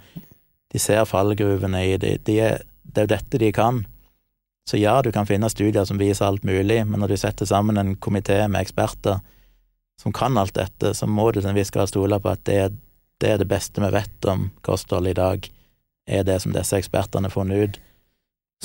[0.71, 2.17] De ser fallgruvene i det.
[2.27, 3.83] De er, det er jo dette de kan.
[4.69, 7.77] Så ja, du kan finne studier som viser alt mulig, men når du setter sammen
[7.81, 9.19] en komité med eksperter
[10.01, 12.71] som kan alt dette, så må du til en viss grad stole på at det,
[13.21, 15.43] det er det beste vi vet om kosthold i dag,
[16.09, 17.81] er det som disse ekspertene har funnet ut.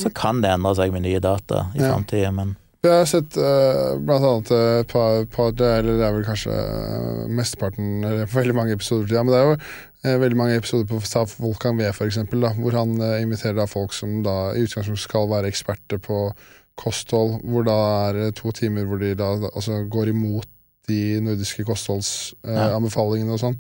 [0.01, 1.91] Så kan det endre seg med nye data i Ja.
[1.93, 6.27] framtida, men Jeg har sett uh, blant annet et par, par Eller det er vel
[6.29, 10.39] kanskje eh, mesteparten Eller veldig mange episoder til, ja, men det er jo eh, veldig
[10.39, 13.95] mange episoder på Staff Wolfgang V, for eksempel, da, hvor han eh, inviterer da folk
[13.97, 16.21] som da i utgangspunktet skal være eksperter på
[16.77, 17.77] kosthold, hvor da
[18.11, 20.49] er to timer hvor de da altså, går imot
[20.87, 23.57] de nordiske kostholdsanbefalingene og sånn.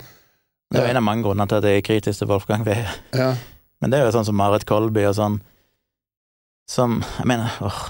[0.71, 2.77] det er en av mange grunner til at jeg er kritisk til Wolfgang V.
[3.17, 3.33] Ja.
[3.83, 5.41] Men det er jo sånn som Marit Kolby og sånn,
[6.71, 7.87] som Jeg mener, åh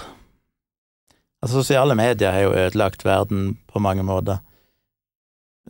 [1.37, 4.39] Altså, sosiale medier har jo ødelagt verden på mange måter.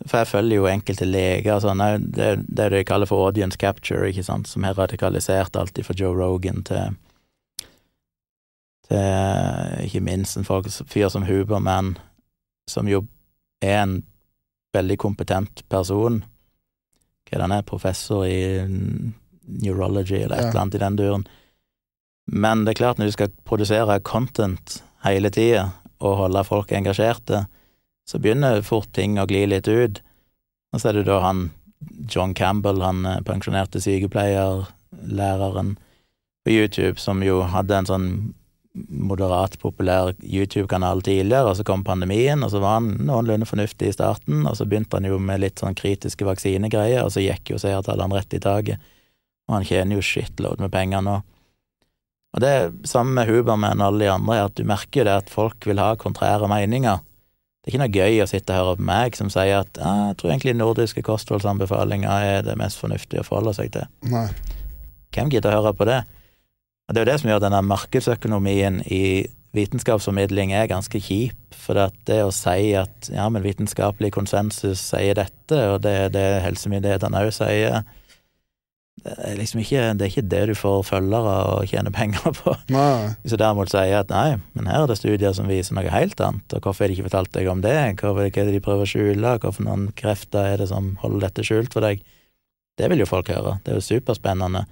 [0.06, 1.82] For jeg følger jo enkelte leger og sånn,
[2.14, 6.14] det det de kaller for audience capture, ikke sant, som har radikalisert alt fra Joe
[6.16, 6.96] Rogan til
[8.88, 11.98] til ikke minst en fyr som Huberman,
[12.70, 13.02] som jo
[13.62, 13.98] er en
[14.76, 16.22] veldig kompetent person.
[17.28, 18.64] Hva er det han er, professor i
[19.48, 20.50] neurology eller et Ja.
[20.50, 21.28] eller annet i den duren.
[22.28, 27.48] Men det er klart, når du skal produsere content hele tida og holde folk engasjerte,
[28.08, 30.02] så begynner fort ting å gli litt ut.
[30.74, 31.50] Og så er det da han
[32.10, 35.76] John Campbell, han eh, pensjonerte sykepleierlæreren
[36.46, 38.10] på YouTube, som jo hadde en sånn
[38.88, 43.96] moderat populær YouTube-kanal tidligere, og så kom pandemien, og så var han noenlunde fornuftig i
[43.96, 47.62] starten, og så begynte han jo med litt sånn kritiske vaksinegreier, og så gikk jo
[47.62, 48.94] seertallene rett i taket,
[49.48, 51.18] og han tjener jo shitload med penger nå.
[52.38, 52.54] Og det
[52.86, 55.82] samme med Huberman og alle de andre, at du merker jo det at folk vil
[55.82, 57.00] ha kontrære meninger.
[57.68, 60.06] Det er ikke noe gøy å sitte og høre med meg som sier at ah,
[60.08, 63.90] jeg tror egentlig nordiske kostholdsanbefalinger er det mest fornuftige å forholde seg til.
[64.08, 64.30] Nei.
[65.12, 65.98] Hvem gidder å høre på det?
[66.88, 69.02] Og Det er jo det som gjør denne markedsøkonomien i
[69.60, 71.36] vitenskapsformidling er ganske kjip.
[71.60, 76.16] For det, det å si at ja, men vitenskapelig konsensus sier dette, og det er
[76.16, 77.97] det helsemyndighetene òg sier er
[79.38, 82.56] liksom ikke det, er ikke det du får følgere og tjener penger på.
[82.74, 83.14] Nei.
[83.28, 86.56] Du derimot sier at nei, men her er det studier som viser noe helt annet,
[86.56, 88.88] og hvorfor har de ikke fortalt deg om det, hva hva er det de prøver
[88.88, 92.04] å skjule, hvorfor noen krefter er det som holder dette skjult for deg,
[92.78, 94.68] det vil jo folk høre, det er jo superspennende.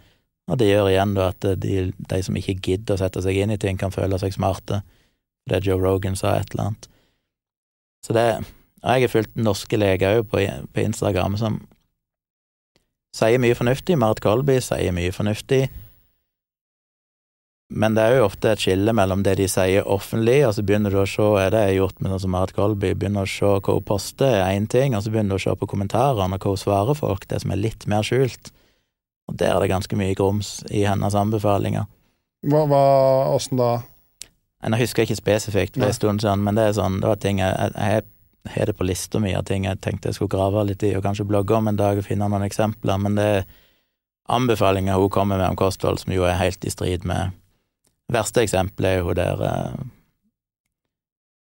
[0.46, 3.54] Og det gjør igjen da at de, de som ikke gidder å sette seg inn
[3.56, 4.84] i ting, kan føle seg smarte.
[5.50, 6.90] Det Joe Rogan sa et eller annet.
[8.06, 8.28] Så det
[8.86, 11.56] Og jeg har fulgt norske leger òg på, på Instagram som
[13.16, 13.98] sier mye fornuftig.
[14.00, 15.66] Marit Kolby sier mye fornuftig.
[17.76, 20.94] Men det er jo ofte et skille mellom det de sier offentlig, og så begynner
[20.94, 23.32] du å se er det jeg har gjort med sånn som Marit Kolby, begynner å
[23.32, 26.38] se hva hun poster, er én ting, og så begynner du å se på kommentarene
[26.38, 28.52] og hva hun svarer folk, det som er litt mer skjult.
[29.26, 31.90] Og der er det ganske mye grums i hennes anbefalinger.
[32.46, 32.84] Hva, hva,
[33.34, 33.72] åssen da?
[34.62, 37.42] Jeg husker ikke spesifikt, for en stund siden, men det er sånn, det var ting
[37.42, 38.06] jeg, jeg, jeg
[38.46, 41.04] har det på lista mi av ting jeg tenkte jeg skulle grave litt i, og
[41.06, 43.48] kanskje blogge om en dag og finne noen eksempler, men det er
[44.30, 47.34] anbefalinger hun kommer med om kosthold som jo er helt i strid med
[48.14, 49.78] Verste eksempelet er jo der eh,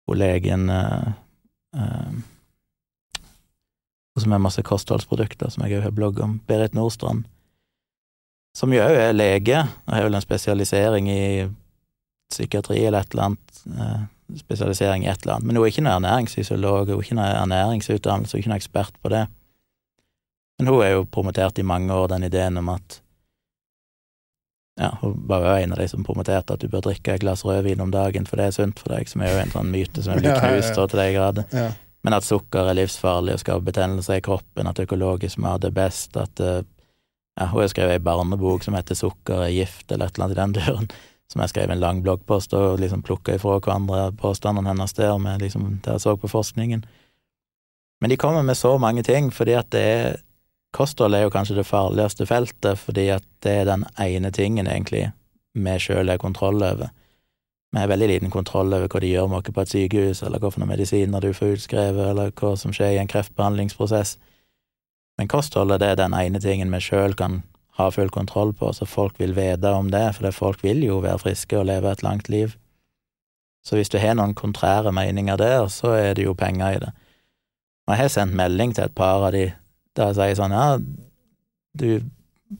[0.07, 1.09] Hun legen eh,
[1.75, 2.13] eh,
[4.21, 7.25] som har masse kostholdsprodukter, som jeg òg har blogg om, Berit Nordstrand,
[8.53, 11.23] som jo òg er lege, og har vel en spesialisering i
[12.33, 14.03] psykiatri eller et eller annet, eh,
[14.41, 17.39] spesialisering i et eller annet, men hun er ikke noen ernæringsfysiolog, hun er ikke noen
[17.43, 19.23] ernæringsutdannelse, hun er ikke noen ekspert på det.
[20.59, 23.01] Men hun er jo promotert i mange år den ideen om at
[24.81, 27.45] ja, hun var jo en av de som promoterte at du bør drikke et glass
[27.45, 30.05] rødvin om dagen, for det er sunt for deg, som er jo en sånn myte
[30.05, 31.49] som er blitt knust til de grader.
[31.53, 31.71] Ja.
[32.03, 36.17] Men at sukker er livsfarlig og skaper betennelser i kroppen, at økologisk mat er best,
[36.19, 36.63] at eh,
[37.39, 40.37] ja, Hun har skrevet ei barnebok som heter Sukker er gift, eller et eller annet
[40.37, 40.89] i den duren,
[41.31, 45.45] som jeg skrev en lang bloggpost og liksom plukka ifra hverandre påstandene hennes der, med
[45.45, 46.85] liksom det jeg så på forskningen.
[48.03, 50.21] Men de kommer med så mange ting, fordi at det er
[50.73, 55.11] Kosthold er jo kanskje det farligste feltet, fordi at det er den ene tingen, egentlig,
[55.53, 56.89] vi sjøl har kontroll over.
[57.73, 60.41] Vi har veldig liten kontroll over hva de gjør med oss på et sykehus, eller
[60.41, 64.17] noen medisiner du får utskrevet, eller hva som skjer i en kreftbehandlingsprosess.
[65.21, 67.43] Men kostholdet det er den ene tingen vi sjøl kan
[67.79, 70.99] ha full kontroll på, så folk vil vite om det, for det folk vil jo
[71.05, 72.53] være friske og leve et langt liv.
[73.65, 76.91] Så hvis du har noen kontrære meninger der, så er det jo penger i det.
[77.87, 79.51] Og jeg har sendt melding til et par av de
[79.97, 80.79] der jeg sier sånn, ja,
[81.77, 82.05] du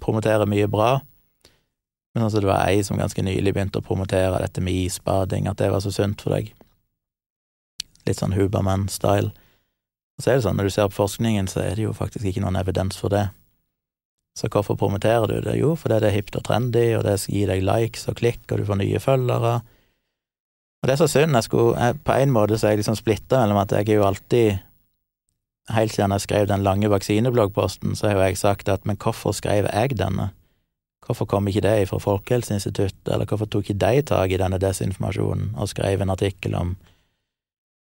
[0.01, 1.01] promoterer mye bra,
[2.13, 5.61] men altså det var ei som ganske nylig begynte å promotere dette med isbading, at
[5.61, 6.51] det var så sunt for deg.
[8.05, 9.33] Litt sånn Huberman-style.
[9.33, 12.29] Og så er det sånn, når du ser på forskningen, så er det jo faktisk
[12.29, 13.31] ikke noen evidens for det.
[14.39, 15.59] Så hvorfor promoterer du det?
[15.61, 18.63] Jo, fordi det er hipt og trendy, og det gir deg likes og klikk, og
[18.63, 19.55] du får nye følgere.
[20.83, 21.37] Og det er så synd.
[21.37, 24.01] Jeg skulle, jeg, på en måte så er jeg liksom splitta mellom at jeg er
[24.01, 24.69] jo alltid
[25.71, 29.31] Helt siden jeg skrev den lange vaksinebloggposten, så har jo jeg sagt at men hvorfor
[29.31, 30.33] skrev jeg denne?
[31.07, 35.53] Hvorfor kom ikke det fra Folkehelseinstituttet, eller hvorfor tok ikke de tak i denne desinformasjonen
[35.55, 36.75] og skrev en artikkel om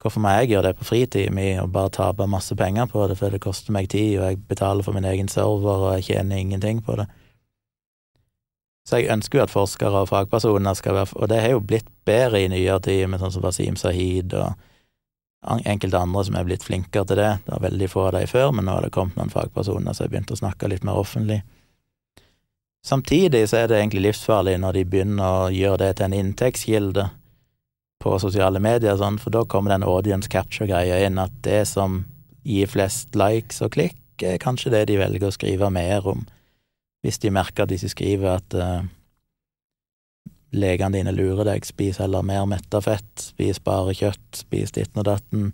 [0.01, 3.19] Hvorfor må jeg gjøre det på fritiden min og bare tape masse penger på det,
[3.19, 6.41] for det koster meg tid, og jeg betaler for min egen server, og jeg tjener
[6.41, 7.05] ingenting på det?
[8.89, 11.87] Så jeg ønsker jo at forskere og fagpersoner skal være Og det har jo blitt
[12.05, 14.57] bedre i nyere tid, med sånn som Wasim Sahid og
[15.65, 17.31] enkelte andre som er blitt flinkere til det.
[17.45, 20.05] Det var veldig få av dem før, men nå har det kommet noen fagpersoner som
[20.05, 21.43] har begynt å snakke litt mer offentlig.
[22.85, 27.09] Samtidig så er det egentlig livsfarlig når de begynner å gjøre det til en inntektskilde
[28.01, 32.03] på sosiale medier, sånn, for da kommer den audience capture-greia inn, at det som
[32.47, 36.25] gir flest likes og klikk, er kanskje det de velger å skrive mer om.
[37.05, 38.83] Hvis de merker at de skriver at uh,
[40.53, 45.07] legene dine lurer deg, spis heller mer metta fett, spis bare kjøtt, spis ditten og
[45.09, 45.51] datten,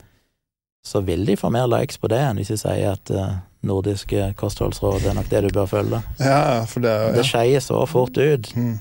[0.87, 4.31] så vil de få mer likes på det enn hvis de sier at uh, nordiske
[4.39, 6.01] kostholdsråd er nok det du bør følge.
[6.19, 7.13] Ja, for det ja.
[7.15, 8.51] Det skeier så fort ut.
[8.55, 8.77] Mm.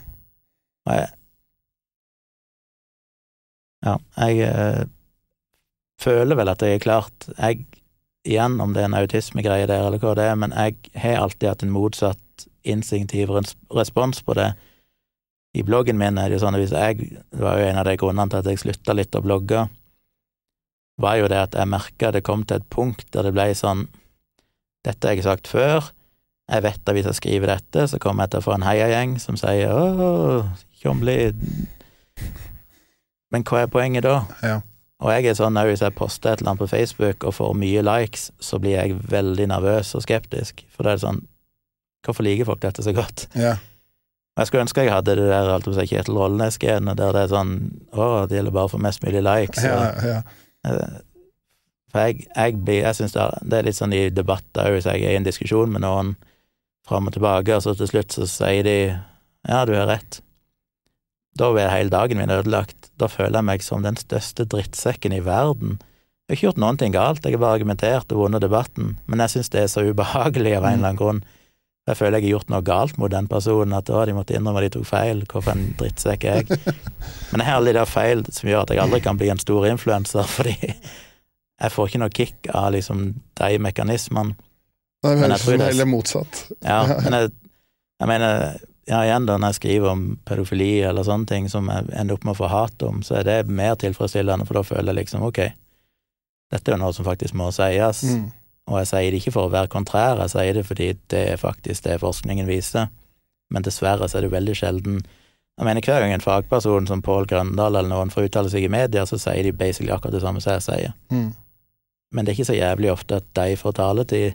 [0.86, 1.09] Og jeg
[3.86, 3.96] Ja,
[4.26, 4.84] jeg øh,
[6.02, 7.66] føler vel at jeg er klart Jeg,
[8.26, 11.48] igjen, om det er en autismegreie der, eller hva det er, men jeg har alltid
[11.48, 14.50] hatt en motsatt instinktiv respons på det.
[15.54, 17.86] I bloggen min er det jo sånn at hvis jeg Det var jo en av
[17.86, 19.68] de grunnene til at jeg slutta litt å blogge,
[21.00, 23.86] var jo det at jeg merka det kom til et punkt der det ble sånn
[24.86, 25.88] Dette har jeg sagt før.
[26.46, 29.16] Jeg vet at hvis jeg skriver dette, så kommer jeg til å få en heiagjeng
[29.18, 30.46] som sier 'Å,
[30.78, 31.34] Tjomli'
[33.36, 34.16] Men hva er poenget da?
[34.42, 34.56] Ja.
[35.04, 37.82] Og jeg er sånn hvis jeg poster et eller annet på Facebook og får mye
[37.84, 41.24] likes, så blir jeg veldig nervøs og skeptisk, for da er det sånn
[42.06, 43.24] Hvorfor liker folk dette så godt?
[43.34, 43.56] Ja.
[44.38, 47.52] Jeg skulle ønske jeg hadde det der alt seg Kjetil Rollnes-genet, der det er sånn
[47.92, 49.64] Å, det gjelder bare å få mest mulig likes.
[49.66, 50.20] Ja, ja.
[50.68, 51.00] Eh,
[51.90, 55.02] For jeg, jeg, blir- jeg syns det, det er litt sånn i debatter hvis jeg
[55.02, 56.14] er i en diskusjon med noen
[56.86, 60.20] fram og tilbake, og så til slutt så sier de ja, du har rett.
[61.38, 62.85] Da blir hele dagen min ødelagt.
[62.98, 65.77] Da føler jeg meg som den største drittsekken i verden.
[66.27, 69.20] Jeg har ikke gjort noen ting galt, jeg har bare argumentert og vunnet debatten, men
[69.23, 71.20] jeg syns det er så ubehagelig av en eller annen grunn.
[71.86, 74.59] Jeg føler jeg har gjort noe galt mot den personen, at å, de måtte innrømme
[74.59, 76.59] at de tok feil, hvorfor en drittsekk er jeg?
[77.31, 79.39] Men jeg har alle de der feil som gjør at jeg aldri kan bli en
[79.44, 83.05] stor influenser, fordi jeg får ikke noe kick av liksom
[83.39, 84.35] de mekanismene.
[85.06, 86.40] Det høres ut som det er- heller motsatt.
[86.66, 87.31] Ja, men jeg,
[88.02, 91.88] jeg mener, ja, igjen da, når jeg skriver om pedofili eller sånne ting som jeg
[91.98, 94.92] ender opp med å få hat om, så er det mer tilfredsstillende, for da føler
[94.92, 95.40] jeg liksom ok,
[96.54, 98.30] dette er jo noe som faktisk må sies, Mm.
[98.70, 101.36] og jeg sier det ikke for å være kontrær, jeg sier det fordi det er
[101.36, 102.88] faktisk det forskningen viser,
[103.50, 105.00] men dessverre så er det veldig sjelden
[105.56, 108.68] jeg mener, hver gang en fagperson som Pål Grøndal eller noen får uttale seg i
[108.68, 110.92] media, så sier de basically akkurat det samme som jeg sier.
[111.08, 111.30] Mm.
[112.12, 114.34] Men det er ikke så jævlig ofte at de får taletid.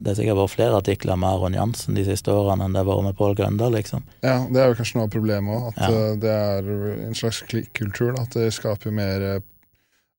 [0.00, 2.88] Det er sikkert vært flere artikler med Aron Jansen de siste årene enn det har
[2.88, 4.02] vært med Pål Grøndal, liksom.
[4.24, 5.88] Ja, det er jo kanskje noe av problemet òg, at Ja.
[5.92, 6.70] eh, det er
[7.08, 8.14] en slags klikkultur.
[8.18, 9.40] At det skaper mer eh,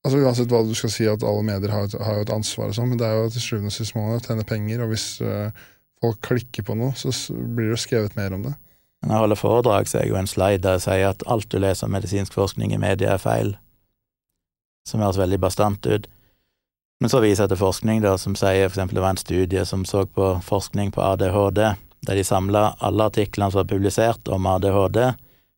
[0.04, 2.66] Altså Uansett hva du skal si, at alle medier har, et- har jo et ansvar,
[2.66, 4.80] og sånn, men det er jo til sjuende og sist må man jo tjene penger,
[4.82, 5.50] og hvis uh,
[6.02, 8.54] folk klikker på noe, så blir det skrevet mer om det.
[9.06, 11.48] Når jeg holder foredrag, så er jeg jo en slide der jeg sier at alt
[11.48, 13.54] du leser om medisinsk forskning i media, er feil.
[14.90, 16.08] Som høres veldig bastant ut.
[17.02, 19.82] Men så viser jeg til forskning da, som sier eksempel det var en studie som
[19.88, 21.58] så på forskning på ADHD,
[22.06, 25.00] der de samla alle artiklene som var publisert om ADHD,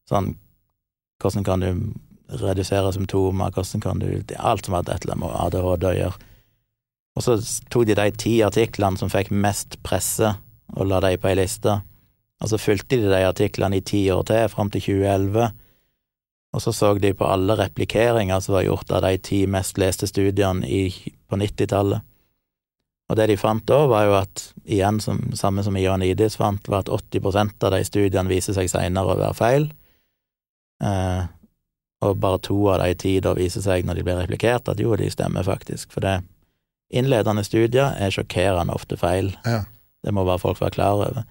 [0.08, 0.32] sånn
[1.20, 1.68] hvordan kan du
[2.40, 6.30] redusere symptomer, hvordan kan du Alt som hadde et eller annet med ADHD å gjøre.
[7.14, 7.36] Og så
[7.70, 10.32] tok de de ti artiklene som fikk mest presse,
[10.74, 11.76] og la de på ei liste.
[12.42, 15.52] Og så fulgte de de artiklene i ti år til, fram til 2011.
[16.54, 20.06] Og så så de på alle replikeringer som var gjort av de ti mest leste
[20.06, 20.88] studiene i,
[21.34, 22.10] på 90-tallet.
[23.10, 26.86] Og det de fant da, var jo at, igjen som, samme som Ioannidis fant, var
[26.86, 29.66] at 80% av de studiene viser seg seinere å være feil.
[30.84, 31.26] Eh,
[32.04, 34.96] og bare to av de ti da viser seg, når de blir replikert, at jo,
[34.96, 35.92] de stemmer faktisk.
[35.92, 36.22] For det
[36.94, 39.34] innledende studier er sjokkerende ofte feil.
[39.44, 39.62] Ja.
[40.04, 41.22] Det må bare folk være klar over.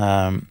[0.00, 0.44] Um,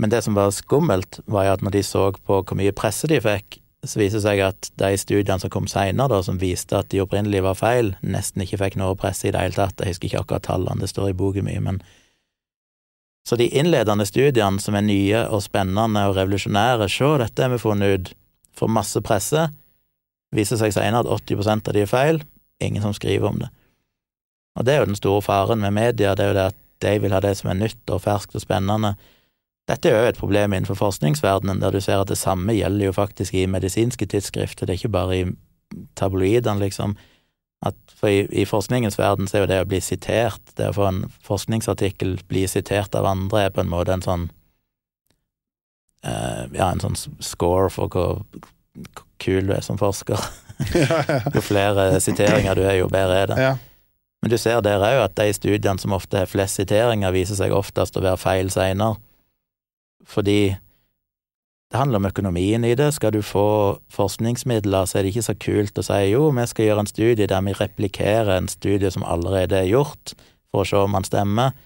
[0.00, 3.08] men det som var skummelt, var jo at når de så på hvor mye presse
[3.10, 6.90] de fikk, så viser det seg at de studiene som kom seinere, som viste at
[6.92, 9.80] de opprinnelig var feil, nesten ikke fikk noe presse i det hele tatt.
[9.80, 11.84] Jeg husker ikke akkurat tallene, det står i boken mye, men
[13.24, 17.58] Så de innledende studiene, som er nye og spennende og revolusjonære, se, dette har vi
[17.58, 18.10] funnet ut,
[18.52, 19.46] får masse presse,
[20.36, 22.20] viser seg seinere at 80 av de er feil,
[22.60, 23.48] ingen som skriver om det.
[24.58, 26.98] Og det er jo den store faren med media, det er jo det at de
[27.00, 28.92] vil ha det som er nytt og ferskt og spennende.
[29.68, 32.92] Dette er jo et problem innenfor forskningsverdenen, der du ser at det samme gjelder jo
[32.96, 35.24] faktisk i medisinske tidsskrifter, det er ikke bare i
[35.96, 36.96] tabloidene, liksom.
[37.64, 40.76] At for i, i forskningens verden så er jo det å bli sitert, det å
[40.76, 44.26] få en forskningsartikkel bli sitert av andre, er på en måte en sånn
[46.04, 48.20] eh, Ja, en sånn score for hvor,
[48.74, 50.20] hvor kul du er som forsker.
[51.34, 53.38] Jo flere siteringer du er, jo bedre er det.
[53.48, 53.54] ja.
[54.22, 57.52] Men du ser der òg at de studiene som ofte har flest siteringer, viser seg
[57.52, 58.96] oftest å være feil seinere.
[60.06, 60.54] Fordi
[61.74, 62.92] det handler om økonomien i det.
[62.94, 66.68] Skal du få forskningsmidler, så er det ikke så kult å si jo, vi skal
[66.68, 70.14] gjøre en studie der vi replikerer en studie som allerede er gjort,
[70.52, 71.56] for å se om man stemmer,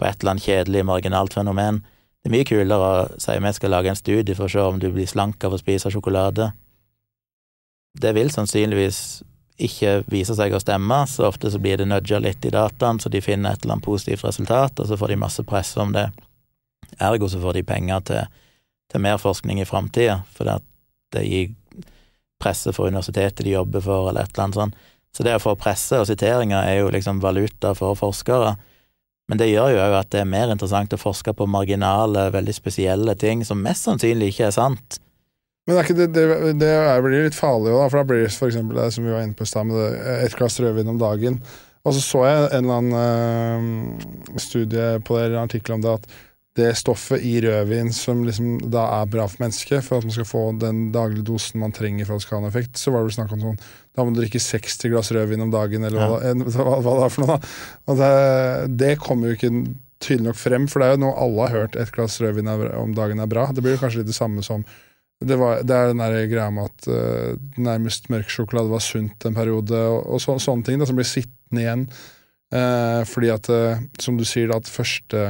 [0.00, 1.82] på et eller annet kjedelig, marginalt fenomen.
[2.22, 4.80] Det er mye kulere å si vi skal lage en studie for å se om
[4.80, 6.48] du blir slank av å spise sjokolade.
[7.92, 9.02] Det vil sannsynligvis
[9.62, 13.12] ikke vise seg å stemme, så ofte så blir det nudga litt i dataen, så
[13.12, 16.08] de finner et eller annet positivt resultat, og så får de masse press om det.
[17.00, 18.26] Ergo så får de penger til,
[18.92, 20.58] til mer forskning i framtida, for det,
[21.14, 21.52] det gir
[22.42, 24.74] presse for universitetet de jobber for, eller et eller annet sånt.
[25.12, 28.54] Så det å få presse og siteringer er jo liksom valuta for forskere.
[29.30, 32.54] Men det gjør jo òg at det er mer interessant å forske på marginale, veldig
[32.56, 34.98] spesielle ting som mest sannsynlig ikke er sant.
[35.68, 36.24] Men det, det,
[36.58, 39.12] det er- blir litt farlig, da, for da blir det for eksempel det som vi
[39.14, 41.38] var inne på i stad, med det, ett glass rødvin om dagen.
[41.86, 43.94] Og så så jeg en eller annen
[44.34, 46.08] øh, studie på det, eller en artikkel om det, at
[46.58, 50.26] det stoffet i rødvin som liksom da er bra for mennesket, for at man skal
[50.28, 53.00] få den daglige dosen man trenger for at det skal ha en effekt, så var
[53.00, 53.62] det vel snakk om sånn
[53.96, 57.06] Da må du drikke 60 glass rødvin om dagen, eller hva, en- hva, hva det
[57.06, 57.38] er for noe.
[57.38, 57.50] da.
[57.88, 58.12] Og det,
[58.82, 59.52] det kommer jo ikke
[60.02, 62.94] tydelig nok frem, for det er jo noe alle har hørt, et glass rødvin om
[62.96, 63.48] dagen er bra.
[63.52, 64.64] Det blir jo kanskje litt det samme som
[65.22, 69.24] det, var, det er den der greia med at uh, nærmest mørk sjokolade var sunt
[69.28, 71.84] en periode, og, og så, sånne ting da, som blir sittende igjen.
[72.52, 75.22] Uh, fordi at, uh, som du sier, da, at første,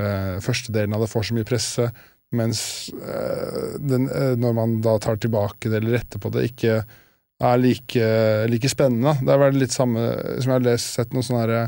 [0.00, 1.88] eh, første delen av det får så mye presse,
[2.36, 2.60] mens
[2.90, 6.80] uh, den, uh, når man da tar tilbake det eller retter på det, ikke
[7.46, 8.08] er like,
[8.50, 9.14] like spennende.
[9.22, 10.02] Det har vært litt samme
[10.40, 11.66] som jeg har lest, sett noe sånn herre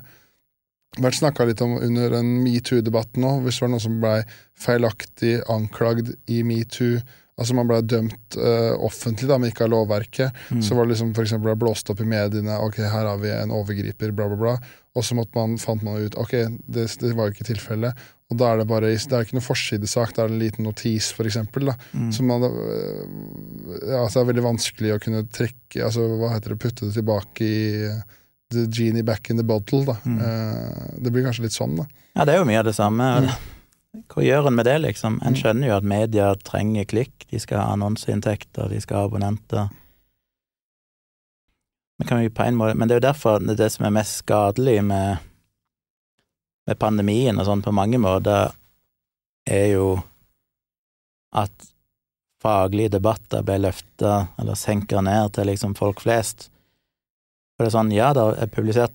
[0.96, 4.18] vært snakka litt om under en metoo-debatten nå, hvis det var noen som blei
[4.59, 7.02] feilaktig anklagd i metoo.
[7.38, 10.40] Altså man blei dømt uh, offentlig, da, men ikke av lovverket.
[10.50, 10.62] Mm.
[10.64, 13.30] Så var det liksom for eksempel ble blåst opp i mediene ok, her har vi
[13.30, 14.55] en overgriper, bla, bla, bla.
[14.98, 16.34] Og så måtte man, fant man ut ok,
[16.66, 18.09] det, det var jo ikke tilfellet.
[18.28, 21.14] Og da er det bare, det er ikke noen forsidesak, det er en liten notis,
[21.24, 21.70] eksempel.
[21.96, 22.10] Mm.
[22.28, 23.05] Man, øh,
[23.88, 27.46] ja, det er veldig vanskelig å kunne trekke altså hva heter det, putte det tilbake
[27.46, 28.02] i uh,
[28.52, 29.84] the genie back in the bottle.
[29.84, 29.96] Da.
[30.05, 30.18] Mm.
[30.20, 31.88] Eh, det blir kanskje litt sånn, da.
[32.16, 33.09] Ja, det er jo mye av det samme.
[34.12, 35.18] Hva gjør en med det, liksom?
[35.22, 35.40] En Mm.
[35.40, 39.68] skjønner jo at media trenger klikk, de skal ha annonseinntekter, de skal ha abonnenter.
[41.98, 43.86] Men, kan vi på en måte, men det er jo derfor det, er det som
[43.88, 45.18] er mest skadelig med,
[46.69, 48.53] med pandemien og sånn på mange måter,
[49.49, 49.89] er jo
[51.32, 51.69] at
[52.43, 56.51] faglige debatter ble løfta eller senka ned til liksom folk flest.
[57.57, 58.95] For det er sånn, ja, det er publisert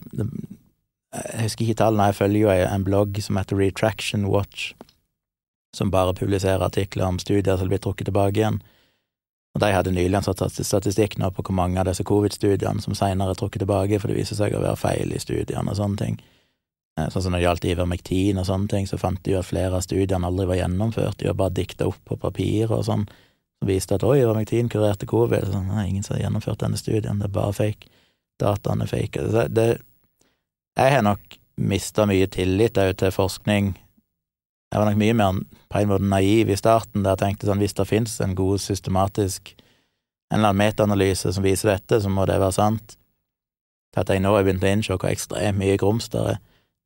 [1.14, 4.72] Jeg husker ikke tallene, jeg følger jo en blogg som heter Retraction Watch,
[5.78, 8.58] som bare publiserer artikler om studier som blir trukket tilbake igjen.
[9.54, 13.36] Og de hadde nylig en statistikk nå på hvor mange av disse covid-studiene som senere
[13.36, 16.18] er trukket tilbake, for det viser seg å være feil i studiene og sånne ting.
[17.00, 19.50] Eh, Sånn som når det gjaldt Ivermektin og sånne ting, så fant de jo at
[19.50, 23.08] flere av studiene aldri var gjennomført, de var bare dikta opp på papir og sånn,
[23.60, 25.50] som viste at oi, Ivermektin kurerte covid.
[25.52, 27.90] Sånn, nei, ingen som har gjennomført denne studien, det er bare fake.
[28.42, 29.26] Dataene er fake.
[29.34, 29.68] Det, det,
[30.78, 33.74] jeg har nok mista mye tillit òg til forskning.
[34.74, 37.62] Jeg var nok mye mer på en måte naiv i starten, der jeg tenkte sånn
[37.62, 39.54] hvis det finnes en god systematisk
[40.34, 42.96] en eller annen metaanalyse som viser dette, så må det være sant.
[43.94, 46.40] Til at jeg nå har begynt å innse hvor ekstremt mye grums det er.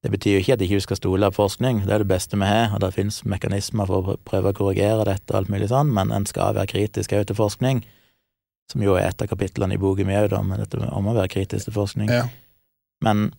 [0.05, 2.37] Det betyr jo ikke at ikke du skal stole på forskning, det er det beste
[2.37, 5.71] vi har, og det finnes mekanismer for å prøve å korrigere dette og alt mulig
[5.71, 7.81] sånn, men en skal være kritisk òg til forskning,
[8.71, 11.69] som jo er et av kapitlene i boka mi òg, dette om å være kritisk
[11.69, 12.13] til forskning.
[12.13, 12.27] Ja.
[13.05, 13.31] Men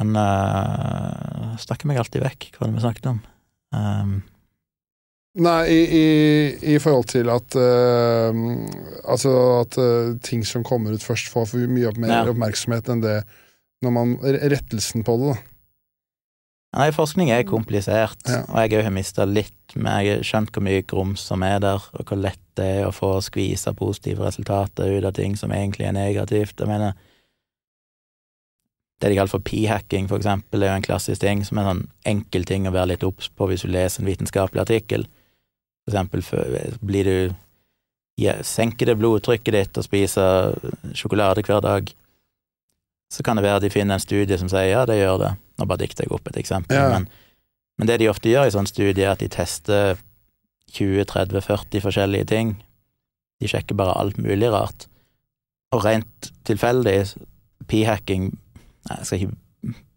[0.00, 3.18] Men uh, snakker meg alltid vekk, hva var det vi snakket om?
[3.76, 4.14] Um,
[5.40, 6.04] Nei, i, i,
[6.74, 8.32] i forhold til at uh,
[9.04, 12.22] Altså at uh, ting som kommer ut først, får mye mer Ja.
[12.32, 13.18] oppmerksomhet enn det
[13.84, 15.46] når man Rettelsen på det, da.
[16.78, 18.42] nei, forskning er komplisert, Ja.
[18.48, 21.58] og jeg òg har mista litt, men jeg har skjønt hvor mye grums som er
[21.62, 25.50] der, og hvor lett det er å få skvisa positive resultater ut av ting som
[25.50, 26.58] egentlig er negativt.
[26.60, 26.92] Jeg mener
[29.00, 31.70] det de kaller for p-hacking, for eksempel, er jo en klassisk ting som er en
[31.70, 35.06] sånn enkel ting å være litt obs på hvis du leser en vitenskapelig artikkel.
[35.88, 37.34] For eksempel blir du
[38.20, 40.52] ja, Senker det blodtrykket ditt og spiser
[40.92, 41.88] sjokolade hver dag,
[43.10, 45.32] så kan det være de finner en studie som sier ja, det gjør det.
[45.58, 46.76] Nå bare dikter jeg opp et eksempel.
[46.76, 46.88] Ja.
[46.94, 47.08] Men,
[47.80, 49.98] men det de ofte gjør i sånne studier, er at de tester
[50.76, 52.54] 20-30-40 forskjellige ting.
[53.42, 54.86] De sjekker bare alt mulig rart.
[55.74, 56.96] Og rent tilfeldig,
[57.70, 58.30] p-hacking
[58.88, 59.36] jeg skal ikke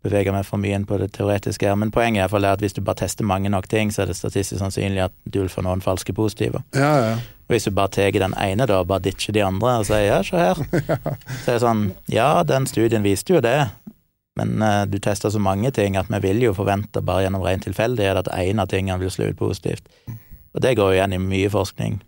[0.03, 2.81] bevege meg for mye inn på det teoretiske her, men poenget er at hvis du
[2.81, 5.81] bare tester mange nok ting, så er det statistisk sannsynlig at du vil få noen
[5.81, 6.63] falske positive.
[6.75, 7.13] Ja, ja.
[7.47, 10.07] Og hvis du bare tar den ene, da, og bare ditcher de andre, og sier
[10.07, 10.59] ja, se her,
[11.43, 13.59] så er det sånn, ja, den studien viste jo det,
[14.39, 17.61] men uh, du tester så mange ting at vi vil jo forvente bare gjennom ren
[17.61, 19.85] tilfeldighet at en av tingene vil slå ut positivt.
[20.53, 21.99] Og det går jo igjen i mye forskning.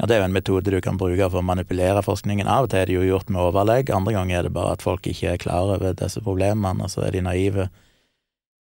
[0.00, 2.48] Og det er jo en metode du kan bruke for å manipulere forskningen.
[2.48, 4.84] Av og til er det jo gjort med overlegg, andre ganger er det bare at
[4.84, 7.68] folk ikke er klar over disse problemene, og så er de naive.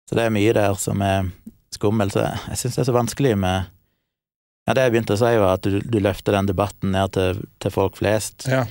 [0.09, 1.29] Så det er mye der som er
[1.75, 2.17] skummelt.
[2.17, 3.69] Jeg syns det er så vanskelig med
[4.67, 7.39] Ja, det jeg begynte å si, var at du, du løfter den debatten ned til,
[7.61, 8.45] til folk flest.
[8.49, 8.65] ja.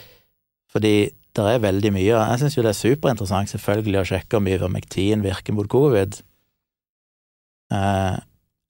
[0.69, 4.49] Fordi det er veldig mye Jeg syns jo det er superinteressant selvfølgelig å sjekke om
[4.51, 6.19] Ivermektin virker mot covid,
[7.73, 8.17] eh,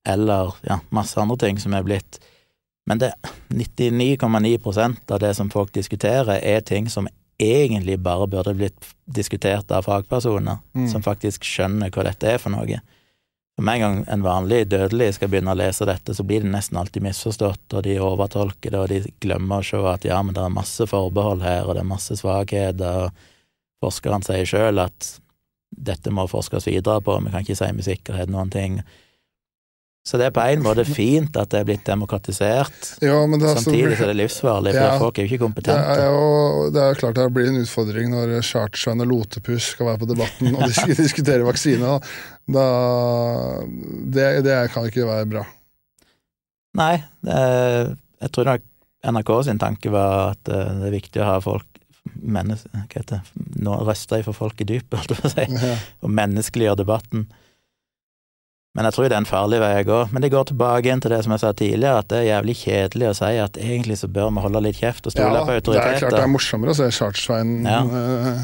[0.08, 2.20] eller ja, masse andre ting som er blitt
[2.88, 3.12] Men det
[3.52, 7.08] 99,9% av det som folk diskuterer, er ting som
[7.38, 10.88] egentlig bare burde blitt diskutert av fagpersoner, Mm.
[10.90, 12.80] som faktisk skjønner hva dette er for noe.
[13.56, 16.50] For Med en gang en vanlig dødelig skal begynne å lese dette, så blir det
[16.50, 20.34] nesten alltid misforstått, og de overtolker det, og de glemmer å se at ja, men
[20.34, 23.12] det er masse forbehold her, og det er masse svakheter, og
[23.84, 25.20] forskeren sier sjøl at
[25.70, 28.82] dette må forskes videre på, vi kan ikke si med sikkerhet noen ting.
[30.08, 32.94] Så det er på en måte fint at det er blitt demokratisert.
[33.04, 34.94] Ja, men det er, Samtidig så er det livsfarlig, for Ja.
[35.02, 35.98] folk er jo ikke det kompetente.
[35.98, 40.00] er jo det er klart det blir en utfordring når Chartersveien og Lotepus skal være
[40.00, 41.98] på Debatten og disk diskutere vaksine.
[42.48, 42.64] Da,
[44.16, 45.44] det, det kan ikke være bra.
[46.78, 46.94] Nei,
[47.26, 47.92] det er,
[48.24, 48.64] jeg tror nok
[49.12, 51.66] NRK sin tanke var at eh, det er viktig å ha folk
[52.24, 55.76] mennes, hva heter det, nå røster for folk i dypet, holdt jeg på å si,
[56.02, 57.26] og menneskeliggjør debatten.
[58.78, 59.96] Men jeg tror det er en farlig vei å gå.
[60.14, 62.54] Men det går tilbake igjen til det som jeg sa tidligere, at det er jævlig
[62.60, 65.56] kjedelig å si at egentlig så bør vi holde litt kjeft og stole Ja, på
[65.74, 67.80] det er klart det er morsommere å se Chartersveien Ja.
[67.82, 68.38] eh,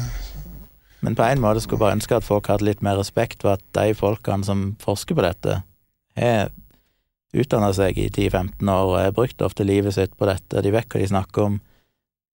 [1.05, 3.55] Men på en måte skulle jeg bare ønske at folk hadde litt mer respekt for
[3.55, 5.61] at de folkene som forsker på dette,
[6.19, 6.51] har
[7.35, 10.87] utdanna seg i 10-15 år og har brukt ofte livet sitt på dette, de vet
[10.91, 11.57] hva de snakker om.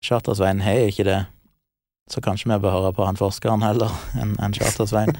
[0.07, 1.19] Chartersveien har ikke det,
[2.15, 3.91] så kanskje vi bør høre på han forskeren heller
[4.23, 5.17] enn en Chartersveien.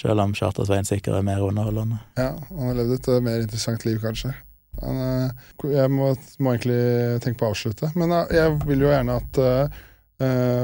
[0.00, 2.00] Selv om Chartersveien sikkert er mer underholdende.
[2.16, 4.32] Ja, han har levd et eh, mer interessant liv, kanskje.
[4.80, 6.78] Men, eh, jeg må, må egentlig
[7.24, 9.80] tenke på å avslutte, men eh, jeg vil jo gjerne at uh,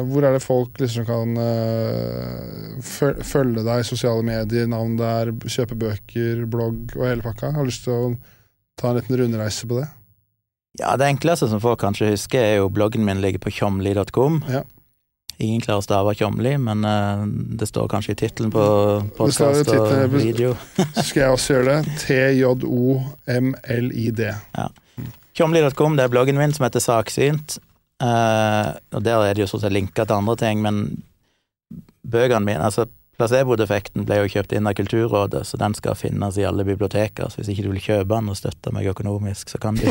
[0.08, 5.76] Hvor er det folk liksom kan uh, følge deg i sosiale medier, navn der, kjøpe
[5.80, 7.50] bøker, blogg og hele pakka?
[7.50, 8.12] Jeg har lyst til å
[8.78, 9.88] ta en liten rundreise på det.
[10.78, 14.44] Ja, det enkleste som folk kanskje husker, er jo bloggen min ligger på tjomli.com.
[14.46, 14.62] Ja.
[15.38, 19.68] Ingen klarer å stave Tjomli, men uh, det står kanskje i tittelen på Det podkast
[19.70, 20.56] og video.
[20.96, 21.92] Så skal jeg også gjøre det.
[22.02, 22.72] T-j-o-m-l-i-d.
[25.38, 27.60] Tjomli.com, det er bloggen min som heter Saksynt.
[28.02, 30.74] Uh, og der er det jo stort sett linker til andre ting, men
[32.02, 36.46] bøkene mine altså Placebo-defekten ble jo kjøpt inn av Kulturrådet, så den skal finnes i
[36.46, 37.26] alle biblioteker.
[37.30, 39.86] Så hvis ikke du vil kjøpe den og støtte meg økonomisk, så kan du,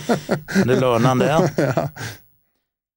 [0.52, 1.40] kan du låne den der.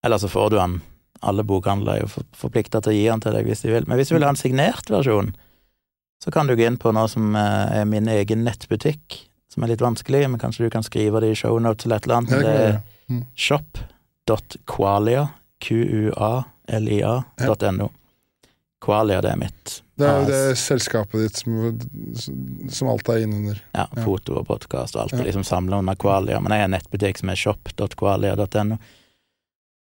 [0.05, 0.79] Eller så får du den.
[1.25, 3.85] Alle bokhandlere er jo for- forplikta til å gi den til deg hvis de vil.
[3.89, 5.33] Men hvis du vil ha en signert versjon,
[6.23, 9.19] så kan du gå inn på noe som eh, er min egen nettbutikk,
[9.51, 12.17] som er litt vanskelig, men kanskje du kan skrive det i shownotes eller et eller
[12.21, 12.29] annet.
[12.45, 12.79] Det er.
[13.09, 13.23] Mm.
[13.37, 15.27] shop.qualia,
[16.65, 17.89] q-u-a-l-i-a.no.
[18.85, 21.53] Qualia, det er mitt Det er jo det selskapet ditt som,
[22.69, 23.57] som alt er innunder.
[23.73, 25.19] Ja, foto og podkast og alt Ja.
[25.23, 28.77] er liksom samla under Qualia, men jeg har en nettbutikk som er shop.qualia.no.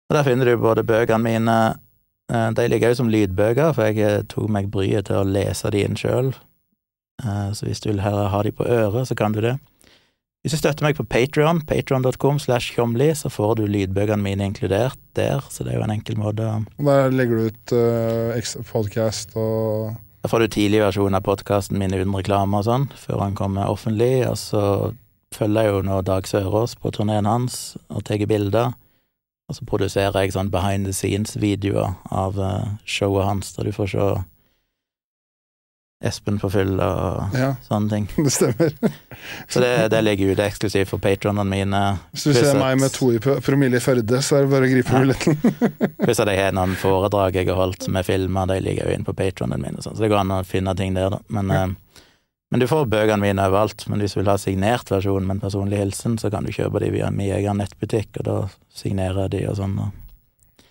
[0.10, 1.56] Og der finner du både bøkene mine
[2.32, 5.72] eh, De ligger jo som lydbøker, for jeg eh, tok meg bryet til å lese
[5.74, 6.36] de inn sjøl.
[7.56, 9.54] Så hvis du vil ha de på øret, så kan du det.
[10.46, 15.00] Hvis du støtter meg på Patreon, patreon.com slash tjomli, så får du lydbøkene mine inkludert
[15.18, 19.34] der, så det er jo en enkel måte å Der legger du ut uh, podkast
[19.42, 23.34] og Da får du tidlig versjon av podkasten min uten reklame og sånn, før han
[23.34, 24.62] kommer offentlig, og så
[25.34, 28.78] følger jeg jo nå Dag Sørås på turneen hans og tar bilder.
[29.50, 33.92] Og så produserer jeg sånn behind the scenes-videoer av eh, showet hans, der du får
[33.94, 34.08] se
[36.06, 38.08] Espen på fylla og Ja, sånne ting.
[38.26, 38.74] det stemmer.
[39.50, 41.80] Så det, det ligger ute eksklusivt for patronene mine.
[42.12, 44.52] Hvis du Pluss ser meg med to i pro- promille i Førde, så er det
[44.52, 45.02] bare å gripe Ja.
[45.02, 45.96] billetten.
[46.04, 48.98] Pluss at jeg har noen foredrag jeg har holdt som er filma, de ligger jo
[49.00, 51.22] inne på patronene mine, sånn, så det går an å finne ting der, da.
[51.40, 51.66] Men, Ja.
[52.54, 53.88] Men du får bøkene mine overalt.
[53.90, 56.82] Men hvis du vil ha signert versjon med en personlig hilsen, så kan du kjøpe
[56.84, 58.36] de via min egen nettbutikk, og da
[58.76, 59.80] signerer jeg de og sånn.
[59.82, 60.68] Og,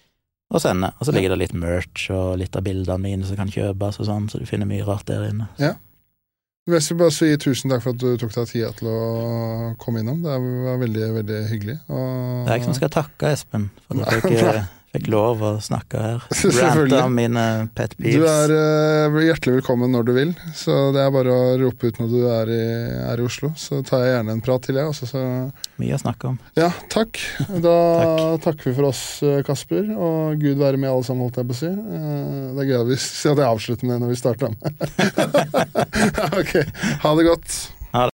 [0.55, 0.95] og sender.
[0.99, 4.09] Og så ligger det litt merch og litt av bildene mine som kan kjøpes og
[4.11, 5.51] sånn, så du finner mye rart der inne.
[5.59, 5.75] Ja.
[6.65, 9.01] Jeg vil bare si tusen takk for at du tok deg tida til å
[9.83, 10.23] komme innom.
[10.25, 11.75] Det var veldig, veldig hyggelig.
[11.91, 12.07] Og...
[12.47, 14.63] Det er jeg som skal takke Espen for at du Nei.
[14.95, 16.25] Fikk, lov å snakke her.
[16.61, 17.45] Rante om mine
[17.77, 18.16] pet peeves.
[18.23, 18.55] Du er
[19.11, 22.19] uh, hjertelig velkommen når du vil, så det er bare å rope ut når du
[22.31, 22.61] er i,
[23.11, 23.51] er i Oslo.
[23.59, 25.11] Så tar jeg gjerne en prat til, jeg også.
[25.11, 25.25] Så
[25.83, 26.39] Mye å snakke om.
[26.59, 27.19] ja, takk.
[27.65, 28.43] Da Takk.
[28.47, 31.57] takker vi for oss, eh, Kasper, og Gud være med alle sammen, holdt jeg på
[31.57, 31.71] å si.
[31.75, 34.61] Uh, Det er gøy at jeg avslutter med det når vi starter med.
[36.39, 36.55] ok,
[37.05, 37.59] ha det godt.